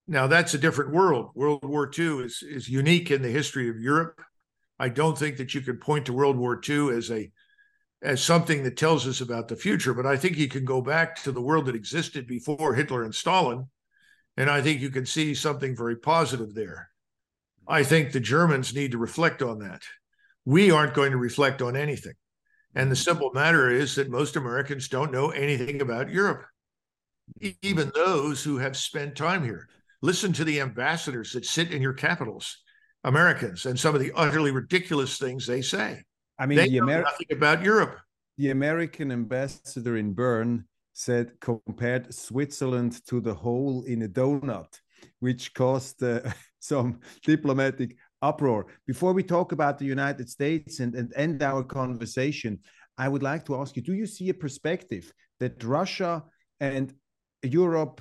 Now 0.06 0.26
that's 0.26 0.52
a 0.52 0.58
different 0.58 0.92
world. 0.92 1.30
World 1.34 1.64
War 1.64 1.90
II 1.98 2.24
is 2.24 2.42
is 2.42 2.68
unique 2.68 3.10
in 3.10 3.22
the 3.22 3.30
history 3.30 3.70
of 3.70 3.80
Europe. 3.80 4.20
I 4.78 4.90
don't 4.90 5.16
think 5.16 5.38
that 5.38 5.54
you 5.54 5.62
could 5.62 5.80
point 5.80 6.04
to 6.06 6.12
World 6.12 6.36
War 6.36 6.60
II 6.68 6.90
as 6.90 7.10
a 7.10 7.32
as 8.04 8.22
something 8.22 8.62
that 8.62 8.76
tells 8.76 9.08
us 9.08 9.22
about 9.22 9.48
the 9.48 9.56
future, 9.56 9.94
but 9.94 10.04
I 10.04 10.16
think 10.16 10.36
you 10.36 10.46
can 10.46 10.66
go 10.66 10.82
back 10.82 11.22
to 11.22 11.32
the 11.32 11.40
world 11.40 11.64
that 11.66 11.74
existed 11.74 12.26
before 12.26 12.74
Hitler 12.74 13.02
and 13.02 13.14
Stalin, 13.14 13.66
and 14.36 14.50
I 14.50 14.60
think 14.60 14.82
you 14.82 14.90
can 14.90 15.06
see 15.06 15.34
something 15.34 15.74
very 15.74 15.96
positive 15.96 16.54
there. 16.54 16.90
I 17.66 17.82
think 17.82 18.12
the 18.12 18.20
Germans 18.20 18.74
need 18.74 18.92
to 18.92 18.98
reflect 18.98 19.40
on 19.40 19.60
that. 19.60 19.82
We 20.44 20.70
aren't 20.70 20.92
going 20.92 21.12
to 21.12 21.16
reflect 21.16 21.62
on 21.62 21.76
anything. 21.76 22.12
And 22.74 22.90
the 22.90 22.96
simple 22.96 23.30
matter 23.32 23.70
is 23.70 23.94
that 23.94 24.10
most 24.10 24.36
Americans 24.36 24.88
don't 24.88 25.12
know 25.12 25.30
anything 25.30 25.80
about 25.80 26.10
Europe, 26.10 26.44
even 27.62 27.90
those 27.94 28.44
who 28.44 28.58
have 28.58 28.76
spent 28.76 29.16
time 29.16 29.44
here. 29.44 29.66
Listen 30.02 30.34
to 30.34 30.44
the 30.44 30.60
ambassadors 30.60 31.32
that 31.32 31.46
sit 31.46 31.70
in 31.72 31.80
your 31.80 31.94
capitals, 31.94 32.58
Americans, 33.02 33.64
and 33.64 33.80
some 33.80 33.94
of 33.94 34.02
the 34.02 34.12
utterly 34.14 34.50
ridiculous 34.50 35.16
things 35.16 35.46
they 35.46 35.62
say. 35.62 36.02
I 36.38 36.46
mean, 36.46 36.58
they 36.58 36.68
the 36.68 36.80
know 36.80 36.86
Ameri- 36.86 37.04
nothing 37.04 37.26
about 37.30 37.62
Europe. 37.62 37.98
the 38.38 38.50
American 38.50 39.12
ambassador 39.12 39.96
in 39.96 40.12
Bern 40.12 40.64
said 40.92 41.32
compared 41.40 42.12
Switzerland 42.14 43.04
to 43.06 43.20
the 43.20 43.34
hole 43.34 43.84
in 43.84 44.02
a 44.02 44.08
donut, 44.08 44.80
which 45.20 45.54
caused 45.54 46.02
uh, 46.02 46.20
some 46.60 47.00
diplomatic 47.24 47.96
uproar. 48.22 48.66
Before 48.86 49.12
we 49.12 49.22
talk 49.22 49.52
about 49.52 49.78
the 49.78 49.84
United 49.84 50.28
States 50.30 50.80
and, 50.80 50.94
and 50.94 51.12
end 51.14 51.42
our 51.42 51.62
conversation, 51.62 52.60
I 52.96 53.08
would 53.08 53.22
like 53.22 53.44
to 53.46 53.56
ask 53.56 53.76
you 53.76 53.82
do 53.82 53.94
you 53.94 54.06
see 54.06 54.28
a 54.30 54.34
perspective 54.34 55.12
that 55.40 55.62
Russia 55.62 56.24
and 56.60 56.94
Europe 57.42 58.00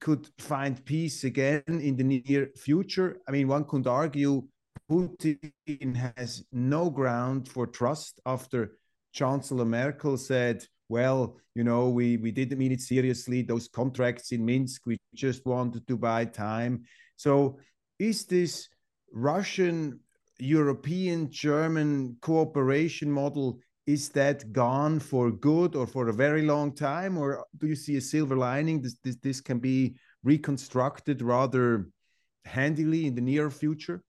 could 0.00 0.28
find 0.38 0.84
peace 0.84 1.24
again 1.24 1.62
in 1.66 1.96
the 1.96 2.04
near 2.04 2.50
future? 2.56 3.18
I 3.26 3.30
mean, 3.32 3.48
one 3.48 3.64
could 3.64 3.86
argue 3.86 4.46
Putin 4.90 6.14
has 6.16 6.44
no 6.52 6.90
ground 6.90 7.48
for 7.48 7.66
trust 7.66 8.20
after 8.24 8.76
Chancellor 9.12 9.64
Merkel 9.64 10.16
said, 10.16 10.64
well, 10.88 11.36
you 11.54 11.64
know, 11.64 11.88
we, 11.88 12.16
we 12.16 12.30
didn't 12.30 12.58
mean 12.58 12.72
it 12.72 12.80
seriously. 12.80 13.42
Those 13.42 13.68
contracts 13.68 14.30
in 14.30 14.44
Minsk, 14.44 14.86
we 14.86 14.98
just 15.14 15.44
wanted 15.44 15.86
to 15.88 15.96
buy 15.96 16.26
time. 16.26 16.84
So 17.16 17.58
is 17.98 18.26
this 18.26 18.68
Russian, 19.12 19.98
European, 20.38 21.30
German 21.30 22.16
cooperation 22.20 23.10
model, 23.10 23.58
is 23.86 24.10
that 24.10 24.52
gone 24.52 25.00
for 25.00 25.30
good 25.30 25.74
or 25.74 25.86
for 25.86 26.08
a 26.08 26.12
very 26.12 26.42
long 26.42 26.74
time? 26.74 27.16
Or 27.16 27.44
do 27.58 27.66
you 27.66 27.76
see 27.76 27.96
a 27.96 28.00
silver 28.00 28.36
lining? 28.36 28.82
This, 28.82 28.98
this, 29.02 29.16
this 29.16 29.40
can 29.40 29.58
be 29.58 29.96
reconstructed 30.22 31.22
rather 31.22 31.88
handily 32.44 33.06
in 33.06 33.14
the 33.14 33.20
near 33.20 33.50
future? 33.50 34.02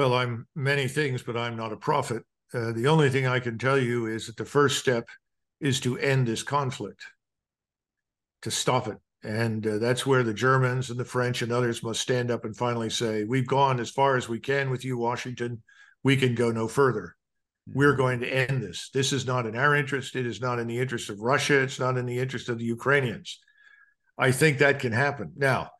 Well, 0.00 0.14
I'm 0.14 0.46
many 0.56 0.88
things, 0.88 1.22
but 1.22 1.36
I'm 1.36 1.56
not 1.56 1.74
a 1.74 1.76
prophet. 1.76 2.22
Uh, 2.54 2.72
the 2.72 2.86
only 2.86 3.10
thing 3.10 3.26
I 3.26 3.38
can 3.38 3.58
tell 3.58 3.78
you 3.78 4.06
is 4.06 4.28
that 4.28 4.38
the 4.38 4.46
first 4.46 4.78
step 4.78 5.06
is 5.60 5.78
to 5.80 5.98
end 5.98 6.26
this 6.26 6.42
conflict, 6.42 7.04
to 8.40 8.50
stop 8.50 8.88
it. 8.88 8.96
And 9.22 9.66
uh, 9.66 9.76
that's 9.76 10.06
where 10.06 10.22
the 10.22 10.32
Germans 10.32 10.88
and 10.88 10.98
the 10.98 11.04
French 11.04 11.42
and 11.42 11.52
others 11.52 11.82
must 11.82 12.00
stand 12.00 12.30
up 12.30 12.46
and 12.46 12.56
finally 12.56 12.88
say, 12.88 13.24
We've 13.24 13.46
gone 13.46 13.78
as 13.78 13.90
far 13.90 14.16
as 14.16 14.26
we 14.26 14.40
can 14.40 14.70
with 14.70 14.86
you, 14.86 14.96
Washington. 14.96 15.62
We 16.02 16.16
can 16.16 16.34
go 16.34 16.50
no 16.50 16.66
further. 16.66 17.14
We're 17.70 17.94
going 17.94 18.20
to 18.20 18.34
end 18.34 18.62
this. 18.62 18.88
This 18.94 19.12
is 19.12 19.26
not 19.26 19.44
in 19.44 19.54
our 19.54 19.76
interest. 19.76 20.16
It 20.16 20.24
is 20.24 20.40
not 20.40 20.58
in 20.58 20.66
the 20.66 20.78
interest 20.78 21.10
of 21.10 21.20
Russia. 21.20 21.60
It's 21.60 21.78
not 21.78 21.98
in 21.98 22.06
the 22.06 22.18
interest 22.18 22.48
of 22.48 22.56
the 22.56 22.64
Ukrainians. 22.64 23.38
I 24.16 24.32
think 24.32 24.60
that 24.60 24.78
can 24.78 24.92
happen. 24.92 25.32
Now, 25.36 25.72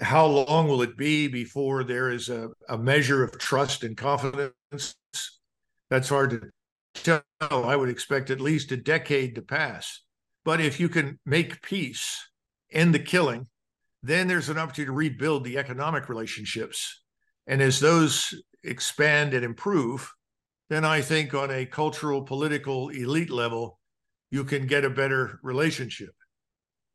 how 0.00 0.26
long 0.26 0.68
will 0.68 0.82
it 0.82 0.96
be 0.96 1.26
before 1.28 1.82
there 1.82 2.10
is 2.10 2.28
a, 2.28 2.50
a 2.68 2.78
measure 2.78 3.24
of 3.24 3.36
trust 3.38 3.82
and 3.82 3.96
confidence? 3.96 4.94
That's 5.90 6.08
hard 6.08 6.52
to 6.94 7.22
tell. 7.40 7.64
I 7.64 7.74
would 7.74 7.88
expect 7.88 8.30
at 8.30 8.40
least 8.40 8.72
a 8.72 8.76
decade 8.76 9.34
to 9.34 9.42
pass. 9.42 10.02
But 10.44 10.60
if 10.60 10.78
you 10.78 10.88
can 10.88 11.18
make 11.26 11.62
peace, 11.62 12.28
end 12.72 12.94
the 12.94 13.00
killing, 13.00 13.46
then 14.02 14.28
there's 14.28 14.48
an 14.48 14.58
opportunity 14.58 14.86
to 14.86 14.92
rebuild 14.92 15.44
the 15.44 15.58
economic 15.58 16.08
relationships. 16.08 17.02
And 17.46 17.60
as 17.60 17.80
those 17.80 18.34
expand 18.62 19.34
and 19.34 19.44
improve, 19.44 20.12
then 20.70 20.84
I 20.84 21.00
think 21.00 21.34
on 21.34 21.50
a 21.50 21.66
cultural, 21.66 22.22
political, 22.22 22.90
elite 22.90 23.30
level, 23.30 23.78
you 24.30 24.44
can 24.44 24.66
get 24.66 24.84
a 24.84 24.90
better 24.90 25.40
relationship. 25.42 26.10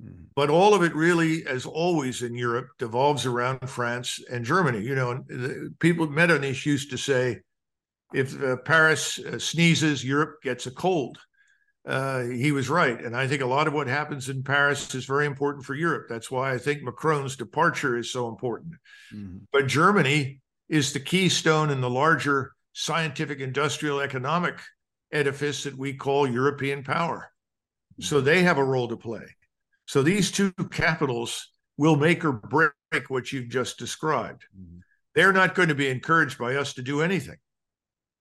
Mm-hmm. 0.04 0.24
But 0.36 0.50
all 0.50 0.74
of 0.74 0.84
it 0.84 0.96
really, 0.96 1.46
as 1.46 1.66
always 1.66 2.22
in 2.22 2.36
Europe, 2.36 2.70
devolves 2.80 3.26
around 3.26 3.70
France 3.70 4.20
and 4.32 4.44
Germany. 4.44 4.82
You 4.82 4.96
know, 4.96 5.24
people, 5.80 6.10
Metternich 6.10 6.66
used 6.66 6.92
to 6.92 6.98
say, 6.98 7.42
if 8.14 8.42
uh, 8.42 8.58
Paris 8.58 9.20
uh, 9.20 9.40
sneezes, 9.40 10.04
Europe 10.04 10.42
gets 10.44 10.68
a 10.68 10.72
cold. 10.72 11.18
Uh, 11.86 12.24
he 12.24 12.52
was 12.52 12.70
right. 12.70 13.04
And 13.04 13.16
I 13.16 13.28
think 13.28 13.42
a 13.42 13.46
lot 13.48 13.68
of 13.68 13.74
what 13.74 13.88
happens 13.88 14.30
in 14.30 14.44
Paris 14.44 14.94
is 14.96 15.06
very 15.06 15.26
important 15.26 15.66
for 15.66 15.76
Europe. 15.76 16.06
That's 16.10 16.32
why 16.32 16.54
I 16.54 16.58
think 16.58 16.82
Macron's 16.82 17.36
departure 17.36 17.98
is 17.98 18.12
so 18.12 18.30
important. 18.30 18.76
Mm-hmm. 19.14 19.40
But 19.52 19.68
Germany 19.68 20.40
is 20.70 20.94
the 20.94 21.00
keystone 21.00 21.70
in 21.70 21.82
the 21.82 21.90
larger 21.90 22.54
scientific, 22.74 23.40
industrial, 23.40 24.00
economic 24.00 24.56
edifice 25.12 25.64
that 25.64 25.78
we 25.78 25.94
call 25.94 26.28
European 26.28 26.84
power. 26.84 27.30
So 28.00 28.22
they 28.22 28.44
have 28.44 28.58
a 28.58 28.64
role 28.64 28.88
to 28.88 28.98
play. 28.98 29.26
So 29.86 30.02
these 30.02 30.32
two 30.32 30.52
capitals 30.72 31.50
will 31.78 31.96
make 31.96 32.24
or 32.24 32.34
break 32.34 32.74
what 33.10 33.32
you've 33.32 33.50
just 33.50 33.78
described. 33.78 34.46
Mm-hmm. 34.58 34.80
They're 35.16 35.34
not 35.34 35.56
going 35.56 35.70
to 35.70 35.76
be 35.76 35.90
encouraged 35.90 36.38
by 36.38 36.56
us 36.56 36.74
to 36.74 36.82
do 36.82 37.02
anything. 37.02 37.38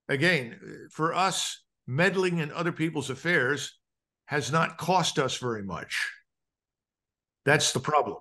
Again, 0.09 0.59
for 0.91 1.15
us, 1.15 1.63
meddling 1.87 2.39
in 2.39 2.53
other 2.53 2.73
people's 2.73 3.11
affairs 3.11 3.79
has 4.27 4.53
not 4.53 4.79
cost 4.79 5.19
us 5.19 5.37
very 5.37 5.63
much. 5.63 6.11
That's 7.45 7.73
the 7.73 7.81
problem. 7.81 8.19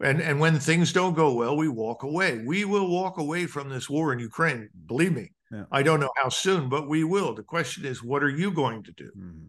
And 0.00 0.20
and 0.20 0.38
when 0.40 0.58
things 0.58 0.92
don't 0.92 1.14
go 1.14 1.32
well, 1.34 1.56
we 1.56 1.68
walk 1.68 2.02
away. 2.02 2.42
We 2.44 2.64
will 2.64 2.88
walk 2.90 3.18
away 3.18 3.46
from 3.46 3.68
this 3.68 3.88
war 3.88 4.12
in 4.12 4.18
Ukraine. 4.18 4.68
Believe 4.86 5.14
me. 5.14 5.32
Yeah. 5.50 5.64
I 5.72 5.82
don't 5.82 6.00
know 6.00 6.10
how 6.16 6.28
soon, 6.28 6.68
but 6.68 6.88
we 6.88 7.04
will. 7.04 7.34
The 7.34 7.42
question 7.42 7.84
is, 7.84 8.02
what 8.02 8.22
are 8.22 8.28
you 8.28 8.50
going 8.50 8.82
to 8.82 8.92
do? 8.92 9.10
Mm-hmm. 9.16 9.46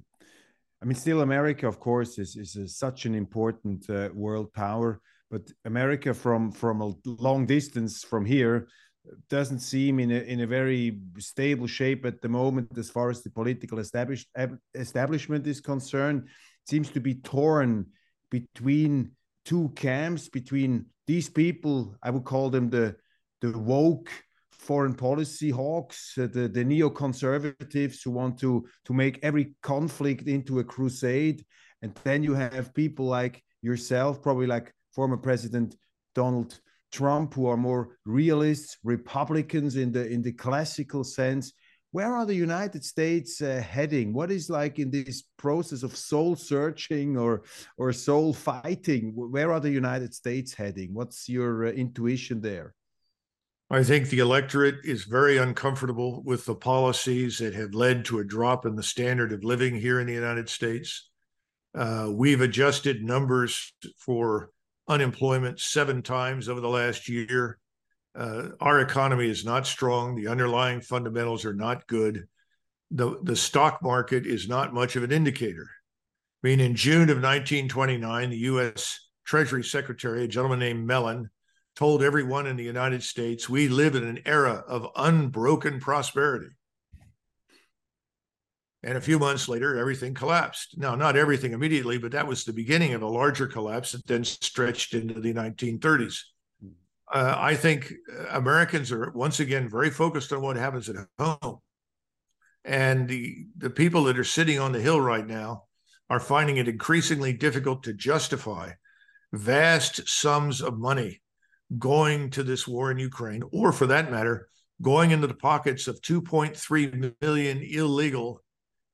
I 0.82 0.86
mean, 0.86 0.96
still, 0.96 1.22
America, 1.22 1.68
of 1.68 1.80
course, 1.80 2.20
is 2.20 2.36
is 2.36 2.56
a, 2.56 2.68
such 2.68 3.06
an 3.06 3.16
important 3.16 3.90
uh, 3.90 4.10
world 4.14 4.54
power. 4.54 5.02
But 5.32 5.52
America, 5.66 6.14
from 6.14 6.52
from 6.52 6.82
a 6.82 6.94
long 7.06 7.46
distance 7.46 8.04
from 8.04 8.26
here, 8.26 8.68
doesn't 9.30 9.60
seem 9.60 10.00
in 10.00 10.12
a 10.12 10.20
in 10.20 10.42
a 10.42 10.48
very 10.48 11.00
stable 11.18 11.68
shape 11.68 12.06
at 12.06 12.22
the 12.22 12.30
moment, 12.30 12.78
as 12.78 12.90
far 12.90 13.10
as 13.10 13.24
the 13.24 13.30
political 13.32 13.80
established 13.80 14.28
establishment 14.76 15.48
is 15.48 15.62
concerned. 15.62 16.24
It 16.26 16.70
seems 16.70 16.90
to 16.92 17.00
be 17.00 17.16
torn 17.16 17.88
between 18.30 19.12
two 19.46 19.70
camps, 19.76 20.30
between 20.30 20.86
these 21.08 21.30
people. 21.30 21.96
I 22.04 22.12
would 22.12 22.26
call 22.26 22.50
them 22.50 22.70
the 22.70 22.96
the 23.42 23.58
woke 23.58 24.12
foreign 24.68 24.94
policy 24.94 25.50
hawks, 25.50 26.00
uh, 26.18 26.28
the, 26.36 26.48
the 26.50 26.66
neoconservatives 26.66 28.04
who 28.04 28.12
want 28.12 28.38
to, 28.38 28.68
to 28.86 28.94
make 28.94 29.18
every 29.24 29.54
conflict 29.64 30.28
into 30.28 30.60
a 30.60 30.64
crusade. 30.64 31.46
And 31.82 31.92
then 32.04 32.22
you 32.22 32.34
have 32.34 32.74
people 32.74 33.06
like 33.06 33.42
yourself, 33.62 34.22
probably 34.22 34.48
like 34.48 34.74
former 34.94 35.18
President 35.18 35.76
Donald 36.14 36.60
Trump, 36.92 37.34
who 37.34 37.48
are 37.48 37.58
more 37.58 37.98
realists, 38.06 38.78
Republicans 38.84 39.76
in 39.76 39.92
the 39.92 40.06
in 40.16 40.22
the 40.22 40.34
classical 40.34 41.04
sense. 41.04 41.54
Where 41.92 42.14
are 42.18 42.26
the 42.26 42.42
United 42.50 42.84
States 42.84 43.42
uh, 43.42 43.64
heading? 43.76 44.14
What 44.14 44.32
is 44.32 44.50
like 44.50 44.78
in 44.84 44.92
this 44.92 45.24
process 45.38 45.84
of 45.84 45.96
soul 45.96 46.36
searching 46.36 47.18
or 47.18 47.44
or 47.78 47.94
soul 47.94 48.34
fighting? 48.34 49.14
Where 49.16 49.52
are 49.54 49.62
the 49.62 49.78
United 49.84 50.14
States 50.14 50.54
heading? 50.54 50.90
What's 50.94 51.30
your 51.30 51.68
uh, 51.68 51.72
intuition 51.72 52.42
there? 52.42 52.77
I 53.70 53.84
think 53.84 54.08
the 54.08 54.20
electorate 54.20 54.86
is 54.86 55.04
very 55.04 55.38
uncomfortable 55.38 56.24
with 56.24 56.46
the 56.46 56.56
policies 56.56 57.40
that 57.40 57.54
have 57.54 57.74
led 57.74 58.06
to 58.06 58.20
a 58.20 58.24
drop 58.24 58.66
in 58.66 58.76
the 58.76 58.84
standard 58.84 59.34
of 59.34 59.44
living 59.44 59.76
here 59.76 60.00
in 60.00 60.08
the 60.08 60.14
United 60.14 60.48
States. 60.48 61.10
Uh, 61.76 62.10
we've 62.10 62.40
adjusted 62.40 63.04
numbers 63.04 63.74
for 63.98 64.52
unemployment 64.88 65.60
seven 65.60 66.02
times 66.02 66.48
over 66.48 66.62
the 66.62 66.70
last 66.70 67.10
year. 67.10 67.60
Uh, 68.16 68.50
our 68.62 68.80
economy 68.80 69.30
is 69.30 69.44
not 69.44 69.68
strong. 69.68 70.16
The 70.16 70.30
underlying 70.30 70.80
fundamentals 70.80 71.44
are 71.44 71.54
not 71.54 71.86
good. 71.88 72.26
The, 72.92 73.20
the 73.22 73.36
stock 73.36 73.84
market 73.84 74.26
is 74.26 74.48
not 74.48 74.74
much 74.74 74.96
of 74.96 75.04
an 75.04 75.12
indicator. 75.12 75.70
I 76.42 76.48
mean, 76.48 76.62
in 76.62 76.76
June 76.76 77.10
of 77.10 77.18
1929, 77.18 78.30
the 78.30 78.38
U.S. 78.38 79.08
Treasury 79.26 79.64
Secretary, 79.64 80.24
a 80.24 80.28
gentleman 80.28 80.60
named 80.60 80.88
Mellon, 80.88 81.30
told 81.78 82.02
everyone 82.02 82.48
in 82.48 82.58
the 82.58 82.64
United 82.64 83.04
States 83.04 83.48
we 83.48 83.68
live 83.68 83.94
in 83.94 84.04
an 84.04 84.20
era 84.26 84.64
of 84.68 84.88
unbroken 84.96 85.80
prosperity. 85.80 86.50
And 88.82 88.98
a 88.98 89.02
few 89.02 89.20
months 89.20 89.48
later, 89.48 89.78
everything 89.78 90.16
collapsed. 90.16 90.76
Now, 90.78 90.96
not 90.96 91.16
everything 91.16 91.54
immediately, 91.54 92.00
but 92.00 92.14
that 92.14 92.26
was 92.26 92.44
the 92.44 92.54
beginning 92.54 92.94
of 92.94 93.04
a 93.04 93.08
larger 93.08 93.46
collapse 93.46 93.92
that 93.92 94.08
then 94.08 94.24
stretched 94.24 94.96
into 94.96 95.20
the 95.20 95.34
1930s. 95.34 96.22
Uh, 97.14 97.36
I 97.38 97.56
think 97.56 97.94
Americans 98.32 98.92
are 98.92 99.12
once 99.12 99.40
again 99.40 99.70
very 99.70 99.92
focused 99.92 100.34
on 100.34 100.42
what 100.42 100.58
happens 100.58 100.90
at 100.90 100.96
home. 101.20 101.60
And 102.66 103.08
the, 103.08 103.46
the 103.56 103.70
people 103.70 104.06
that 104.06 104.18
are 104.18 104.24
sitting 104.24 104.60
on 104.60 104.72
the 104.72 104.82
Hill 104.82 105.00
right 105.00 105.26
now 105.26 105.66
are 106.10 106.20
finding 106.20 106.58
it 106.58 106.68
increasingly 106.68 107.34
difficult 107.34 107.84
to 107.84 107.94
justify 107.94 108.72
vast 109.32 110.08
sums 110.10 110.62
of 110.62 110.80
money 110.80 111.22
going 111.78 112.30
to 112.32 112.44
this 112.44 112.68
war 112.68 112.92
in 112.92 113.00
Ukraine, 113.00 113.44
or 113.52 113.72
for 113.72 113.88
that 113.88 114.12
matter, 114.12 114.48
going 114.82 115.12
into 115.12 115.28
the 115.28 115.34
pockets 115.34 115.88
of 115.88 116.02
2.3 116.02 117.14
million 117.22 117.62
illegal 117.62 118.42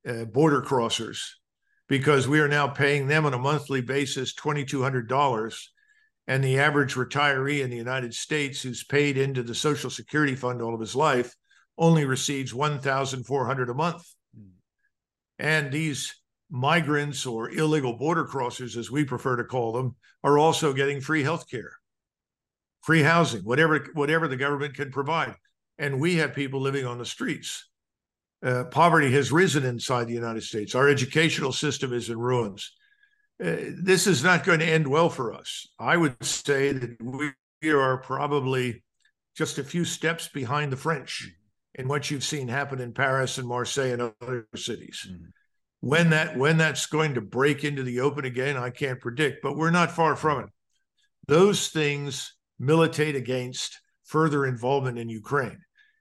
uh, 0.08 0.24
border 0.24 0.62
crossers, 0.62 1.20
because 1.88 2.26
we 2.26 2.40
are 2.40 2.48
now 2.48 2.66
paying 2.66 3.06
them 3.06 3.26
on 3.26 3.34
a 3.34 3.38
monthly 3.38 3.80
basis 3.80 4.34
$2,200. 4.34 5.64
And 6.26 6.42
the 6.42 6.58
average 6.58 6.94
retiree 6.94 7.62
in 7.62 7.68
the 7.68 7.76
United 7.76 8.14
States 8.14 8.62
who's 8.62 8.82
paid 8.82 9.18
into 9.18 9.42
the 9.42 9.54
Social 9.54 9.90
Security 9.90 10.34
Fund 10.34 10.62
all 10.62 10.74
of 10.74 10.80
his 10.80 10.96
life 10.96 11.34
only 11.76 12.06
receives 12.06 12.52
$1,400 12.52 13.70
a 13.70 13.74
month. 13.74 14.02
Hmm. 14.34 14.48
And 15.38 15.70
these 15.70 16.14
migrants 16.50 17.26
or 17.26 17.50
illegal 17.50 17.98
border 17.98 18.24
crossers, 18.24 18.76
as 18.76 18.90
we 18.90 19.04
prefer 19.04 19.36
to 19.36 19.44
call 19.44 19.72
them, 19.72 19.96
are 20.22 20.38
also 20.38 20.72
getting 20.72 21.00
free 21.00 21.22
health 21.22 21.48
care, 21.50 21.72
free 22.84 23.02
housing, 23.02 23.42
whatever, 23.42 23.86
whatever 23.94 24.28
the 24.28 24.36
government 24.36 24.74
can 24.74 24.90
provide. 24.90 25.34
And 25.78 26.00
we 26.00 26.16
have 26.16 26.34
people 26.34 26.60
living 26.60 26.86
on 26.86 26.98
the 26.98 27.06
streets. 27.06 27.68
Uh, 28.44 28.64
poverty 28.64 29.10
has 29.12 29.32
risen 29.32 29.64
inside 29.64 30.06
the 30.06 30.12
United 30.12 30.42
States. 30.42 30.74
Our 30.74 30.88
educational 30.88 31.52
system 31.52 31.94
is 31.94 32.10
in 32.10 32.18
ruins. 32.18 32.72
Uh, 33.42 33.56
this 33.82 34.06
is 34.06 34.22
not 34.22 34.44
going 34.44 34.60
to 34.60 34.66
end 34.66 34.86
well 34.86 35.08
for 35.08 35.32
us. 35.32 35.66
I 35.78 35.96
would 35.96 36.22
say 36.22 36.72
that 36.72 37.02
we 37.02 37.70
are 37.70 37.96
probably 37.96 38.84
just 39.34 39.58
a 39.58 39.64
few 39.64 39.84
steps 39.86 40.28
behind 40.28 40.70
the 40.70 40.76
French 40.76 41.32
in 41.74 41.88
what 41.88 42.10
you've 42.10 42.22
seen 42.22 42.48
happen 42.48 42.80
in 42.80 42.92
Paris 42.92 43.38
and 43.38 43.48
Marseille 43.48 43.92
and 43.92 44.12
other 44.20 44.46
cities. 44.54 45.08
Mm-hmm. 45.10 45.24
When 45.80 46.10
that 46.10 46.36
when 46.36 46.56
that's 46.58 46.86
going 46.86 47.14
to 47.14 47.20
break 47.20 47.64
into 47.64 47.82
the 47.82 48.00
open 48.00 48.24
again, 48.24 48.56
I 48.56 48.70
can't 48.70 49.00
predict, 49.00 49.42
but 49.42 49.56
we're 49.56 49.70
not 49.70 49.90
far 49.90 50.16
from 50.16 50.44
it. 50.44 50.50
Those 51.26 51.68
things 51.68 52.34
militate 52.64 53.16
against 53.16 53.80
further 54.04 54.46
involvement 54.46 54.98
in 54.98 55.08
Ukraine. 55.08 55.58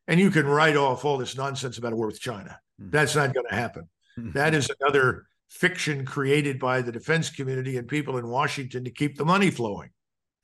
And 0.07 0.19
you 0.19 0.31
can 0.31 0.45
write 0.45 0.75
off 0.75 1.05
all 1.05 1.17
this 1.17 1.37
nonsense 1.37 1.77
about 1.77 1.93
a 1.93 1.95
war 1.95 2.07
with 2.07 2.19
China. 2.19 2.59
Mm-hmm. 2.81 2.91
That's 2.91 3.15
not 3.15 3.33
going 3.33 3.45
to 3.49 3.55
happen. 3.55 3.89
Mm-hmm. 4.19 4.31
That 4.31 4.53
is 4.53 4.69
another 4.79 5.25
fiction 5.49 6.05
created 6.05 6.59
by 6.59 6.81
the 6.81 6.91
defense 6.91 7.29
community 7.29 7.77
and 7.77 7.87
people 7.87 8.17
in 8.17 8.27
Washington 8.27 8.83
to 8.83 8.91
keep 8.91 9.17
the 9.17 9.25
money 9.25 9.49
flowing. 9.49 9.89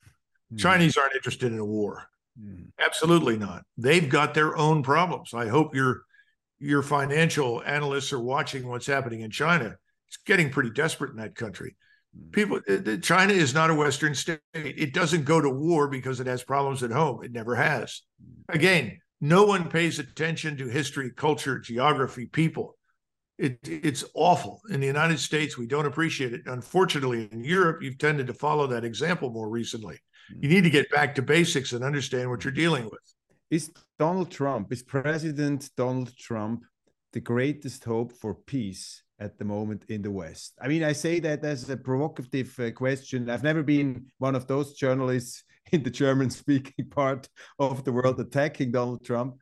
Mm-hmm. 0.06 0.56
Chinese 0.56 0.96
aren't 0.96 1.14
interested 1.14 1.52
in 1.52 1.58
a 1.58 1.64
war. 1.64 2.06
Absolutely 2.78 3.36
not. 3.36 3.64
They've 3.76 4.08
got 4.08 4.34
their 4.34 4.56
own 4.56 4.82
problems. 4.82 5.34
I 5.34 5.48
hope 5.48 5.74
your 5.74 6.02
your 6.58 6.82
financial 6.82 7.62
analysts 7.64 8.12
are 8.12 8.20
watching 8.20 8.66
what's 8.66 8.86
happening 8.86 9.20
in 9.20 9.30
China. 9.30 9.76
It's 10.08 10.18
getting 10.26 10.50
pretty 10.50 10.70
desperate 10.70 11.10
in 11.10 11.16
that 11.16 11.34
country. 11.34 11.76
Mm-hmm. 12.16 12.30
People, 12.30 12.60
uh, 12.68 12.96
China 12.98 13.32
is 13.32 13.54
not 13.54 13.70
a 13.70 13.74
Western 13.74 14.14
state. 14.14 14.40
It 14.54 14.92
doesn't 14.94 15.24
go 15.24 15.40
to 15.40 15.50
war 15.50 15.88
because 15.88 16.20
it 16.20 16.26
has 16.26 16.42
problems 16.42 16.82
at 16.82 16.90
home. 16.90 17.22
It 17.24 17.32
never 17.32 17.54
has. 17.54 18.02
Mm-hmm. 18.22 18.56
Again, 18.56 18.98
no 19.20 19.44
one 19.44 19.68
pays 19.68 19.98
attention 19.98 20.56
to 20.58 20.68
history, 20.68 21.10
culture, 21.10 21.58
geography, 21.58 22.26
people. 22.26 22.76
It, 23.38 23.58
it's 23.62 24.04
awful. 24.14 24.60
In 24.70 24.80
the 24.80 24.86
United 24.86 25.18
States, 25.18 25.56
we 25.56 25.66
don't 25.66 25.86
appreciate 25.86 26.32
it. 26.32 26.42
Unfortunately, 26.46 27.28
in 27.32 27.42
Europe, 27.42 27.82
you've 27.82 27.98
tended 27.98 28.26
to 28.26 28.34
follow 28.34 28.66
that 28.66 28.84
example 28.84 29.30
more 29.30 29.48
recently. 29.48 29.98
You 30.38 30.48
need 30.48 30.64
to 30.64 30.70
get 30.70 30.90
back 30.90 31.14
to 31.14 31.22
basics 31.22 31.72
and 31.72 31.82
understand 31.82 32.30
what 32.30 32.44
you're 32.44 32.52
dealing 32.52 32.84
with. 32.84 33.00
Is 33.50 33.72
Donald 33.98 34.30
Trump, 34.30 34.72
is 34.72 34.82
President 34.82 35.70
Donald 35.76 36.16
Trump 36.16 36.64
the 37.12 37.20
greatest 37.20 37.84
hope 37.84 38.12
for 38.12 38.34
peace 38.34 39.02
at 39.18 39.38
the 39.38 39.44
moment 39.44 39.84
in 39.88 40.02
the 40.02 40.10
West? 40.10 40.54
I 40.60 40.68
mean, 40.68 40.84
I 40.84 40.92
say 40.92 41.20
that 41.20 41.44
as 41.44 41.68
a 41.68 41.76
provocative 41.76 42.58
uh, 42.58 42.70
question. 42.70 43.28
I've 43.28 43.42
never 43.42 43.62
been 43.62 44.06
one 44.18 44.34
of 44.34 44.46
those 44.46 44.74
journalists 44.74 45.44
in 45.72 45.82
the 45.82 45.90
German 45.90 46.30
speaking 46.30 46.86
part 46.90 47.28
of 47.58 47.84
the 47.84 47.92
world 47.92 48.20
attacking 48.20 48.72
Donald 48.72 49.04
Trump. 49.04 49.36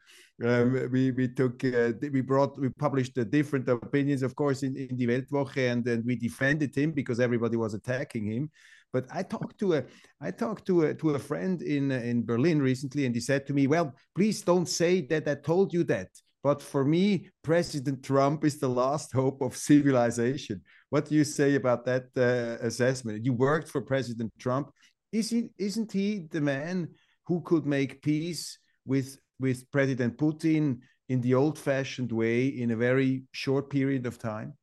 Um, 0.44 0.88
we 0.92 1.10
we 1.10 1.26
took 1.26 1.64
uh, 1.64 1.92
we 2.00 2.20
brought 2.20 2.60
we 2.60 2.68
published 2.68 3.18
uh, 3.18 3.24
different 3.24 3.68
opinions, 3.68 4.22
of 4.22 4.36
course, 4.36 4.62
in, 4.62 4.76
in 4.76 4.96
the 4.96 5.08
Weltwoche, 5.08 5.72
and 5.72 5.84
then 5.84 6.04
we 6.06 6.14
defended 6.14 6.76
him 6.76 6.92
because 6.92 7.18
everybody 7.18 7.56
was 7.56 7.74
attacking 7.74 8.26
him. 8.26 8.50
But 8.92 9.06
I 9.12 9.24
talked 9.24 9.58
to 9.58 9.74
a 9.74 9.84
I 10.20 10.30
talked 10.30 10.64
to 10.66 10.82
a 10.82 10.94
to 10.94 11.10
a 11.10 11.18
friend 11.18 11.60
in 11.60 11.90
in 11.90 12.24
Berlin 12.24 12.62
recently, 12.62 13.04
and 13.04 13.14
he 13.14 13.20
said 13.20 13.48
to 13.48 13.52
me, 13.52 13.66
"Well, 13.66 13.92
please 14.14 14.42
don't 14.42 14.68
say 14.68 15.00
that 15.06 15.26
I 15.26 15.34
told 15.34 15.72
you 15.72 15.82
that." 15.84 16.08
But 16.42 16.62
for 16.62 16.84
me, 16.84 17.30
President 17.42 18.02
Trump 18.02 18.44
is 18.44 18.58
the 18.58 18.68
last 18.68 19.12
hope 19.12 19.40
of 19.42 19.56
civilization. 19.56 20.62
What 20.90 21.06
do 21.06 21.14
you 21.14 21.24
say 21.24 21.56
about 21.56 21.84
that 21.86 22.04
uh, 22.16 22.64
assessment? 22.64 23.24
You 23.24 23.32
worked 23.32 23.68
for 23.68 23.82
President 23.82 24.32
Trump. 24.38 24.70
Is 25.12 25.30
he, 25.30 25.50
isn't 25.58 25.90
he 25.92 26.26
the 26.30 26.40
man 26.40 26.88
who 27.26 27.40
could 27.40 27.66
make 27.66 28.02
peace 28.02 28.58
with, 28.86 29.18
with 29.40 29.70
President 29.72 30.16
Putin 30.16 30.78
in 31.08 31.20
the 31.20 31.34
old 31.34 31.58
fashioned 31.58 32.12
way 32.12 32.46
in 32.46 32.70
a 32.70 32.76
very 32.76 33.24
short 33.32 33.68
period 33.70 34.06
of 34.06 34.18
time? 34.18 34.54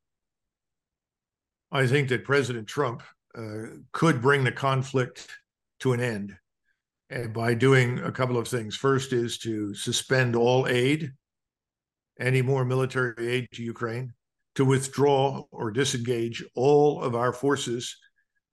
I 1.72 1.88
think 1.88 2.10
that 2.10 2.24
President 2.24 2.68
Trump 2.68 3.04
uh, 3.38 3.64
could 3.92 4.22
bring 4.22 4.44
the 4.44 4.52
conflict 4.52 5.28
to 5.82 5.94
an 5.94 6.00
end 6.00 6.38
by 7.34 7.54
doing 7.54 8.00
a 8.00 8.12
couple 8.12 8.38
of 8.38 8.48
things. 8.48 8.76
First 8.76 9.14
is 9.14 9.38
to 9.40 9.74
suspend 9.76 10.36
all 10.36 10.68
aid, 10.68 11.12
any 12.20 12.42
more 12.42 12.66
military 12.66 13.28
aid 13.28 13.48
to 13.54 13.64
Ukraine, 13.64 14.14
to 14.56 14.66
withdraw 14.66 15.44
or 15.52 15.72
disengage 15.72 16.44
all 16.56 17.02
of 17.02 17.16
our 17.16 17.34
forces, 17.34 17.96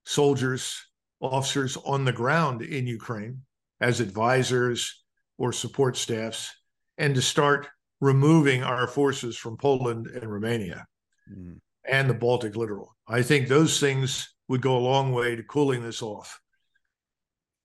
soldiers, 0.05 0.79
officers 1.21 1.77
on 1.85 2.05
the 2.05 2.11
ground 2.11 2.61
in 2.61 2.85
Ukraine 2.87 3.41
as 3.79 3.99
advisors 3.99 5.03
or 5.37 5.53
support 5.53 5.97
staffs, 5.97 6.51
and 6.97 7.15
to 7.15 7.21
start 7.21 7.67
removing 8.01 8.63
our 8.63 8.87
forces 8.87 9.37
from 9.37 9.57
Poland 9.57 10.07
and 10.07 10.31
Romania 10.31 10.85
mm. 11.31 11.57
and 11.85 12.09
the 12.09 12.13
Baltic 12.13 12.55
littoral. 12.55 12.95
I 13.07 13.21
think 13.21 13.47
those 13.47 13.79
things 13.79 14.35
would 14.49 14.61
go 14.61 14.77
a 14.77 14.79
long 14.79 15.13
way 15.13 15.35
to 15.35 15.43
cooling 15.43 15.81
this 15.81 16.01
off. 16.01 16.39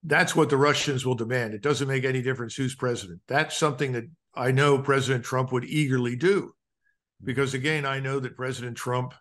That's 0.04 0.36
what 0.36 0.48
the 0.48 0.56
Russians 0.56 1.04
will 1.04 1.16
demand. 1.16 1.54
It 1.54 1.62
doesn't 1.62 1.88
make 1.88 2.04
any 2.04 2.22
difference 2.22 2.54
who's 2.54 2.76
president. 2.76 3.20
That's 3.26 3.56
something 3.56 3.92
that 3.92 4.04
I 4.38 4.52
know 4.52 4.78
President 4.78 5.24
Trump 5.24 5.52
would 5.52 5.64
eagerly 5.64 6.16
do. 6.16 6.54
Because 7.22 7.54
again, 7.54 7.84
I 7.84 7.98
know 7.98 8.20
that 8.20 8.36
President 8.36 8.76
Trump 8.76 9.12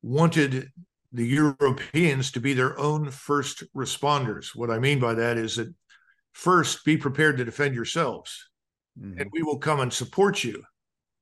wanted 0.00 0.68
the 1.12 1.26
Europeans 1.26 2.30
to 2.32 2.40
be 2.40 2.54
their 2.54 2.78
own 2.78 3.10
first 3.10 3.64
responders. 3.74 4.54
What 4.54 4.70
I 4.70 4.78
mean 4.78 5.00
by 5.00 5.14
that 5.14 5.36
is 5.36 5.56
that 5.56 5.74
first, 6.32 6.84
be 6.84 6.96
prepared 6.96 7.36
to 7.38 7.44
defend 7.44 7.74
yourselves, 7.74 8.48
mm-hmm. 8.98 9.20
and 9.20 9.30
we 9.32 9.42
will 9.42 9.58
come 9.58 9.80
and 9.80 9.92
support 9.92 10.44
you. 10.44 10.62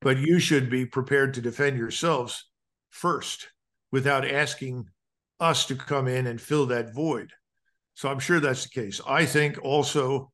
But 0.00 0.18
you 0.18 0.38
should 0.38 0.68
be 0.68 0.84
prepared 0.84 1.34
to 1.34 1.40
defend 1.40 1.78
yourselves 1.78 2.48
first 2.90 3.48
without 3.90 4.28
asking 4.28 4.84
us 5.40 5.64
to 5.66 5.74
come 5.74 6.06
in 6.06 6.26
and 6.26 6.40
fill 6.40 6.66
that 6.66 6.94
void. 6.94 7.32
So 7.94 8.10
I'm 8.10 8.20
sure 8.20 8.40
that's 8.40 8.64
the 8.64 8.80
case. 8.80 9.00
I 9.08 9.24
think 9.24 9.58
also 9.64 10.30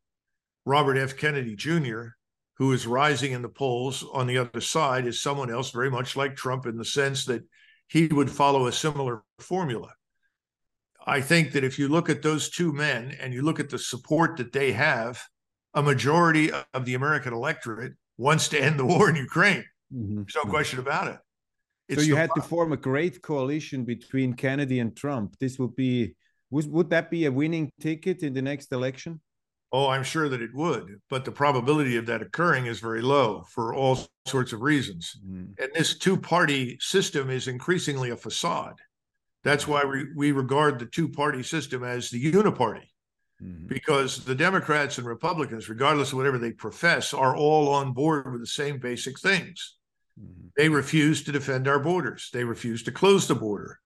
Robert 0.66 0.98
F. 0.98 1.16
Kennedy 1.16 1.54
Jr., 1.54 2.08
who 2.56 2.72
is 2.72 2.86
rising 2.86 3.32
in 3.32 3.42
the 3.42 3.48
polls 3.48 4.04
on 4.12 4.26
the 4.26 4.38
other 4.38 4.60
side, 4.60 5.06
is 5.06 5.20
someone 5.20 5.50
else 5.50 5.70
very 5.70 5.90
much 5.90 6.16
like 6.16 6.36
Trump 6.36 6.66
in 6.66 6.76
the 6.76 6.84
sense 6.84 7.24
that 7.24 7.42
he 7.88 8.06
would 8.06 8.30
follow 8.30 8.66
a 8.66 8.72
similar 8.72 9.22
formula. 9.38 9.92
I 11.06 11.20
think 11.20 11.52
that 11.52 11.64
if 11.64 11.78
you 11.78 11.88
look 11.88 12.08
at 12.08 12.22
those 12.22 12.48
two 12.48 12.72
men 12.72 13.14
and 13.20 13.34
you 13.34 13.42
look 13.42 13.60
at 13.60 13.68
the 13.70 13.78
support 13.78 14.38
that 14.38 14.52
they 14.52 14.72
have, 14.72 15.22
a 15.74 15.82
majority 15.82 16.50
of 16.72 16.84
the 16.84 16.94
American 16.94 17.32
electorate 17.32 17.94
wants 18.16 18.48
to 18.48 18.62
end 18.62 18.78
the 18.78 18.86
war 18.86 19.10
in 19.10 19.16
Ukraine. 19.16 19.64
Mm-hmm. 19.92 20.16
There's 20.16 20.36
no 20.36 20.50
question 20.50 20.78
about 20.78 21.08
it. 21.08 21.18
It's 21.88 22.02
so 22.02 22.06
you 22.06 22.16
had 22.16 22.30
to 22.36 22.40
form 22.42 22.72
a 22.72 22.76
great 22.76 23.20
coalition 23.20 23.84
between 23.84 24.32
Kennedy 24.34 24.78
and 24.78 24.96
Trump. 24.96 25.36
This 25.38 25.58
would 25.58 25.76
be 25.76 26.14
would, 26.50 26.70
would 26.70 26.90
that 26.90 27.10
be 27.10 27.26
a 27.26 27.32
winning 27.32 27.70
ticket 27.80 28.22
in 28.22 28.32
the 28.32 28.40
next 28.40 28.72
election? 28.72 29.20
Oh, 29.74 29.88
I'm 29.88 30.04
sure 30.04 30.28
that 30.28 30.40
it 30.40 30.54
would, 30.54 31.00
but 31.10 31.24
the 31.24 31.32
probability 31.32 31.96
of 31.96 32.06
that 32.06 32.22
occurring 32.22 32.66
is 32.66 32.78
very 32.78 33.02
low 33.02 33.44
for 33.48 33.74
all 33.74 33.98
sorts 34.26 34.52
of 34.52 34.62
reasons. 34.62 35.16
Mm. 35.28 35.58
And 35.58 35.70
this 35.74 35.98
two-party 35.98 36.78
system 36.80 37.28
is 37.28 37.48
increasingly 37.48 38.10
a 38.10 38.16
facade. 38.16 38.78
That's 39.42 39.66
why 39.66 39.84
we, 39.84 40.06
we 40.14 40.32
regard 40.32 40.78
the 40.78 40.86
two-party 40.86 41.42
system 41.42 41.82
as 41.82 42.08
the 42.08 42.32
uniparty. 42.32 42.86
Mm-hmm. 43.42 43.66
Because 43.66 44.24
the 44.24 44.34
Democrats 44.36 44.98
and 44.98 45.06
Republicans, 45.08 45.68
regardless 45.68 46.12
of 46.12 46.18
whatever 46.18 46.38
they 46.38 46.52
profess, 46.52 47.12
are 47.12 47.36
all 47.36 47.68
on 47.68 47.92
board 47.92 48.30
with 48.30 48.40
the 48.40 48.46
same 48.46 48.78
basic 48.78 49.18
things 49.18 49.76
Mm-hmm. 50.20 50.48
They 50.56 50.68
refuse 50.68 51.24
to 51.24 51.32
defend 51.32 51.66
our 51.68 51.78
borders. 51.78 52.30
They 52.32 52.44
refuse 52.44 52.82
to 52.84 52.92
close 52.92 53.26
the 53.26 53.34
border. 53.34 53.80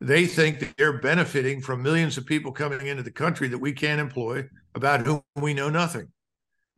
They 0.00 0.26
think 0.26 0.74
they're 0.76 1.00
benefiting 1.00 1.62
from 1.62 1.82
millions 1.82 2.18
of 2.18 2.26
people 2.26 2.52
coming 2.52 2.86
into 2.86 3.02
the 3.02 3.10
country 3.10 3.48
that 3.48 3.58
we 3.58 3.72
can't 3.72 4.00
employ, 4.00 4.48
about 4.74 5.06
whom 5.06 5.22
we 5.36 5.54
know 5.54 5.70
nothing. 5.70 6.08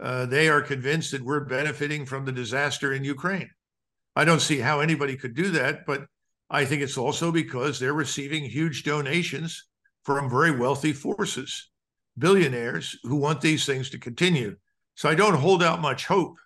Uh, 0.01 0.27
they 0.27 0.49
are 0.49 0.63
convinced 0.63 1.11
that 1.11 1.25
we're 1.25 1.41
benefiting 1.41 2.07
from 2.07 2.25
the 2.25 2.33
disaster 2.33 2.93
in 2.93 3.03
Ukraine. 3.05 3.51
I 4.15 4.25
don't 4.25 4.41
see 4.41 4.59
how 4.59 4.81
anybody 4.81 5.17
could 5.17 5.35
do 5.35 5.51
that, 5.51 5.85
but 5.85 6.07
I 6.51 6.65
think 6.65 6.83
it's 6.83 6.99
also 6.99 7.33
because 7.33 7.79
they're 7.79 7.93
receiving 7.93 8.45
huge 8.45 8.85
donations 8.85 9.65
from 10.05 10.31
very 10.31 10.53
wealthy 10.53 10.93
forces, 10.93 11.71
billionaires 12.17 12.97
who 13.03 13.17
want 13.17 13.41
these 13.41 13.67
things 13.67 13.91
to 13.91 13.99
continue. 13.99 14.57
So 14.95 15.09
I 15.09 15.15
don't 15.15 15.35
hold 15.35 15.63
out 15.63 15.81
much 15.81 16.07
hope 16.07 16.37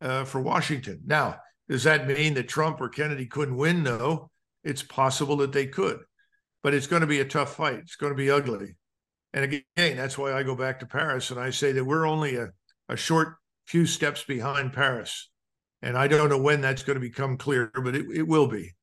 uh, 0.00 0.24
for 0.24 0.40
Washington. 0.40 1.00
Now, 1.06 1.36
does 1.68 1.84
that 1.84 2.08
mean 2.08 2.34
that 2.34 2.48
Trump 2.48 2.80
or 2.80 2.88
Kennedy 2.88 3.26
couldn't 3.26 3.56
win? 3.56 3.82
No, 3.82 4.30
it's 4.68 4.82
possible 4.82 5.38
that 5.38 5.52
they 5.52 5.66
could, 5.66 6.00
but 6.62 6.74
it's 6.74 6.86
going 6.86 7.00
to 7.00 7.06
be 7.06 7.20
a 7.20 7.24
tough 7.24 7.56
fight. 7.56 7.78
It's 7.78 7.96
going 7.96 8.12
to 8.12 8.16
be 8.16 8.30
ugly. 8.30 8.76
And 9.32 9.44
again, 9.44 9.96
that's 9.96 10.18
why 10.18 10.32
I 10.32 10.42
go 10.42 10.54
back 10.54 10.80
to 10.80 10.86
Paris 10.86 11.30
and 11.30 11.40
I 11.40 11.50
say 11.50 11.72
that 11.72 11.84
we're 11.84 12.06
only 12.06 12.36
a, 12.36 12.50
a 12.88 12.96
short 12.96 13.36
few 13.66 13.86
steps 13.86 14.24
behind 14.24 14.74
Paris. 14.74 15.30
And 15.80 15.96
I 15.96 16.06
don't 16.06 16.28
know 16.28 16.40
when 16.40 16.60
that's 16.60 16.82
going 16.82 16.96
to 16.96 17.00
become 17.00 17.38
clear, 17.38 17.70
but 17.74 17.96
it, 17.96 18.06
it 18.14 18.28
will 18.28 18.46
be. 18.46 18.74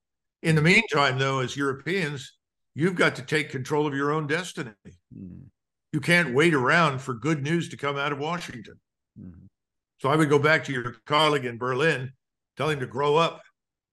In 0.41 0.55
the 0.55 0.61
meantime, 0.61 1.19
though, 1.19 1.39
as 1.39 1.55
Europeans, 1.55 2.33
you've 2.73 2.95
got 2.95 3.15
to 3.17 3.21
take 3.21 3.49
control 3.49 3.86
of 3.86 3.93
your 3.93 4.11
own 4.11 4.27
destiny. 4.27 4.71
Mm. 5.15 5.45
You 5.91 5.99
can't 5.99 6.33
wait 6.33 6.53
around 6.53 6.99
for 6.99 7.13
good 7.13 7.43
news 7.43 7.69
to 7.69 7.77
come 7.77 7.97
out 7.97 8.11
of 8.11 8.19
Washington. 8.19 8.79
Mm. 9.19 9.47
So 9.99 10.09
I 10.09 10.15
would 10.15 10.29
go 10.29 10.39
back 10.39 10.63
to 10.65 10.73
your 10.73 10.95
colleague 11.05 11.45
in 11.45 11.57
Berlin, 11.57 12.11
tell 12.57 12.69
him 12.69 12.79
to 12.79 12.88
grow 12.88 13.15
up, 13.17 13.41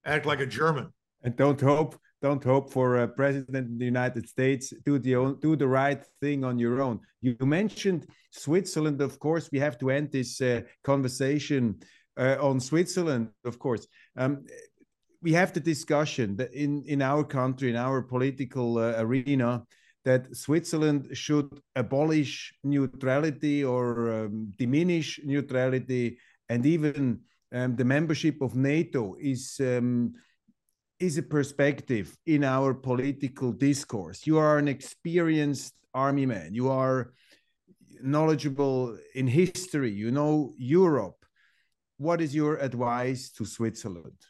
act 0.05 0.27
like 0.27 0.41
a 0.41 0.47
German, 0.47 0.93
and 1.23 1.37
don't 1.37 1.61
hope 1.61 1.97
don't 2.23 2.45
hope 2.45 2.71
for 2.71 2.99
a 2.99 3.09
president 3.09 3.67
in 3.69 3.79
the 3.79 3.85
United 3.85 4.29
States. 4.29 4.73
Do 4.87 4.99
the 4.99 5.37
do 5.41 5.57
the 5.57 5.67
right 5.67 6.03
thing 6.21 6.45
on 6.45 6.59
your 6.59 6.81
own. 6.81 7.01
You 7.21 7.37
mentioned 7.41 8.07
Switzerland. 8.31 9.01
Of 9.01 9.19
course, 9.19 9.51
we 9.51 9.59
have 9.59 9.77
to 9.79 9.91
end 9.91 10.13
this 10.13 10.41
uh, 10.41 10.61
conversation 10.85 11.81
uh, 12.17 12.37
on 12.41 12.61
Switzerland. 12.61 13.31
Of 13.45 13.59
course, 13.59 13.87
um, 14.17 14.45
we 15.21 15.33
have 15.33 15.53
the 15.53 15.61
discussion 15.61 16.39
in 16.53 16.85
in 16.87 17.03
our 17.03 17.25
country, 17.25 17.71
in 17.71 17.77
our 17.77 18.03
political 18.03 18.79
uh, 18.79 18.95
arena, 18.99 19.65
that 20.05 20.35
Switzerland 20.37 21.09
should 21.13 21.61
abolish 21.75 22.55
neutrality 22.63 23.65
or 23.65 24.25
um, 24.25 24.53
diminish 24.57 25.21
neutrality, 25.25 26.19
and 26.49 26.65
even 26.67 27.21
um, 27.53 27.77
the 27.77 27.85
membership 27.85 28.41
of 28.41 28.55
NATO 28.55 29.17
is 29.21 29.61
um, 29.61 30.15
is 31.03 31.19
a 31.19 31.23
perspective 31.23 32.17
in 32.27 32.45
our 32.45 32.73
political 32.73 33.51
discourse. 33.51 34.25
You 34.25 34.39
are 34.39 34.57
an 34.59 34.69
experienced 34.69 35.75
army 35.93 36.27
man. 36.27 36.55
You 36.55 36.71
are 36.71 37.13
knowledgeable 38.01 38.97
in 39.13 39.27
history. 39.27 39.91
You 39.91 40.13
know 40.13 40.53
Europe. 40.57 41.17
What 41.97 42.21
is 42.21 42.33
your 42.33 42.57
advice 42.59 43.31
to 43.33 43.45
Switzerland? 43.45 44.21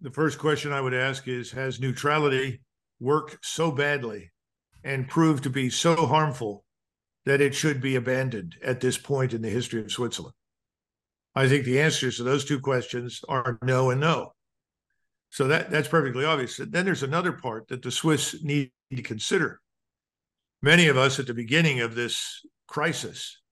The 0.00 0.10
first 0.10 0.38
question 0.38 0.72
I 0.72 0.80
would 0.80 0.94
ask 0.94 1.28
is 1.28 1.50
Has 1.50 1.80
neutrality 1.80 2.62
worked 2.98 3.36
so 3.42 3.70
badly 3.70 4.32
and 4.84 5.06
proved 5.06 5.42
to 5.42 5.50
be 5.50 5.68
so 5.68 6.06
harmful 6.06 6.64
that 7.26 7.42
it 7.42 7.54
should 7.54 7.82
be 7.82 7.96
abandoned 7.96 8.56
at 8.64 8.80
this 8.80 8.96
point 8.96 9.34
in 9.34 9.42
the 9.42 9.50
history 9.50 9.82
of 9.82 9.92
Switzerland? 9.92 10.34
I 11.34 11.46
think 11.46 11.66
the 11.66 11.80
answers 11.80 12.16
to 12.16 12.22
those 12.22 12.46
two 12.46 12.60
questions 12.60 13.20
are 13.28 13.58
no 13.62 13.90
and 13.90 14.00
no. 14.00 14.32
So 15.36 15.48
that 15.48 15.70
that's 15.70 15.86
perfectly 15.86 16.24
obvious. 16.24 16.56
Then 16.56 16.86
there's 16.86 17.02
another 17.02 17.32
part 17.32 17.68
that 17.68 17.82
the 17.82 17.90
Swiss 17.90 18.42
need 18.42 18.72
to 18.90 19.02
consider. 19.02 19.60
Many 20.62 20.88
of 20.88 20.96
us 20.96 21.18
at 21.18 21.26
the 21.26 21.34
beginning 21.34 21.80
of 21.80 21.94
this 21.94 22.40
crisis 22.66 23.42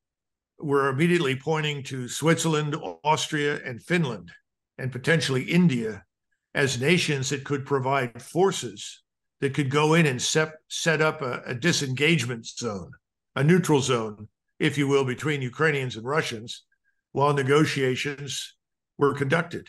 were 0.58 0.88
immediately 0.88 1.36
pointing 1.36 1.82
to 1.82 2.08
Switzerland, 2.08 2.74
Austria, 3.04 3.60
and 3.66 3.82
Finland, 3.82 4.32
and 4.78 4.90
potentially 4.90 5.42
India 5.42 6.06
as 6.54 6.80
nations 6.80 7.28
that 7.28 7.44
could 7.44 7.66
provide 7.66 8.22
forces 8.22 9.02
that 9.42 9.52
could 9.52 9.68
go 9.68 9.92
in 9.92 10.06
and 10.06 10.22
set, 10.22 10.54
set 10.70 11.02
up 11.02 11.20
a, 11.20 11.42
a 11.44 11.54
disengagement 11.54 12.46
zone, 12.46 12.92
a 13.36 13.44
neutral 13.44 13.82
zone, 13.82 14.28
if 14.58 14.78
you 14.78 14.88
will, 14.88 15.04
between 15.04 15.42
Ukrainians 15.42 15.96
and 15.96 16.06
Russians 16.06 16.64
while 17.12 17.34
negotiations 17.34 18.56
were 18.96 19.12
conducted. 19.12 19.68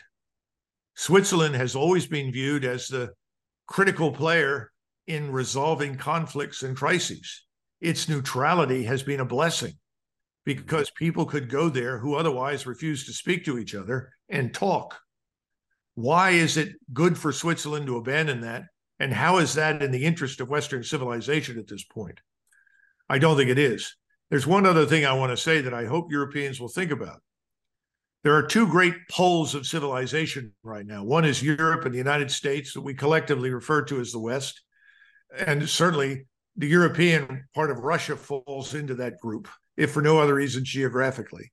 Switzerland 0.96 1.54
has 1.54 1.76
always 1.76 2.06
been 2.06 2.32
viewed 2.32 2.64
as 2.64 2.88
the 2.88 3.12
critical 3.66 4.10
player 4.10 4.72
in 5.06 5.30
resolving 5.30 5.96
conflicts 5.96 6.62
and 6.62 6.76
crises. 6.76 7.44
Its 7.80 8.08
neutrality 8.08 8.84
has 8.84 9.02
been 9.02 9.20
a 9.20 9.24
blessing 9.24 9.74
because 10.46 10.90
people 10.90 11.26
could 11.26 11.50
go 11.50 11.68
there 11.68 11.98
who 11.98 12.14
otherwise 12.14 12.66
refuse 12.66 13.04
to 13.04 13.12
speak 13.12 13.44
to 13.44 13.58
each 13.58 13.74
other 13.74 14.10
and 14.28 14.54
talk. 14.54 14.98
Why 15.94 16.30
is 16.30 16.56
it 16.56 16.74
good 16.92 17.18
for 17.18 17.32
Switzerland 17.32 17.86
to 17.86 17.96
abandon 17.96 18.40
that? 18.40 18.64
And 18.98 19.12
how 19.12 19.38
is 19.38 19.54
that 19.54 19.82
in 19.82 19.90
the 19.90 20.04
interest 20.04 20.40
of 20.40 20.48
Western 20.48 20.82
civilization 20.82 21.58
at 21.58 21.66
this 21.66 21.84
point? 21.84 22.20
I 23.08 23.18
don't 23.18 23.36
think 23.36 23.50
it 23.50 23.58
is. 23.58 23.94
There's 24.30 24.46
one 24.46 24.66
other 24.66 24.86
thing 24.86 25.04
I 25.04 25.12
want 25.12 25.30
to 25.30 25.36
say 25.36 25.60
that 25.60 25.74
I 25.74 25.84
hope 25.84 26.10
Europeans 26.10 26.58
will 26.58 26.68
think 26.68 26.90
about. 26.90 27.20
There 28.26 28.34
are 28.34 28.42
two 28.42 28.66
great 28.66 29.08
poles 29.08 29.54
of 29.54 29.68
civilization 29.68 30.52
right 30.64 30.84
now. 30.84 31.04
One 31.04 31.24
is 31.24 31.44
Europe 31.44 31.84
and 31.84 31.94
the 31.94 31.98
United 31.98 32.28
States, 32.28 32.72
that 32.72 32.80
we 32.80 32.92
collectively 32.92 33.50
refer 33.50 33.82
to 33.82 34.00
as 34.00 34.10
the 34.10 34.18
West. 34.18 34.62
And 35.46 35.68
certainly 35.68 36.26
the 36.56 36.66
European 36.66 37.44
part 37.54 37.70
of 37.70 37.84
Russia 37.84 38.16
falls 38.16 38.74
into 38.74 38.96
that 38.96 39.20
group, 39.20 39.46
if 39.76 39.92
for 39.92 40.02
no 40.02 40.18
other 40.18 40.34
reason 40.34 40.64
geographically. 40.64 41.52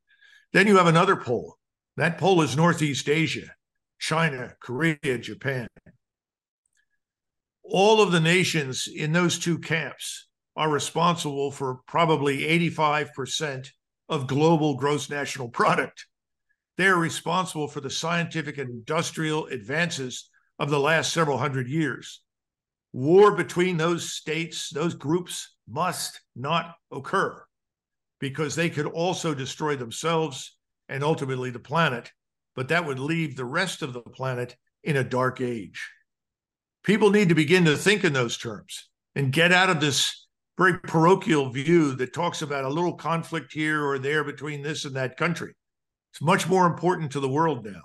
Then 0.51 0.65
you 0.65 0.77
have 0.77 0.87
another 0.87 1.15
pole. 1.15 1.57
That 1.97 2.17
pole 2.17 2.41
is 2.41 2.57
Northeast 2.57 3.07
Asia, 3.07 3.53
China, 3.99 4.55
Korea, 4.59 5.19
Japan. 5.19 5.67
All 7.61 8.01
of 8.01 8.11
the 8.11 8.19
nations 8.19 8.87
in 8.87 9.13
those 9.13 9.37
two 9.37 9.59
camps 9.59 10.27
are 10.55 10.71
responsible 10.71 11.51
for 11.51 11.81
probably 11.85 12.39
85% 12.71 13.69
of 14.09 14.25
global 14.25 14.75
gross 14.75 15.07
national 15.07 15.49
product. 15.49 16.07
They're 16.77 16.95
responsible 16.95 17.67
for 17.67 17.81
the 17.81 17.89
scientific 17.89 18.57
and 18.57 18.69
industrial 18.69 19.47
advances 19.47 20.29
of 20.59 20.69
the 20.69 20.79
last 20.79 21.13
several 21.13 21.37
hundred 21.37 21.67
years. 21.67 22.21
War 22.91 23.35
between 23.35 23.77
those 23.77 24.11
states, 24.11 24.69
those 24.69 24.93
groups 24.93 25.55
must 25.67 26.21
not 26.35 26.75
occur 26.91 27.43
because 28.19 28.55
they 28.55 28.69
could 28.69 28.85
also 28.85 29.33
destroy 29.33 29.75
themselves 29.75 30.55
and 30.89 31.03
ultimately 31.03 31.49
the 31.49 31.59
planet, 31.59 32.11
but 32.55 32.67
that 32.69 32.85
would 32.85 32.99
leave 32.99 33.35
the 33.35 33.45
rest 33.45 33.81
of 33.81 33.93
the 33.93 34.01
planet 34.01 34.55
in 34.83 34.97
a 34.97 35.03
dark 35.03 35.41
age. 35.41 35.89
People 36.83 37.09
need 37.09 37.29
to 37.29 37.35
begin 37.35 37.65
to 37.65 37.77
think 37.77 38.03
in 38.03 38.13
those 38.13 38.37
terms 38.37 38.89
and 39.15 39.31
get 39.31 39.51
out 39.51 39.69
of 39.69 39.79
this 39.79 40.27
very 40.57 40.77
parochial 40.79 41.49
view 41.49 41.95
that 41.95 42.13
talks 42.13 42.41
about 42.41 42.63
a 42.63 42.69
little 42.69 42.93
conflict 42.93 43.51
here 43.53 43.83
or 43.83 43.97
there 43.97 44.23
between 44.23 44.61
this 44.61 44.85
and 44.85 44.95
that 44.95 45.17
country. 45.17 45.53
It's 46.13 46.21
much 46.21 46.47
more 46.47 46.67
important 46.67 47.11
to 47.13 47.19
the 47.19 47.27
world 47.27 47.65
now. 47.65 47.81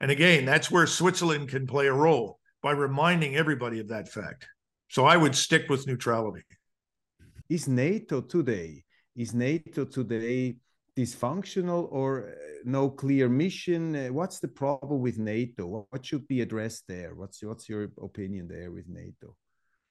And 0.00 0.10
again, 0.10 0.44
that's 0.44 0.68
where 0.68 0.86
Switzerland 0.86 1.48
can 1.48 1.66
play 1.66 1.86
a 1.86 1.92
role 1.92 2.40
by 2.60 2.72
reminding 2.72 3.36
everybody 3.36 3.78
of 3.78 3.88
that 3.88 4.08
fact. 4.08 4.48
So 4.88 5.04
I 5.04 5.16
would 5.16 5.36
stick 5.36 5.68
with 5.68 5.86
neutrality. 5.86 6.42
Is 7.48 7.68
NATO 7.68 8.20
today 8.20 8.82
is 9.16 9.32
NATO 9.32 9.84
today 9.84 10.56
dysfunctional 10.96 11.88
or 11.90 12.28
uh, 12.28 12.32
no 12.64 12.90
clear 12.90 13.28
mission? 13.28 13.96
Uh, 13.96 14.08
what's 14.08 14.40
the 14.40 14.48
problem 14.48 15.00
with 15.00 15.18
NATO? 15.18 15.86
What 15.88 16.04
should 16.04 16.28
be 16.28 16.42
addressed 16.42 16.84
there? 16.88 17.14
What's 17.14 17.42
what's 17.42 17.68
your 17.68 17.88
opinion 18.02 18.48
there 18.48 18.70
with 18.70 18.88
NATO? 18.88 19.36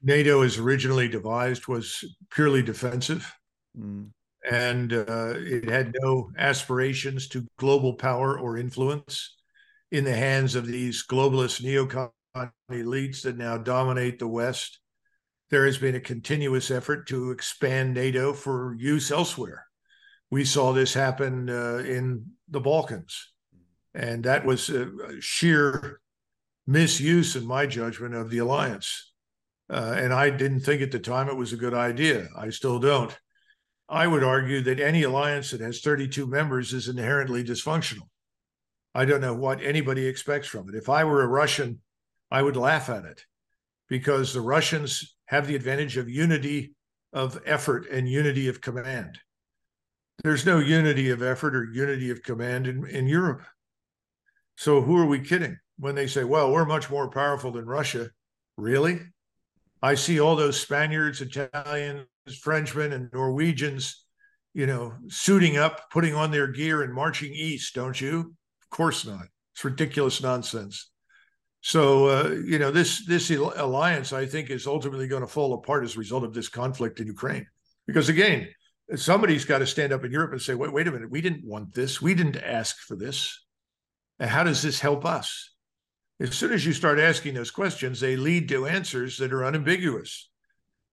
NATO, 0.04 0.44
as 0.44 0.58
originally 0.60 1.08
devised, 1.08 1.68
was 1.68 2.04
purely 2.30 2.62
defensive. 2.62 3.34
Mm 3.78 4.10
and 4.50 4.94
uh, 4.94 5.34
it 5.38 5.70
had 5.70 5.96
no 6.02 6.32
aspirations 6.38 7.28
to 7.30 7.48
global 7.58 7.94
power 7.94 8.40
or 8.40 8.58
influence 8.58 9.36
in 9.92 10.04
the 10.04 10.16
hands 10.16 10.56
of 10.56 10.66
these 10.66 11.06
globalist 11.06 11.64
neocon 11.64 12.10
elites 12.72 13.22
that 13.22 13.38
now 13.38 13.58
dominate 13.58 14.20
the 14.20 14.28
West. 14.28 14.80
There 15.50 15.66
has 15.66 15.78
been 15.78 15.96
a 15.96 16.00
continuous 16.02 16.72
effort 16.72 17.08
to 17.08 17.32
expand 17.32 17.94
NATO 17.94 18.34
for 18.34 18.76
use 18.78 19.12
elsewhere. 19.12 19.66
We 20.32 20.44
saw 20.44 20.74
this 20.74 20.94
happen 20.94 21.50
uh, 21.50 21.84
in 21.86 22.26
the 22.50 22.60
Balkans, 22.60 23.32
and 23.94 24.24
that 24.26 24.46
was 24.46 24.72
sheer 25.20 26.02
misuse, 26.68 27.36
in 27.36 27.46
my 27.46 27.66
judgment, 27.68 28.16
of 28.16 28.30
the 28.30 28.40
alliance. 28.40 29.12
Uh, 29.70 29.96
and 29.98 30.14
I 30.14 30.30
didn't 30.30 30.62
think 30.62 30.82
at 30.82 30.92
the 30.92 31.00
time 31.00 31.30
it 31.30 31.38
was 31.38 31.54
a 31.54 31.58
good 31.58 31.74
idea. 31.74 32.28
I 32.36 32.50
still 32.50 32.80
don't. 32.80 33.18
I 33.88 34.08
would 34.08 34.24
argue 34.24 34.62
that 34.62 34.80
any 34.80 35.04
alliance 35.04 35.52
that 35.52 35.62
has 35.62 35.82
32 35.82 36.26
members 36.26 36.74
is 36.74 36.88
inherently 36.88 37.44
dysfunctional. 37.44 38.10
I 38.96 39.06
don't 39.06 39.22
know 39.22 39.36
what 39.36 39.62
anybody 39.62 40.08
expects 40.08 40.48
from 40.48 40.70
it. 40.70 40.76
If 40.76 40.90
I 40.90 41.04
were 41.04 41.22
a 41.22 41.28
Russian, 41.28 41.82
I 42.32 42.42
would 42.42 42.58
laugh 42.58 42.90
at 42.90 43.06
it 43.06 43.24
because 43.88 44.34
the 44.34 44.42
Russians 44.42 45.16
have 45.26 45.48
the 45.48 45.56
advantage 45.56 45.98
of 45.98 46.10
unity 46.10 46.74
of 47.14 47.40
effort 47.46 47.88
and 47.92 48.10
unity 48.10 48.48
of 48.48 48.62
command. 48.62 49.20
There's 50.24 50.46
no 50.46 50.60
unity 50.60 51.10
of 51.10 51.22
effort 51.22 51.56
or 51.56 51.66
unity 51.66 52.10
of 52.10 52.24
command 52.24 52.68
in, 52.68 52.88
in 52.88 53.08
Europe. 53.08 53.44
So 54.58 54.82
who 54.82 54.98
are 54.98 55.06
we 55.06 55.20
kidding 55.20 55.58
when 55.78 55.96
they 55.96 56.08
say, 56.08 56.24
well, 56.24 56.52
we're 56.52 56.66
much 56.66 56.90
more 56.90 57.10
powerful 57.10 57.52
than 57.52 57.66
Russia? 57.66 58.10
Really? 58.58 59.02
I 59.82 59.96
see 59.96 60.20
all 60.20 60.36
those 60.36 60.60
Spaniards, 60.60 61.22
Italians, 61.22 62.08
Frenchmen, 62.34 62.94
and 62.94 63.10
Norwegians, 63.14 64.04
you 64.54 64.66
know, 64.66 64.94
suiting 65.10 65.58
up, 65.58 65.90
putting 65.92 66.16
on 66.16 66.32
their 66.32 66.48
gear 66.48 66.82
and 66.82 66.94
marching 66.94 67.34
east, 67.34 67.76
don't 67.76 68.00
you? 68.00 68.36
Of 68.62 68.70
course 68.70 69.06
not. 69.06 69.26
It's 69.54 69.64
ridiculous 69.64 70.22
nonsense. 70.22 70.90
So 71.62 72.08
uh, 72.08 72.30
you 72.46 72.60
know 72.60 72.72
this 72.72 73.06
this 73.08 73.32
alliance, 73.32 74.14
I 74.14 74.26
think, 74.26 74.50
is 74.50 74.68
ultimately 74.68 75.08
going 75.08 75.22
to 75.22 75.28
fall 75.28 75.54
apart 75.54 75.84
as 75.84 75.96
a 75.96 76.00
result 76.00 76.24
of 76.24 76.34
this 76.34 76.50
conflict 76.50 77.00
in 77.00 77.08
Ukraine. 77.08 77.48
Because 77.88 78.10
again, 78.10 78.50
somebody's 78.96 79.46
got 79.46 79.60
to 79.60 79.68
stand 79.68 79.92
up 79.92 80.04
in 80.04 80.12
Europe 80.12 80.32
and 80.32 80.42
say, 80.42 80.54
"Wait, 80.54 80.72
wait 80.72 80.88
a 80.88 80.92
minute, 80.92 81.10
we 81.10 81.22
didn't 81.22 81.46
want 81.46 81.74
this. 81.74 82.02
We 82.02 82.14
didn't 82.14 82.38
ask 82.38 82.78
for 82.78 82.96
this. 82.96 83.44
And 84.20 84.30
how 84.30 84.44
does 84.44 84.62
this 84.62 84.80
help 84.80 85.06
us?" 85.06 85.56
As 86.20 86.36
soon 86.36 86.54
as 86.54 86.66
you 86.66 86.72
start 86.72 87.00
asking 87.00 87.34
those 87.34 87.52
questions, 87.52 88.00
they 88.00 88.16
lead 88.16 88.48
to 88.50 88.68
answers 88.68 89.18
that 89.18 89.34
are 89.34 89.44
unambiguous. 89.44 90.30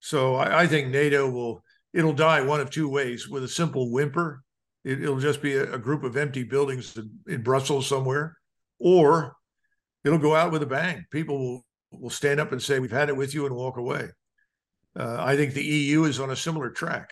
So 0.02 0.34
I, 0.34 0.62
I 0.62 0.66
think 0.66 0.88
NATO 0.88 1.30
will 1.30 1.62
it'll 1.94 2.12
die 2.12 2.42
one 2.42 2.60
of 2.60 2.70
two 2.70 2.88
ways: 2.88 3.28
with 3.28 3.44
a 3.44 3.48
simple 3.48 3.90
whimper, 3.90 4.42
it, 4.84 5.00
will 5.00 5.20
just 5.20 5.40
be 5.40 5.54
a, 5.54 5.74
a, 5.74 5.78
group 5.78 6.02
of 6.02 6.16
empty 6.16 6.42
buildings 6.42 6.96
in, 6.96 7.10
in 7.28 7.42
Brussels 7.42 7.86
somewhere, 7.86 8.36
or 8.80 9.36
it'll 10.04 10.18
go 10.18 10.34
out 10.34 10.52
with 10.52 10.62
a 10.62 10.66
bang. 10.66 11.06
People 11.10 11.38
will 11.38 11.66
will 11.92 12.10
stand 12.10 12.40
up 12.40 12.52
and 12.52 12.60
say, 12.60 12.80
"We've 12.80 12.90
had 12.90 13.08
it 13.08 13.16
with 13.16 13.32
you," 13.32 13.46
and 13.46 13.54
walk 13.54 13.76
away. 13.76 14.08
Uh, 14.98 15.16
I 15.20 15.36
think 15.36 15.54
the 15.54 15.64
EU 15.64 16.04
is 16.04 16.18
on 16.20 16.30
a 16.30 16.36
similar 16.36 16.68
track. 16.68 17.10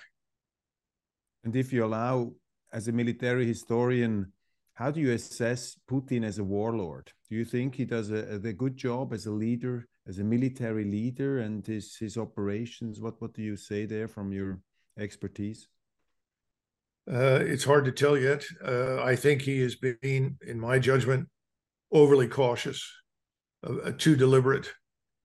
And 1.44 1.54
if 1.56 1.72
you 1.72 1.84
allow, 1.84 2.32
as 2.72 2.88
a 2.88 2.92
military 2.92 3.46
historian, 3.46 4.32
how 4.74 4.90
do 4.90 5.00
you 5.00 5.12
assess 5.12 5.76
Putin 5.88 6.24
as 6.24 6.38
a 6.38 6.44
warlord? 6.44 7.12
Do 7.28 7.36
you 7.36 7.44
think 7.44 7.76
he 7.76 7.84
does 7.84 8.10
a, 8.10 8.40
a 8.44 8.52
good 8.52 8.76
job 8.76 9.12
as 9.12 9.26
a 9.26 9.30
leader, 9.30 9.86
as 10.06 10.18
a 10.18 10.24
military 10.24 10.84
leader, 10.84 11.38
and 11.40 11.66
his 11.66 11.96
his 11.96 12.16
operations? 12.16 13.00
What 13.00 13.20
what 13.20 13.34
do 13.34 13.42
you 13.42 13.56
say 13.56 13.86
there 13.86 14.08
from 14.08 14.32
your 14.32 14.60
expertise? 14.98 15.68
Uh, 17.10 17.40
it's 17.42 17.64
hard 17.64 17.84
to 17.84 17.92
tell 17.92 18.16
yet. 18.16 18.44
Uh, 18.64 19.02
I 19.02 19.16
think 19.16 19.42
he 19.42 19.60
has 19.60 19.74
been, 19.74 20.36
in 20.46 20.60
my 20.60 20.78
judgment, 20.78 21.28
overly 21.90 22.28
cautious, 22.28 22.88
uh, 23.66 23.76
uh, 23.76 23.92
too 23.96 24.14
deliberate. 24.16 24.70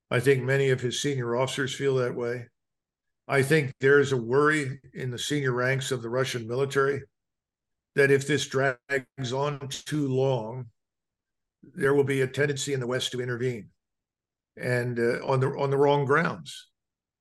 I 0.09 0.19
think 0.19 0.43
many 0.43 0.69
of 0.69 0.81
his 0.81 1.01
senior 1.01 1.35
officers 1.35 1.75
feel 1.75 1.95
that 1.95 2.15
way. 2.15 2.47
I 3.27 3.41
think 3.41 3.73
there's 3.79 4.11
a 4.11 4.17
worry 4.17 4.79
in 4.93 5.11
the 5.11 5.19
senior 5.19 5.51
ranks 5.51 5.91
of 5.91 6.01
the 6.01 6.09
Russian 6.09 6.47
military 6.47 7.01
that 7.95 8.11
if 8.11 8.27
this 8.27 8.47
drags 8.47 9.33
on 9.33 9.67
too 9.69 10.07
long, 10.07 10.67
there 11.73 11.93
will 11.93 12.03
be 12.03 12.21
a 12.21 12.27
tendency 12.27 12.73
in 12.73 12.79
the 12.79 12.87
West 12.87 13.11
to 13.11 13.21
intervene, 13.21 13.69
and 14.57 14.99
uh, 14.99 15.25
on 15.25 15.39
the 15.39 15.47
on 15.57 15.69
the 15.69 15.77
wrong 15.77 16.05
grounds. 16.05 16.67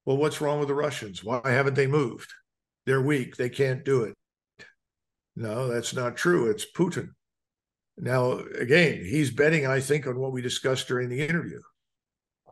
Well, 0.05 0.17
what's 0.17 0.41
wrong 0.41 0.59
with 0.59 0.69
the 0.69 0.75
Russians? 0.75 1.25
Why 1.25 1.41
haven't 1.45 1.75
they 1.75 1.87
moved? 1.87 2.33
They're 2.87 3.01
weak. 3.01 3.37
They 3.37 3.49
can't 3.49 3.85
do 3.85 4.05
it. 4.05 4.15
No, 5.35 5.69
that's 5.69 5.95
not 5.95 6.17
true. 6.17 6.51
It's 6.51 6.67
Putin. 6.71 7.11
Now, 7.97 8.33
again, 8.33 9.05
he's 9.05 9.31
betting, 9.31 9.67
I 9.67 9.81
think, 9.81 10.07
on 10.07 10.19
what 10.19 10.33
we 10.33 10.43
discussed 10.43 10.89
during 10.89 11.09
the 11.09 11.27
interview 11.27 11.61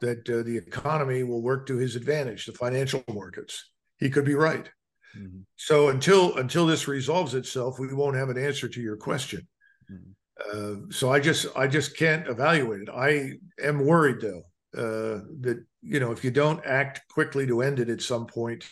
that 0.01 0.29
uh, 0.29 0.43
the 0.43 0.57
economy 0.57 1.23
will 1.23 1.43
work 1.43 1.67
to 1.67 1.77
his 1.77 1.95
advantage, 1.95 2.47
the 2.47 2.53
financial 2.53 3.05
markets. 3.13 3.71
He 3.99 4.11
could 4.11 4.25
be 4.25 4.35
right. 4.35 4.69
Mm-hmm. 5.17 5.41
So 5.57 5.91
until 5.91 6.37
until 6.39 6.67
this 6.67 6.89
resolves 6.89 7.35
itself, 7.35 7.79
we 7.79 7.93
won't 7.93 8.17
have 8.17 8.31
an 8.31 8.39
answer 8.39 8.69
to 8.69 8.81
your 8.81 8.97
question. 8.97 9.47
Mm-hmm. 9.91 10.11
Uh, 10.41 10.93
so 10.93 11.13
I 11.13 11.21
just 11.21 11.47
I 11.55 11.67
just 11.67 11.97
can't 11.97 12.27
evaluate 12.27 12.83
it. 12.83 12.89
I 12.89 13.33
am 13.63 13.85
worried 13.85 14.21
though 14.21 14.43
uh, 14.77 15.21
that 15.41 15.65
you 15.83 16.01
know 16.01 16.13
if 16.13 16.25
you 16.25 16.31
don't 16.31 16.65
act 16.65 17.03
quickly 17.09 17.47
to 17.47 17.63
end 17.63 17.79
it 17.79 17.89
at 17.89 18.03
some 18.03 18.27
point, 18.27 18.65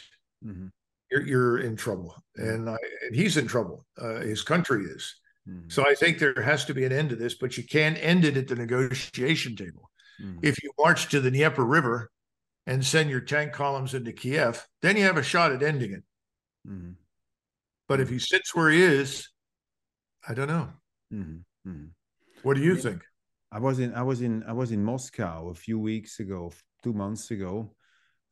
mm-hmm. 0.45 0.67
you're, 1.11 1.27
you're 1.27 1.59
in 1.59 1.77
trouble, 1.77 2.15
mm-hmm. 2.39 2.49
and 2.49 2.71
I, 2.71 2.77
and 3.07 3.15
he's 3.15 3.37
in 3.37 3.47
trouble. 3.47 3.85
Uh, 4.01 4.21
his 4.21 4.43
country 4.43 4.85
is. 4.85 5.15
Mm-hmm. 5.49 5.69
So 5.69 5.87
I 5.87 5.95
think 5.95 6.19
there 6.19 6.41
has 6.43 6.65
to 6.67 6.75
be 6.75 6.85
an 6.85 6.93
end 6.93 7.11
to 7.11 7.17
this, 7.17 7.35
but 7.35 7.57
you 7.57 7.65
can't 7.65 7.99
end 8.01 8.25
it 8.25 8.37
at 8.37 8.49
the 8.49 8.57
negotiation 8.57 9.57
table. 9.57 9.91
Mm-hmm. 10.23 10.41
If 10.43 10.63
you 10.63 10.71
march 10.79 11.09
to 11.11 11.21
the 11.21 11.31
Dnieper 11.31 11.65
River 11.65 12.11
and 12.67 12.85
send 12.85 13.11
your 13.11 13.21
tank 13.21 13.53
columns 13.53 13.95
into 13.95 14.13
Kiev, 14.13 14.67
then 14.83 14.97
you 14.97 15.05
have 15.05 15.17
a 15.17 15.23
shot 15.23 15.53
at 15.53 15.63
ending 15.63 15.93
it. 15.93 16.03
Mm-hmm. 16.69 16.93
But 17.89 18.01
if 18.01 18.09
he 18.09 18.19
sits 18.19 18.55
where 18.55 18.71
he 18.71 18.83
is, 18.83 19.29
I 20.29 20.35
don't 20.35 20.49
know. 20.49 20.69
Mm-hmm. 21.13 21.85
What 22.43 22.55
do 22.55 22.63
you 22.63 22.77
think? 22.77 23.03
I 23.53 23.59
was 23.59 23.79
in 23.81 23.95
I 23.95 24.03
was 24.03 24.21
in 24.23 24.45
I 24.45 24.53
was 24.53 24.71
in 24.73 24.85
Moscow 24.85 25.49
a 25.49 25.55
few 25.55 25.79
weeks 25.79 26.21
ago, 26.21 26.53
two 26.83 26.93
months 26.93 27.31
ago. 27.31 27.75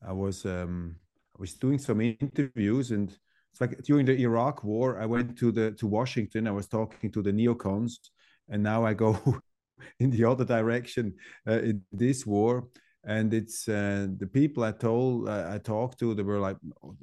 I 0.07 0.13
was 0.13 0.45
um 0.47 0.97
I 1.37 1.41
was 1.41 1.55
doing 1.55 1.79
some 1.79 2.01
interviews 2.01 2.93
and 2.93 3.17
it's 3.51 3.61
like 3.61 3.83
during 3.83 4.07
the 4.07 4.17
Iraq 4.23 4.63
war, 4.63 5.01
I 5.01 5.07
went 5.07 5.39
to 5.39 5.51
the 5.51 5.73
to 5.73 5.87
Washington. 5.87 6.47
I 6.47 6.53
was 6.53 6.69
talking 6.69 7.11
to 7.13 7.23
the 7.23 7.33
neocons, 7.33 7.95
and 8.49 8.63
now 8.63 8.85
I 8.85 8.95
go 8.95 9.19
in 10.01 10.11
the 10.11 10.25
other 10.25 10.45
direction 10.45 11.15
uh, 11.47 11.61
in 11.61 11.83
this 11.93 12.27
war. 12.27 12.69
And 13.05 13.33
it's 13.33 13.69
uh, 13.69 14.09
the 14.19 14.27
people 14.27 14.65
I 14.65 14.73
told 14.73 15.29
uh, 15.29 15.51
I 15.53 15.59
talked 15.59 15.99
to. 16.01 16.15
They 16.15 16.25
were 16.25 16.41
like 16.41 16.57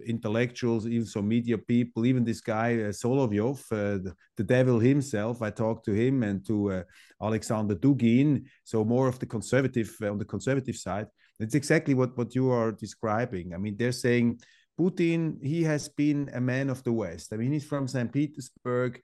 intellectuals, 0.05 0.85
even 0.85 1.05
some 1.05 1.27
media 1.27 1.57
people. 1.57 2.05
Even 2.05 2.23
this 2.23 2.41
guy 2.41 2.73
uh, 2.75 2.91
Solovyov, 2.91 3.59
uh, 3.71 4.03
the, 4.03 4.13
the, 4.35 4.43
devil 4.43 4.77
himself. 4.79 5.41
I 5.41 5.51
talked 5.51 5.85
to 5.85 5.93
him 5.93 6.23
and 6.23 6.45
to 6.47 6.71
uh, 6.71 6.83
Alexander 7.21 7.75
Dugin. 7.75 8.43
So 8.65 8.83
more 8.83 9.07
of 9.07 9.19
the 9.19 9.25
conservative 9.25 9.95
on 10.01 10.17
the 10.17 10.25
conservative 10.25 10.75
side. 10.75 11.07
It's 11.39 11.55
exactly 11.55 11.93
what 11.93 12.17
what 12.17 12.35
you 12.35 12.51
are 12.51 12.71
describing. 12.71 13.53
I 13.53 13.57
mean, 13.57 13.75
they're 13.77 13.91
saying 13.91 14.39
Putin, 14.79 15.41
he 15.41 15.63
has 15.63 15.87
been 15.87 16.29
a 16.33 16.41
man 16.41 16.69
of 16.69 16.83
the 16.83 16.91
West. 16.91 17.31
I 17.31 17.37
mean, 17.37 17.53
he's 17.53 17.65
from 17.65 17.87
St. 17.87 18.11
Petersburg. 18.11 19.01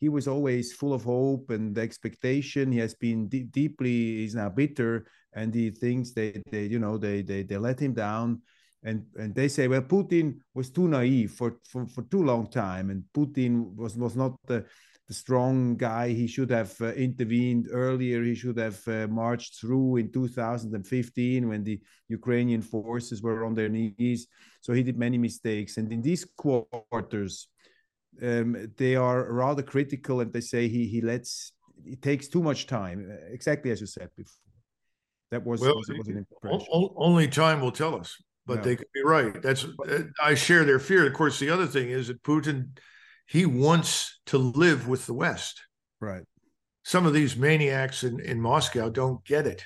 He 0.00 0.08
was 0.08 0.28
always 0.28 0.72
full 0.72 0.92
of 0.92 1.04
hope 1.04 1.50
and 1.50 1.76
expectation. 1.76 2.72
He 2.72 2.78
has 2.78 2.94
been 2.94 3.28
d- 3.28 3.44
deeply, 3.44 4.18
he's 4.18 4.34
now 4.34 4.48
bitter, 4.48 5.06
and 5.32 5.54
he 5.54 5.70
thinks 5.70 6.12
they, 6.12 6.40
they 6.50 6.64
you 6.64 6.78
know, 6.78 6.98
they, 6.98 7.22
they, 7.22 7.42
they 7.42 7.56
let 7.56 7.80
him 7.80 7.94
down. 7.94 8.42
And, 8.84 9.06
and 9.16 9.34
they 9.34 9.48
say, 9.48 9.66
well, 9.66 9.82
Putin 9.82 10.38
was 10.54 10.70
too 10.70 10.86
naive 10.86 11.32
for, 11.32 11.56
for, 11.68 11.86
for 11.86 12.02
too 12.02 12.22
long 12.22 12.48
time, 12.48 12.90
and 12.90 13.02
Putin 13.12 13.74
was, 13.74 13.96
was 13.96 14.14
not 14.14 14.36
the, 14.46 14.64
the 15.08 15.14
strong 15.14 15.76
guy. 15.76 16.10
He 16.10 16.28
should 16.28 16.50
have 16.50 16.80
uh, 16.80 16.92
intervened 16.92 17.68
earlier. 17.72 18.22
He 18.22 18.34
should 18.34 18.58
have 18.58 18.86
uh, 18.86 19.08
marched 19.08 19.58
through 19.58 19.96
in 19.96 20.12
2015 20.12 21.48
when 21.48 21.64
the 21.64 21.80
Ukrainian 22.08 22.62
forces 22.62 23.22
were 23.22 23.44
on 23.44 23.54
their 23.54 23.68
knees. 23.70 24.28
So 24.60 24.74
he 24.74 24.82
did 24.82 24.98
many 24.98 25.18
mistakes. 25.18 25.78
And 25.78 25.90
in 25.90 26.02
these 26.02 26.24
quarters, 26.24 27.48
um, 28.22 28.72
they 28.76 28.96
are 28.96 29.32
rather 29.32 29.62
critical 29.62 30.20
and 30.20 30.32
they 30.32 30.40
say 30.40 30.68
he, 30.68 30.86
he 30.86 31.00
lets, 31.00 31.52
it 31.84 32.02
takes 32.02 32.28
too 32.28 32.42
much 32.42 32.66
time, 32.66 33.10
exactly 33.30 33.70
as 33.70 33.80
you 33.80 33.86
said 33.86 34.10
before. 34.16 34.34
That 35.30 35.44
was, 35.44 35.60
well, 35.60 35.76
was, 35.76 35.88
was 35.96 36.08
an 36.08 36.18
impression. 36.18 36.66
Only 36.70 37.28
time 37.28 37.60
will 37.60 37.72
tell 37.72 37.94
us, 37.94 38.16
but 38.46 38.62
they 38.62 38.76
could 38.76 38.88
be 38.94 39.02
right. 39.04 39.42
That's 39.42 39.64
uh, 39.64 40.04
I 40.22 40.34
share 40.34 40.64
their 40.64 40.78
fear. 40.78 41.06
Of 41.06 41.12
course, 41.12 41.38
the 41.38 41.50
other 41.50 41.66
thing 41.66 41.90
is 41.90 42.08
that 42.08 42.22
Putin 42.22 42.78
he 43.28 43.44
wants 43.44 44.20
to 44.26 44.38
live 44.38 44.88
with 44.88 45.04
the 45.06 45.12
West. 45.12 45.62
Right. 46.00 46.24
Some 46.82 47.04
of 47.04 47.12
these 47.12 47.36
maniacs 47.36 48.02
in, 48.02 48.20
in 48.20 48.40
Moscow 48.40 48.88
don't 48.88 49.22
get 49.24 49.46
it. 49.46 49.64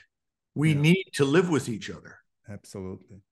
We 0.55 0.73
yeah. 0.73 0.81
need 0.81 1.05
to 1.15 1.25
live 1.25 1.49
with 1.49 1.69
each 1.69 1.89
other. 1.89 2.19
Absolutely. 2.51 3.23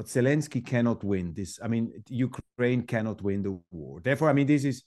But 0.00 0.06
Zelensky 0.06 0.64
cannot 0.64 1.04
win 1.04 1.34
this. 1.34 1.60
I 1.62 1.68
mean, 1.68 1.92
Ukraine 2.08 2.84
cannot 2.84 3.20
win 3.20 3.42
the 3.42 3.60
war. 3.70 4.00
Therefore, 4.00 4.30
I 4.30 4.32
mean, 4.32 4.46
this 4.46 4.64
is 4.64 4.82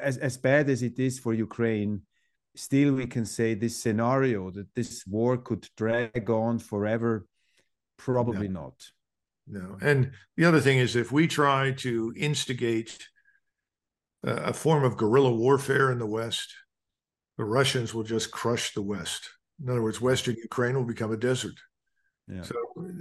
as, 0.00 0.16
as 0.16 0.38
bad 0.38 0.70
as 0.70 0.82
it 0.82 0.98
is 0.98 1.18
for 1.18 1.34
Ukraine. 1.34 2.00
Still, 2.54 2.94
we 2.94 3.06
can 3.06 3.26
say 3.26 3.52
this 3.52 3.76
scenario 3.76 4.50
that 4.52 4.74
this 4.74 5.06
war 5.06 5.36
could 5.36 5.68
drag 5.76 6.30
on 6.30 6.58
forever. 6.58 7.26
Probably 7.98 8.48
no. 8.48 8.60
not. 8.60 8.82
No. 9.46 9.76
And 9.82 10.12
the 10.38 10.46
other 10.46 10.62
thing 10.62 10.78
is, 10.78 10.96
if 10.96 11.12
we 11.12 11.26
try 11.26 11.72
to 11.72 12.14
instigate 12.16 13.06
uh, 14.26 14.36
a 14.36 14.54
form 14.54 14.84
of 14.84 14.96
guerrilla 14.96 15.34
warfare 15.34 15.92
in 15.92 15.98
the 15.98 16.06
West, 16.06 16.54
the 17.36 17.44
Russians 17.44 17.92
will 17.92 18.04
just 18.04 18.30
crush 18.30 18.72
the 18.72 18.80
West. 18.80 19.28
In 19.62 19.68
other 19.68 19.82
words, 19.82 20.00
Western 20.00 20.36
Ukraine 20.36 20.76
will 20.76 20.86
become 20.86 21.12
a 21.12 21.18
desert. 21.18 21.56
Yeah. 22.28 22.42
So, 22.42 22.54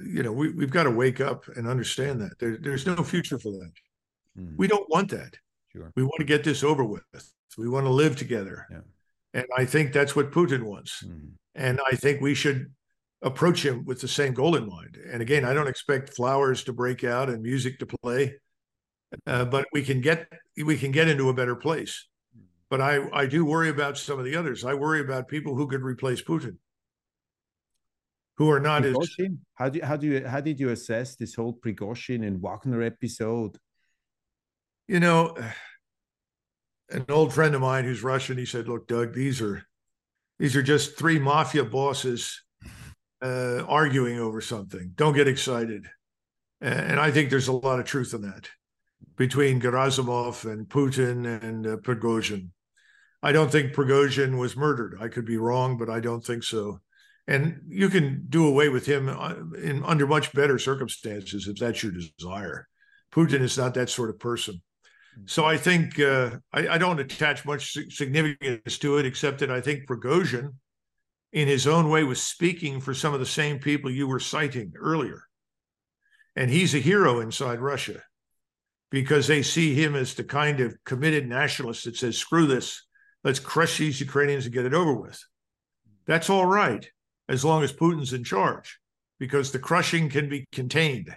you 0.05 0.23
know, 0.23 0.31
we, 0.31 0.51
we've 0.51 0.69
got 0.69 0.83
to 0.83 0.91
wake 0.91 1.19
up 1.19 1.45
and 1.55 1.67
understand 1.67 2.21
that 2.21 2.37
there, 2.39 2.57
there's 2.57 2.85
no 2.85 2.97
future 3.03 3.39
for 3.39 3.51
that. 3.51 3.71
Mm. 4.37 4.55
We 4.55 4.67
don't 4.67 4.89
want 4.89 5.09
that. 5.11 5.35
Sure. 5.71 5.91
We 5.95 6.03
want 6.03 6.19
to 6.19 6.25
get 6.25 6.43
this 6.43 6.63
over 6.63 6.83
with. 6.83 7.03
We 7.57 7.69
want 7.69 7.85
to 7.85 7.91
live 7.91 8.15
together. 8.15 8.67
Yeah. 8.69 8.81
And 9.33 9.45
I 9.57 9.65
think 9.65 9.93
that's 9.93 10.15
what 10.15 10.31
Putin 10.31 10.63
wants. 10.63 11.03
Mm. 11.03 11.31
And 11.55 11.79
I 11.91 11.95
think 11.95 12.21
we 12.21 12.33
should 12.33 12.71
approach 13.21 13.65
him 13.65 13.83
with 13.85 13.99
the 13.99 14.07
same 14.07 14.33
goal 14.33 14.55
in 14.55 14.67
mind. 14.67 14.97
And 15.11 15.21
again, 15.21 15.45
I 15.45 15.53
don't 15.53 15.67
expect 15.67 16.13
flowers 16.13 16.63
to 16.65 16.73
break 16.73 17.03
out 17.03 17.29
and 17.29 17.41
music 17.41 17.79
to 17.79 17.85
play, 17.85 18.35
uh, 19.25 19.45
but 19.45 19.65
we 19.73 19.83
can 19.83 20.01
get 20.01 20.27
we 20.63 20.77
can 20.77 20.91
get 20.91 21.07
into 21.07 21.29
a 21.29 21.33
better 21.33 21.55
place. 21.55 22.07
But 22.69 22.81
I 22.81 23.07
I 23.11 23.25
do 23.25 23.45
worry 23.45 23.69
about 23.69 23.97
some 23.97 24.19
of 24.19 24.25
the 24.25 24.35
others. 24.35 24.63
I 24.63 24.73
worry 24.73 25.01
about 25.01 25.27
people 25.27 25.55
who 25.55 25.67
could 25.67 25.81
replace 25.81 26.21
Putin, 26.21 26.57
who 28.37 28.49
are 28.51 28.59
not 28.59 28.83
Prigozhin? 28.83 29.25
as. 29.25 29.37
How 29.55 29.69
do 29.69 29.79
you, 29.79 29.85
how 29.85 29.97
do 29.97 30.07
you 30.07 30.27
how 30.27 30.41
did 30.41 30.59
you 30.59 30.69
assess 30.69 31.15
this 31.15 31.35
whole 31.35 31.53
Prigozhin 31.53 32.25
and 32.25 32.41
Wagner 32.41 32.81
episode? 32.81 33.57
You 34.87 34.99
know, 34.99 35.35
an 36.89 37.05
old 37.09 37.33
friend 37.33 37.55
of 37.55 37.61
mine 37.61 37.85
who's 37.85 38.03
Russian. 38.03 38.37
He 38.37 38.45
said, 38.45 38.67
"Look, 38.67 38.87
Doug, 38.87 39.13
these 39.13 39.41
are 39.41 39.63
these 40.39 40.55
are 40.55 40.63
just 40.63 40.97
three 40.97 41.19
mafia 41.19 41.63
bosses 41.63 42.41
uh, 43.21 43.63
arguing 43.67 44.19
over 44.19 44.41
something. 44.41 44.91
Don't 44.95 45.15
get 45.15 45.27
excited. 45.27 45.87
And 46.61 46.99
I 46.99 47.11
think 47.11 47.29
there's 47.29 47.47
a 47.47 47.53
lot 47.53 47.79
of 47.79 47.85
truth 47.85 48.13
in 48.13 48.21
that 48.21 48.49
between 49.17 49.61
Gerasimov 49.61 50.49
and 50.49 50.67
Putin 50.67 51.41
and 51.43 51.67
uh, 51.67 51.77
Prigozhin. 51.77 52.49
I 53.21 53.31
don't 53.31 53.51
think 53.51 53.73
Prigozhin 53.73 54.37
was 54.37 54.55
murdered. 54.55 54.97
I 54.99 55.07
could 55.07 55.25
be 55.25 55.37
wrong, 55.37 55.77
but 55.77 55.89
I 55.89 55.99
don't 55.99 56.23
think 56.23 56.43
so. 56.43 56.79
And 57.27 57.61
you 57.67 57.89
can 57.89 58.25
do 58.29 58.47
away 58.47 58.69
with 58.69 58.85
him 58.85 59.09
uh, 59.09 59.33
in 59.57 59.83
under 59.83 60.05
much 60.05 60.31
better 60.33 60.59
circumstances 60.59 61.47
if 61.47 61.57
that's 61.57 61.81
your 61.81 61.91
desire. 61.91 62.67
Putin 63.11 63.41
is 63.41 63.57
not 63.57 63.73
that 63.73 63.89
sort 63.89 64.09
of 64.09 64.19
person. 64.19 64.61
So 65.25 65.45
I 65.45 65.57
think 65.57 65.99
uh, 65.99 66.31
I, 66.53 66.67
I, 66.67 66.77
don't 66.77 66.99
attach 66.99 67.45
much 67.45 67.77
significance 67.89 68.77
to 68.79 68.97
it, 68.97 69.05
except 69.05 69.39
that 69.39 69.49
I 69.49 69.61
think 69.61 69.87
Prigozhin 69.87 70.49
in 71.35 71.49
his 71.49 71.67
own 71.67 71.89
way, 71.89 72.01
was 72.03 72.23
speaking 72.23 72.79
for 72.79 72.93
some 72.93 73.13
of 73.13 73.19
the 73.19 73.25
same 73.25 73.59
people 73.59 73.91
you 73.91 74.07
were 74.07 74.21
citing 74.21 74.71
earlier. 74.79 75.21
And 76.33 76.49
he's 76.49 76.73
a 76.73 76.79
hero 76.79 77.19
inside 77.19 77.59
Russia 77.59 78.01
because 78.89 79.27
they 79.27 79.43
see 79.43 79.73
him 79.73 79.95
as 79.95 80.13
the 80.13 80.23
kind 80.23 80.61
of 80.61 80.77
committed 80.85 81.27
nationalist 81.27 81.83
that 81.83 81.97
says, 81.97 82.17
screw 82.17 82.47
this, 82.47 82.85
let's 83.25 83.39
crush 83.39 83.77
these 83.77 83.99
Ukrainians 83.99 84.45
and 84.45 84.53
get 84.53 84.65
it 84.65 84.73
over 84.73 84.93
with. 84.93 85.21
That's 86.07 86.29
all 86.29 86.45
right, 86.45 86.87
as 87.27 87.43
long 87.43 87.63
as 87.63 87.73
Putin's 87.73 88.13
in 88.13 88.23
charge, 88.23 88.79
because 89.19 89.51
the 89.51 89.59
crushing 89.59 90.09
can 90.09 90.29
be 90.29 90.45
contained. 90.51 91.15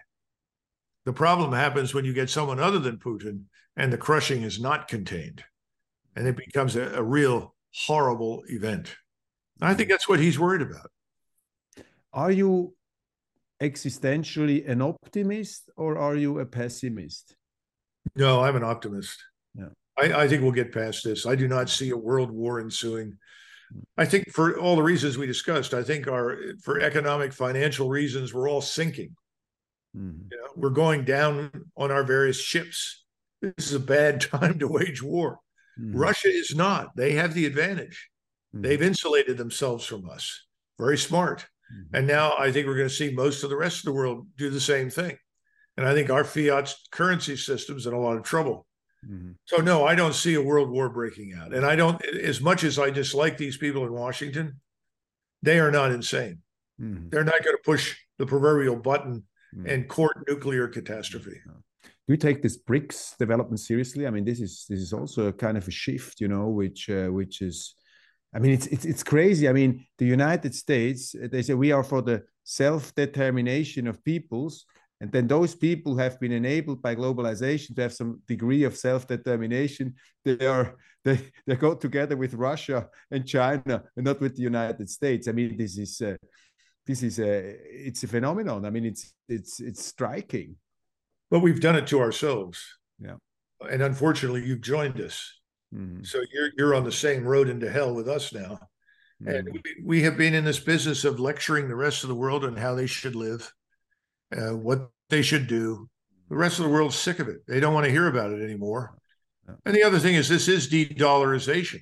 The 1.04 1.12
problem 1.12 1.52
happens 1.52 1.94
when 1.94 2.04
you 2.04 2.12
get 2.12 2.30
someone 2.30 2.60
other 2.60 2.78
than 2.78 2.98
Putin 2.98 3.44
and 3.76 3.92
the 3.92 3.98
crushing 3.98 4.42
is 4.42 4.60
not 4.60 4.88
contained. 4.88 5.42
And 6.16 6.26
it 6.26 6.36
becomes 6.36 6.76
a, 6.76 6.94
a 6.94 7.02
real 7.02 7.54
horrible 7.72 8.42
event. 8.48 8.94
I 9.60 9.74
think 9.74 9.88
that's 9.88 10.08
what 10.08 10.20
he's 10.20 10.38
worried 10.38 10.62
about. 10.62 10.90
Are 12.12 12.30
you 12.30 12.74
existentially 13.60 14.68
an 14.68 14.82
optimist 14.82 15.70
or 15.76 15.98
are 15.98 16.16
you 16.16 16.40
a 16.40 16.46
pessimist? 16.46 17.36
No, 18.16 18.42
I'm 18.42 18.56
an 18.56 18.64
optimist. 18.64 19.22
Yeah. 19.54 19.68
I, 19.98 20.24
I 20.24 20.28
think 20.28 20.42
we'll 20.42 20.52
get 20.52 20.72
past 20.72 21.04
this. 21.04 21.26
I 21.26 21.34
do 21.34 21.48
not 21.48 21.68
see 21.68 21.90
a 21.90 21.96
world 21.96 22.30
war 22.30 22.60
ensuing. 22.60 23.18
I 23.96 24.04
think 24.04 24.30
for 24.32 24.58
all 24.58 24.76
the 24.76 24.82
reasons 24.82 25.18
we 25.18 25.26
discussed, 25.26 25.74
I 25.74 25.82
think 25.82 26.08
our 26.08 26.38
for 26.62 26.80
economic 26.80 27.32
financial 27.32 27.88
reasons, 27.88 28.32
we're 28.32 28.48
all 28.48 28.60
sinking. 28.60 29.14
Mm-hmm. 29.96 30.28
You 30.30 30.36
know, 30.36 30.48
we're 30.56 30.70
going 30.70 31.04
down 31.04 31.50
on 31.76 31.90
our 31.90 32.04
various 32.04 32.40
ships. 32.40 33.04
This 33.42 33.68
is 33.68 33.74
a 33.74 33.80
bad 33.80 34.20
time 34.32 34.58
to 34.58 34.68
wage 34.68 35.02
war. 35.02 35.40
Mm-hmm. 35.80 35.96
Russia 35.96 36.28
is 36.28 36.54
not. 36.54 36.96
They 36.96 37.12
have 37.12 37.34
the 37.34 37.46
advantage. 37.46 38.08
Mm-hmm. 38.54 38.62
They've 38.62 38.82
insulated 38.82 39.36
themselves 39.36 39.84
from 39.84 40.08
us. 40.08 40.44
Very 40.78 40.98
smart. 40.98 41.46
Mm-hmm. 41.72 41.96
And 41.96 42.06
now 42.06 42.34
I 42.38 42.52
think 42.52 42.66
we're 42.66 42.76
going 42.76 42.88
to 42.88 42.94
see 42.94 43.12
most 43.12 43.44
of 43.44 43.50
the 43.50 43.56
rest 43.56 43.78
of 43.78 43.84
the 43.84 43.92
world 43.92 44.26
do 44.36 44.50
the 44.50 44.60
same 44.60 44.90
thing. 44.90 45.16
And 45.76 45.86
I 45.86 45.94
think 45.94 46.10
our 46.10 46.24
fiat 46.24 46.74
currency 46.90 47.36
system's 47.36 47.86
in 47.86 47.94
a 47.94 48.00
lot 48.00 48.16
of 48.16 48.24
trouble. 48.24 48.66
Mm-hmm. 49.06 49.32
So 49.44 49.58
no, 49.58 49.86
I 49.86 49.94
don't 49.94 50.14
see 50.14 50.34
a 50.34 50.42
world 50.42 50.70
war 50.70 50.88
breaking 50.88 51.34
out. 51.34 51.54
And 51.54 51.64
I 51.64 51.76
don't 51.76 52.04
as 52.04 52.40
much 52.40 52.64
as 52.64 52.78
I 52.78 52.90
dislike 52.90 53.36
these 53.36 53.56
people 53.56 53.84
in 53.84 53.92
Washington, 53.92 54.60
they 55.42 55.58
are 55.58 55.70
not 55.70 55.92
insane. 55.92 56.38
Mm-hmm. 56.80 57.08
They're 57.10 57.24
not 57.24 57.42
going 57.44 57.56
to 57.56 57.62
push 57.64 57.96
the 58.18 58.26
proverbial 58.26 58.76
button 58.76 59.24
mm-hmm. 59.54 59.66
and 59.66 59.88
court 59.88 60.24
nuclear 60.28 60.68
catastrophe. 60.68 61.40
Do 61.46 62.14
you 62.14 62.16
take 62.16 62.42
this 62.42 62.56
BRICS 62.56 63.18
development 63.18 63.60
seriously? 63.60 64.06
I 64.06 64.10
mean, 64.10 64.24
this 64.24 64.40
is 64.40 64.64
this 64.68 64.80
is 64.80 64.92
also 64.92 65.26
a 65.26 65.32
kind 65.32 65.56
of 65.56 65.68
a 65.68 65.70
shift, 65.70 66.20
you 66.20 66.28
know, 66.28 66.48
which 66.48 66.88
uh, 66.88 67.08
which 67.08 67.42
is 67.42 67.74
I 68.34 68.38
mean, 68.40 68.52
it's, 68.52 68.66
it's, 68.66 68.84
it's 68.84 69.02
crazy. 69.02 69.48
I 69.48 69.52
mean, 69.52 69.86
the 69.96 70.04
United 70.04 70.54
States, 70.54 71.14
they 71.30 71.42
say 71.42 71.54
we 71.54 71.72
are 71.72 71.82
for 71.82 72.02
the 72.02 72.24
self 72.44 72.94
determination 72.94 73.86
of 73.86 74.04
peoples. 74.04 74.66
And 75.00 75.12
then 75.12 75.28
those 75.28 75.54
people 75.54 75.96
have 75.96 76.18
been 76.18 76.32
enabled 76.32 76.82
by 76.82 76.96
globalization 76.96 77.76
to 77.76 77.82
have 77.82 77.92
some 77.92 78.20
degree 78.26 78.64
of 78.64 78.76
self 78.76 79.06
determination. 79.06 79.94
They 80.24 80.44
are 80.46 80.76
they 81.04 81.20
they 81.46 81.56
go 81.56 81.74
together 81.74 82.16
with 82.16 82.34
Russia 82.34 82.88
and 83.10 83.26
China, 83.26 83.84
and 83.96 84.04
not 84.04 84.20
with 84.20 84.36
the 84.36 84.42
United 84.42 84.90
States. 84.90 85.28
I 85.28 85.32
mean, 85.32 85.56
this 85.56 85.78
is 85.78 86.00
uh, 86.00 86.16
this 86.86 87.02
is 87.02 87.20
a 87.20 87.56
it's 87.86 88.02
a 88.02 88.08
phenomenon. 88.08 88.64
I 88.64 88.70
mean, 88.70 88.84
it's 88.84 89.12
it's 89.28 89.60
it's 89.60 89.84
striking. 89.84 90.56
But 91.30 91.40
we've 91.40 91.60
done 91.60 91.76
it 91.76 91.86
to 91.88 92.00
ourselves. 92.00 92.64
Yeah. 92.98 93.16
And 93.70 93.82
unfortunately, 93.82 94.46
you've 94.46 94.62
joined 94.62 95.00
us. 95.00 95.32
Mm-hmm. 95.74 96.02
So 96.02 96.22
you're 96.32 96.50
you're 96.56 96.74
on 96.74 96.84
the 96.84 96.92
same 96.92 97.24
road 97.24 97.48
into 97.48 97.70
hell 97.70 97.94
with 97.94 98.08
us 98.08 98.32
now. 98.32 98.58
Mm-hmm. 99.22 99.28
And 99.28 99.48
we, 99.52 99.62
we, 99.84 100.02
have 100.02 100.16
been 100.16 100.34
in 100.34 100.44
this 100.44 100.60
business 100.60 101.04
of 101.04 101.18
lecturing 101.18 101.68
the 101.68 101.74
rest 101.74 102.04
of 102.04 102.08
the 102.08 102.14
world 102.14 102.44
on 102.44 102.56
how 102.56 102.74
they 102.74 102.86
should 102.86 103.16
live, 103.16 103.52
uh, 104.36 104.56
what 104.56 104.90
they 105.10 105.22
should 105.22 105.46
do. 105.46 105.88
The 106.28 106.36
rest 106.36 106.58
of 106.58 106.64
the 106.64 106.70
world's 106.70 106.96
sick 106.96 107.20
of 107.20 107.28
it. 107.28 107.46
They 107.46 107.60
don't 107.60 107.72
want 107.72 107.86
to 107.86 107.92
hear 107.92 108.06
about 108.06 108.32
it 108.32 108.42
anymore. 108.42 108.94
And 109.64 109.74
the 109.74 109.82
other 109.82 109.98
thing 109.98 110.14
is, 110.14 110.28
this 110.28 110.46
is 110.46 110.68
de-dollarization, 110.68 111.80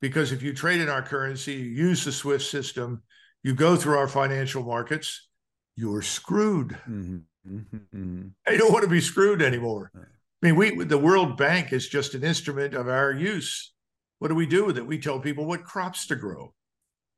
because 0.00 0.32
if 0.32 0.42
you 0.42 0.54
trade 0.54 0.80
in 0.80 0.88
our 0.88 1.02
currency, 1.02 1.52
you 1.52 1.64
use 1.64 2.04
the 2.04 2.12
SWIFT 2.12 2.42
system, 2.42 3.02
you 3.42 3.54
go 3.54 3.76
through 3.76 3.98
our 3.98 4.08
financial 4.08 4.62
markets, 4.62 5.28
you're 5.76 6.02
screwed. 6.02 6.70
Mm-hmm. 6.88 7.18
mm-hmm. 7.46 8.28
They 8.46 8.56
don't 8.56 8.72
want 8.72 8.84
to 8.84 8.90
be 8.90 9.00
screwed 9.00 9.42
anymore. 9.42 9.92
I 9.94 10.46
mean, 10.46 10.56
we 10.56 10.84
the 10.84 10.98
World 10.98 11.36
Bank 11.36 11.72
is 11.72 11.88
just 11.88 12.14
an 12.14 12.24
instrument 12.24 12.74
of 12.74 12.88
our 12.88 13.12
use. 13.12 13.72
What 14.18 14.28
do 14.28 14.34
we 14.34 14.46
do 14.46 14.64
with 14.64 14.78
it? 14.78 14.86
We 14.86 14.98
tell 14.98 15.20
people 15.20 15.44
what 15.44 15.64
crops 15.64 16.06
to 16.06 16.16
grow, 16.16 16.54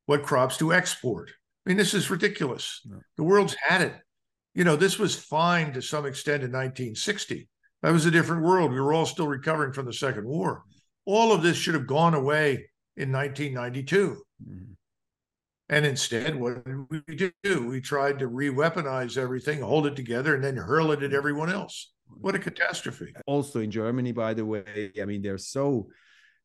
what 0.07 0.23
crops 0.23 0.57
to 0.59 0.73
export. 0.73 1.31
I 1.67 1.71
mean, 1.71 1.77
this 1.77 1.95
is 1.95 2.11
ridiculous. 2.11 2.87
The 3.17 3.23
world's 3.23 3.55
had 3.55 3.83
it. 3.83 3.95
You 4.55 4.65
know, 4.65 4.77
this 4.77 4.99
was 4.99 5.15
fine 5.15 5.73
to 5.75 5.83
some 5.83 6.07
extent 6.07 6.43
in 6.43 6.51
1960. 6.51 7.49
That 7.83 7.93
was 7.93 8.07
a 8.07 8.11
different 8.11 8.43
world. 8.43 8.73
We 8.73 8.81
were 8.81 8.93
all 8.93 9.07
still 9.07 9.29
recovering 9.29 9.73
from 9.73 9.87
the 9.87 9.93
Second 9.93 10.27
War. 10.27 10.65
All 11.07 11.33
of 11.33 11.43
this 11.43 11.57
should 11.57 11.75
have 11.75 11.87
gone 11.87 12.15
away 12.15 12.71
in 12.97 13.13
1992. 13.13 14.23
Mm-hmm. 14.43 14.73
And 15.71 15.87
instead, 15.87 16.35
what 16.35 16.65
did 16.65 16.87
we 16.91 17.33
do? 17.45 17.69
We 17.69 17.81
tried 17.81 18.19
to 18.19 18.27
re 18.27 18.49
weaponize 18.49 19.17
everything, 19.17 19.61
hold 19.61 19.87
it 19.87 19.95
together, 19.95 20.35
and 20.35 20.43
then 20.43 20.57
hurl 20.57 20.91
it 20.91 21.03
at 21.05 21.13
everyone 21.13 21.51
else. 21.51 21.93
What 22.09 22.35
a 22.35 22.41
catastrophe. 22.41 23.15
Also 23.27 23.61
in 23.61 23.71
Germany, 23.71 24.11
by 24.11 24.35
the 24.35 24.45
way, 24.45 24.91
I 25.01 25.05
mean, 25.05 25.23
they're 25.23 25.39
so, 25.39 25.87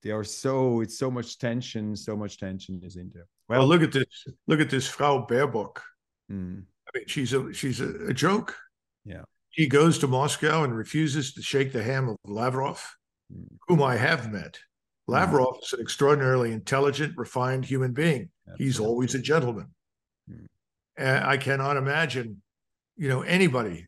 they 0.03 0.11
are 0.11 0.23
so, 0.23 0.81
it's 0.81 0.99
so 0.99 1.09
much 1.09 1.39
tension, 1.39 1.95
so 1.95 2.15
much 2.15 2.37
tension 2.37 2.79
is 2.83 2.97
in 2.97 3.09
there. 3.15 3.25
Well, 3.47 3.59
well 3.59 3.67
look 3.67 3.81
at 3.81 3.91
this, 3.91 4.27
look 4.47 4.59
at 4.59 4.69
this 4.69 4.87
Frau 4.87 5.25
Baerbock. 5.25 5.81
Mm. 6.31 6.63
I 6.87 6.97
mean, 6.97 7.07
she's 7.07 7.33
a, 7.33 7.53
she's 7.53 7.81
a, 7.81 8.07
a 8.07 8.13
joke. 8.13 8.55
Yeah. 9.05 9.23
He 9.51 9.67
goes 9.67 9.99
to 9.99 10.07
Moscow 10.07 10.63
and 10.63 10.75
refuses 10.75 11.33
to 11.33 11.41
shake 11.41 11.71
the 11.71 11.83
hand 11.83 12.09
of 12.09 12.17
Lavrov, 12.25 12.95
mm. 13.33 13.45
whom 13.67 13.81
I 13.81 13.95
have 13.95 14.31
met. 14.31 14.59
Hmm. 15.07 15.13
Lavrov 15.13 15.59
is 15.63 15.73
an 15.73 15.79
extraordinarily 15.79 16.51
intelligent, 16.51 17.13
refined 17.17 17.65
human 17.65 17.93
being. 17.93 18.29
Absolutely. 18.47 18.65
He's 18.65 18.79
always 18.79 19.15
a 19.15 19.21
gentleman. 19.21 19.67
Mm. 20.29 20.47
And 20.97 21.23
I 21.23 21.37
cannot 21.37 21.77
imagine, 21.77 22.41
you 22.97 23.07
know, 23.07 23.21
anybody 23.21 23.87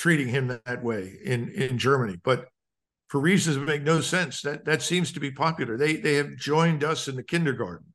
treating 0.00 0.28
him 0.28 0.60
that 0.64 0.82
way 0.82 1.18
in 1.24 1.50
in 1.50 1.78
Germany. 1.78 2.16
But 2.22 2.46
for 3.08 3.20
reasons 3.20 3.56
that 3.56 3.64
make 3.64 3.82
no 3.82 4.00
sense, 4.00 4.40
that 4.42 4.64
that 4.64 4.82
seems 4.82 5.12
to 5.12 5.20
be 5.20 5.30
popular. 5.30 5.76
They 5.76 5.96
they 5.96 6.14
have 6.14 6.36
joined 6.36 6.84
us 6.84 7.08
in 7.08 7.16
the 7.16 7.22
kindergarten. 7.22 7.89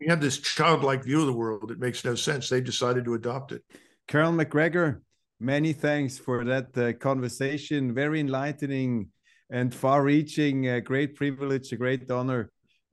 We 0.00 0.06
have 0.06 0.20
this 0.20 0.38
childlike 0.38 1.04
view 1.04 1.20
of 1.20 1.26
the 1.26 1.32
world 1.32 1.68
that 1.68 1.80
makes 1.80 2.04
no 2.04 2.14
sense. 2.14 2.48
They've 2.48 2.64
decided 2.64 3.04
to 3.04 3.14
adopt 3.14 3.52
it. 3.52 3.62
Colonel 4.06 4.32
MacGregor, 4.32 5.02
many 5.40 5.72
thanks 5.72 6.18
for 6.18 6.44
that 6.44 6.76
uh, 6.78 6.92
conversation. 6.94 7.94
Very 7.94 8.20
enlightening 8.20 9.08
and 9.50 9.74
far-reaching. 9.74 10.68
A 10.68 10.80
great 10.80 11.16
privilege, 11.16 11.72
a 11.72 11.76
great 11.76 12.08
honor 12.10 12.50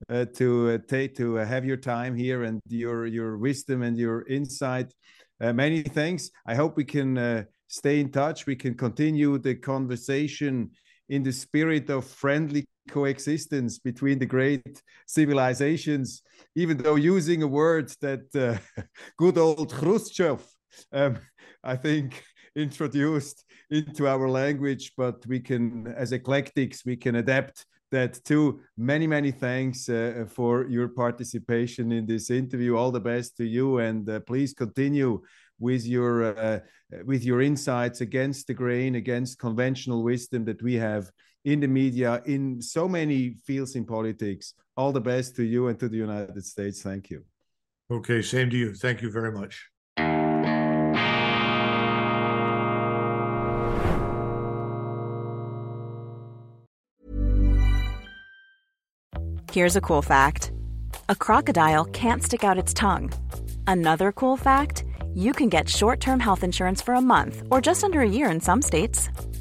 uh, 0.08 0.24
to 0.34 0.70
uh, 0.70 0.78
take 0.88 1.16
to 1.16 1.38
uh, 1.38 1.44
have 1.44 1.64
your 1.64 1.76
time 1.76 2.14
here 2.14 2.42
and 2.42 2.60
your 2.68 3.06
your 3.06 3.38
wisdom 3.38 3.82
and 3.82 3.96
your 3.96 4.26
insight. 4.26 4.92
Uh, 5.40 5.52
many 5.52 5.82
thanks. 5.82 6.30
I 6.46 6.54
hope 6.54 6.76
we 6.76 6.84
can 6.84 7.18
uh, 7.18 7.44
stay 7.68 8.00
in 8.00 8.10
touch. 8.10 8.46
We 8.46 8.56
can 8.56 8.74
continue 8.74 9.38
the 9.38 9.54
conversation 9.54 10.70
in 11.08 11.22
the 11.22 11.32
spirit 11.32 11.88
of 11.90 12.04
friendly 12.04 12.64
coexistence 12.88 13.78
between 13.78 14.18
the 14.18 14.26
great 14.26 14.82
civilizations, 15.06 16.22
even 16.54 16.76
though 16.76 16.96
using 16.96 17.42
a 17.42 17.46
word 17.46 17.92
that 18.00 18.24
uh, 18.34 18.82
good 19.16 19.38
old 19.38 19.72
Khrushchev, 19.72 20.44
um, 20.92 21.18
I 21.62 21.76
think, 21.76 22.22
introduced 22.56 23.44
into 23.70 24.08
our 24.08 24.28
language, 24.28 24.92
but 24.96 25.26
we 25.26 25.40
can, 25.40 25.88
as 25.88 26.12
eclectics, 26.12 26.84
we 26.84 26.96
can 26.96 27.16
adapt 27.16 27.66
that 27.92 28.24
too. 28.24 28.60
Many, 28.76 29.06
many 29.06 29.30
thanks 29.30 29.88
uh, 29.88 30.24
for 30.28 30.66
your 30.68 30.88
participation 30.88 31.92
in 31.92 32.06
this 32.06 32.30
interview. 32.30 32.76
All 32.76 32.90
the 32.90 33.00
best 33.00 33.36
to 33.36 33.44
you, 33.44 33.78
and 33.78 34.08
uh, 34.08 34.20
please 34.20 34.52
continue 34.54 35.22
with 35.58 35.86
your 35.86 36.38
uh, 36.38 36.60
with 37.04 37.24
your 37.24 37.42
insights 37.42 38.00
against 38.00 38.46
the 38.46 38.54
grain, 38.54 38.94
against 38.94 39.38
conventional 39.38 40.02
wisdom 40.02 40.44
that 40.44 40.62
we 40.62 40.74
have 40.74 41.10
in 41.46 41.60
the 41.60 41.68
media, 41.68 42.22
in 42.26 42.60
so 42.60 42.88
many 42.88 43.30
fields 43.46 43.76
in 43.76 43.86
politics. 43.86 44.52
All 44.76 44.92
the 44.92 45.00
best 45.00 45.36
to 45.36 45.44
you 45.44 45.68
and 45.68 45.78
to 45.78 45.88
the 45.88 45.96
United 45.96 46.44
States. 46.44 46.82
Thank 46.82 47.08
you. 47.08 47.24
Okay, 47.90 48.20
same 48.20 48.50
to 48.50 48.56
you. 48.56 48.74
Thank 48.74 49.00
you 49.00 49.10
very 49.10 49.32
much. 49.32 49.70
Here's 59.52 59.76
a 59.76 59.80
cool 59.80 60.02
fact 60.02 60.52
a 61.08 61.14
crocodile 61.14 61.84
can't 61.86 62.22
stick 62.22 62.42
out 62.42 62.58
its 62.58 62.74
tongue. 62.74 63.12
Another 63.68 64.10
cool 64.10 64.36
fact 64.36 64.84
you 65.14 65.32
can 65.32 65.48
get 65.48 65.68
short 65.68 66.00
term 66.00 66.20
health 66.20 66.42
insurance 66.42 66.82
for 66.82 66.94
a 66.94 67.00
month 67.00 67.44
or 67.50 67.60
just 67.60 67.84
under 67.84 68.00
a 68.00 68.08
year 68.08 68.30
in 68.30 68.40
some 68.40 68.60
states. 68.60 69.08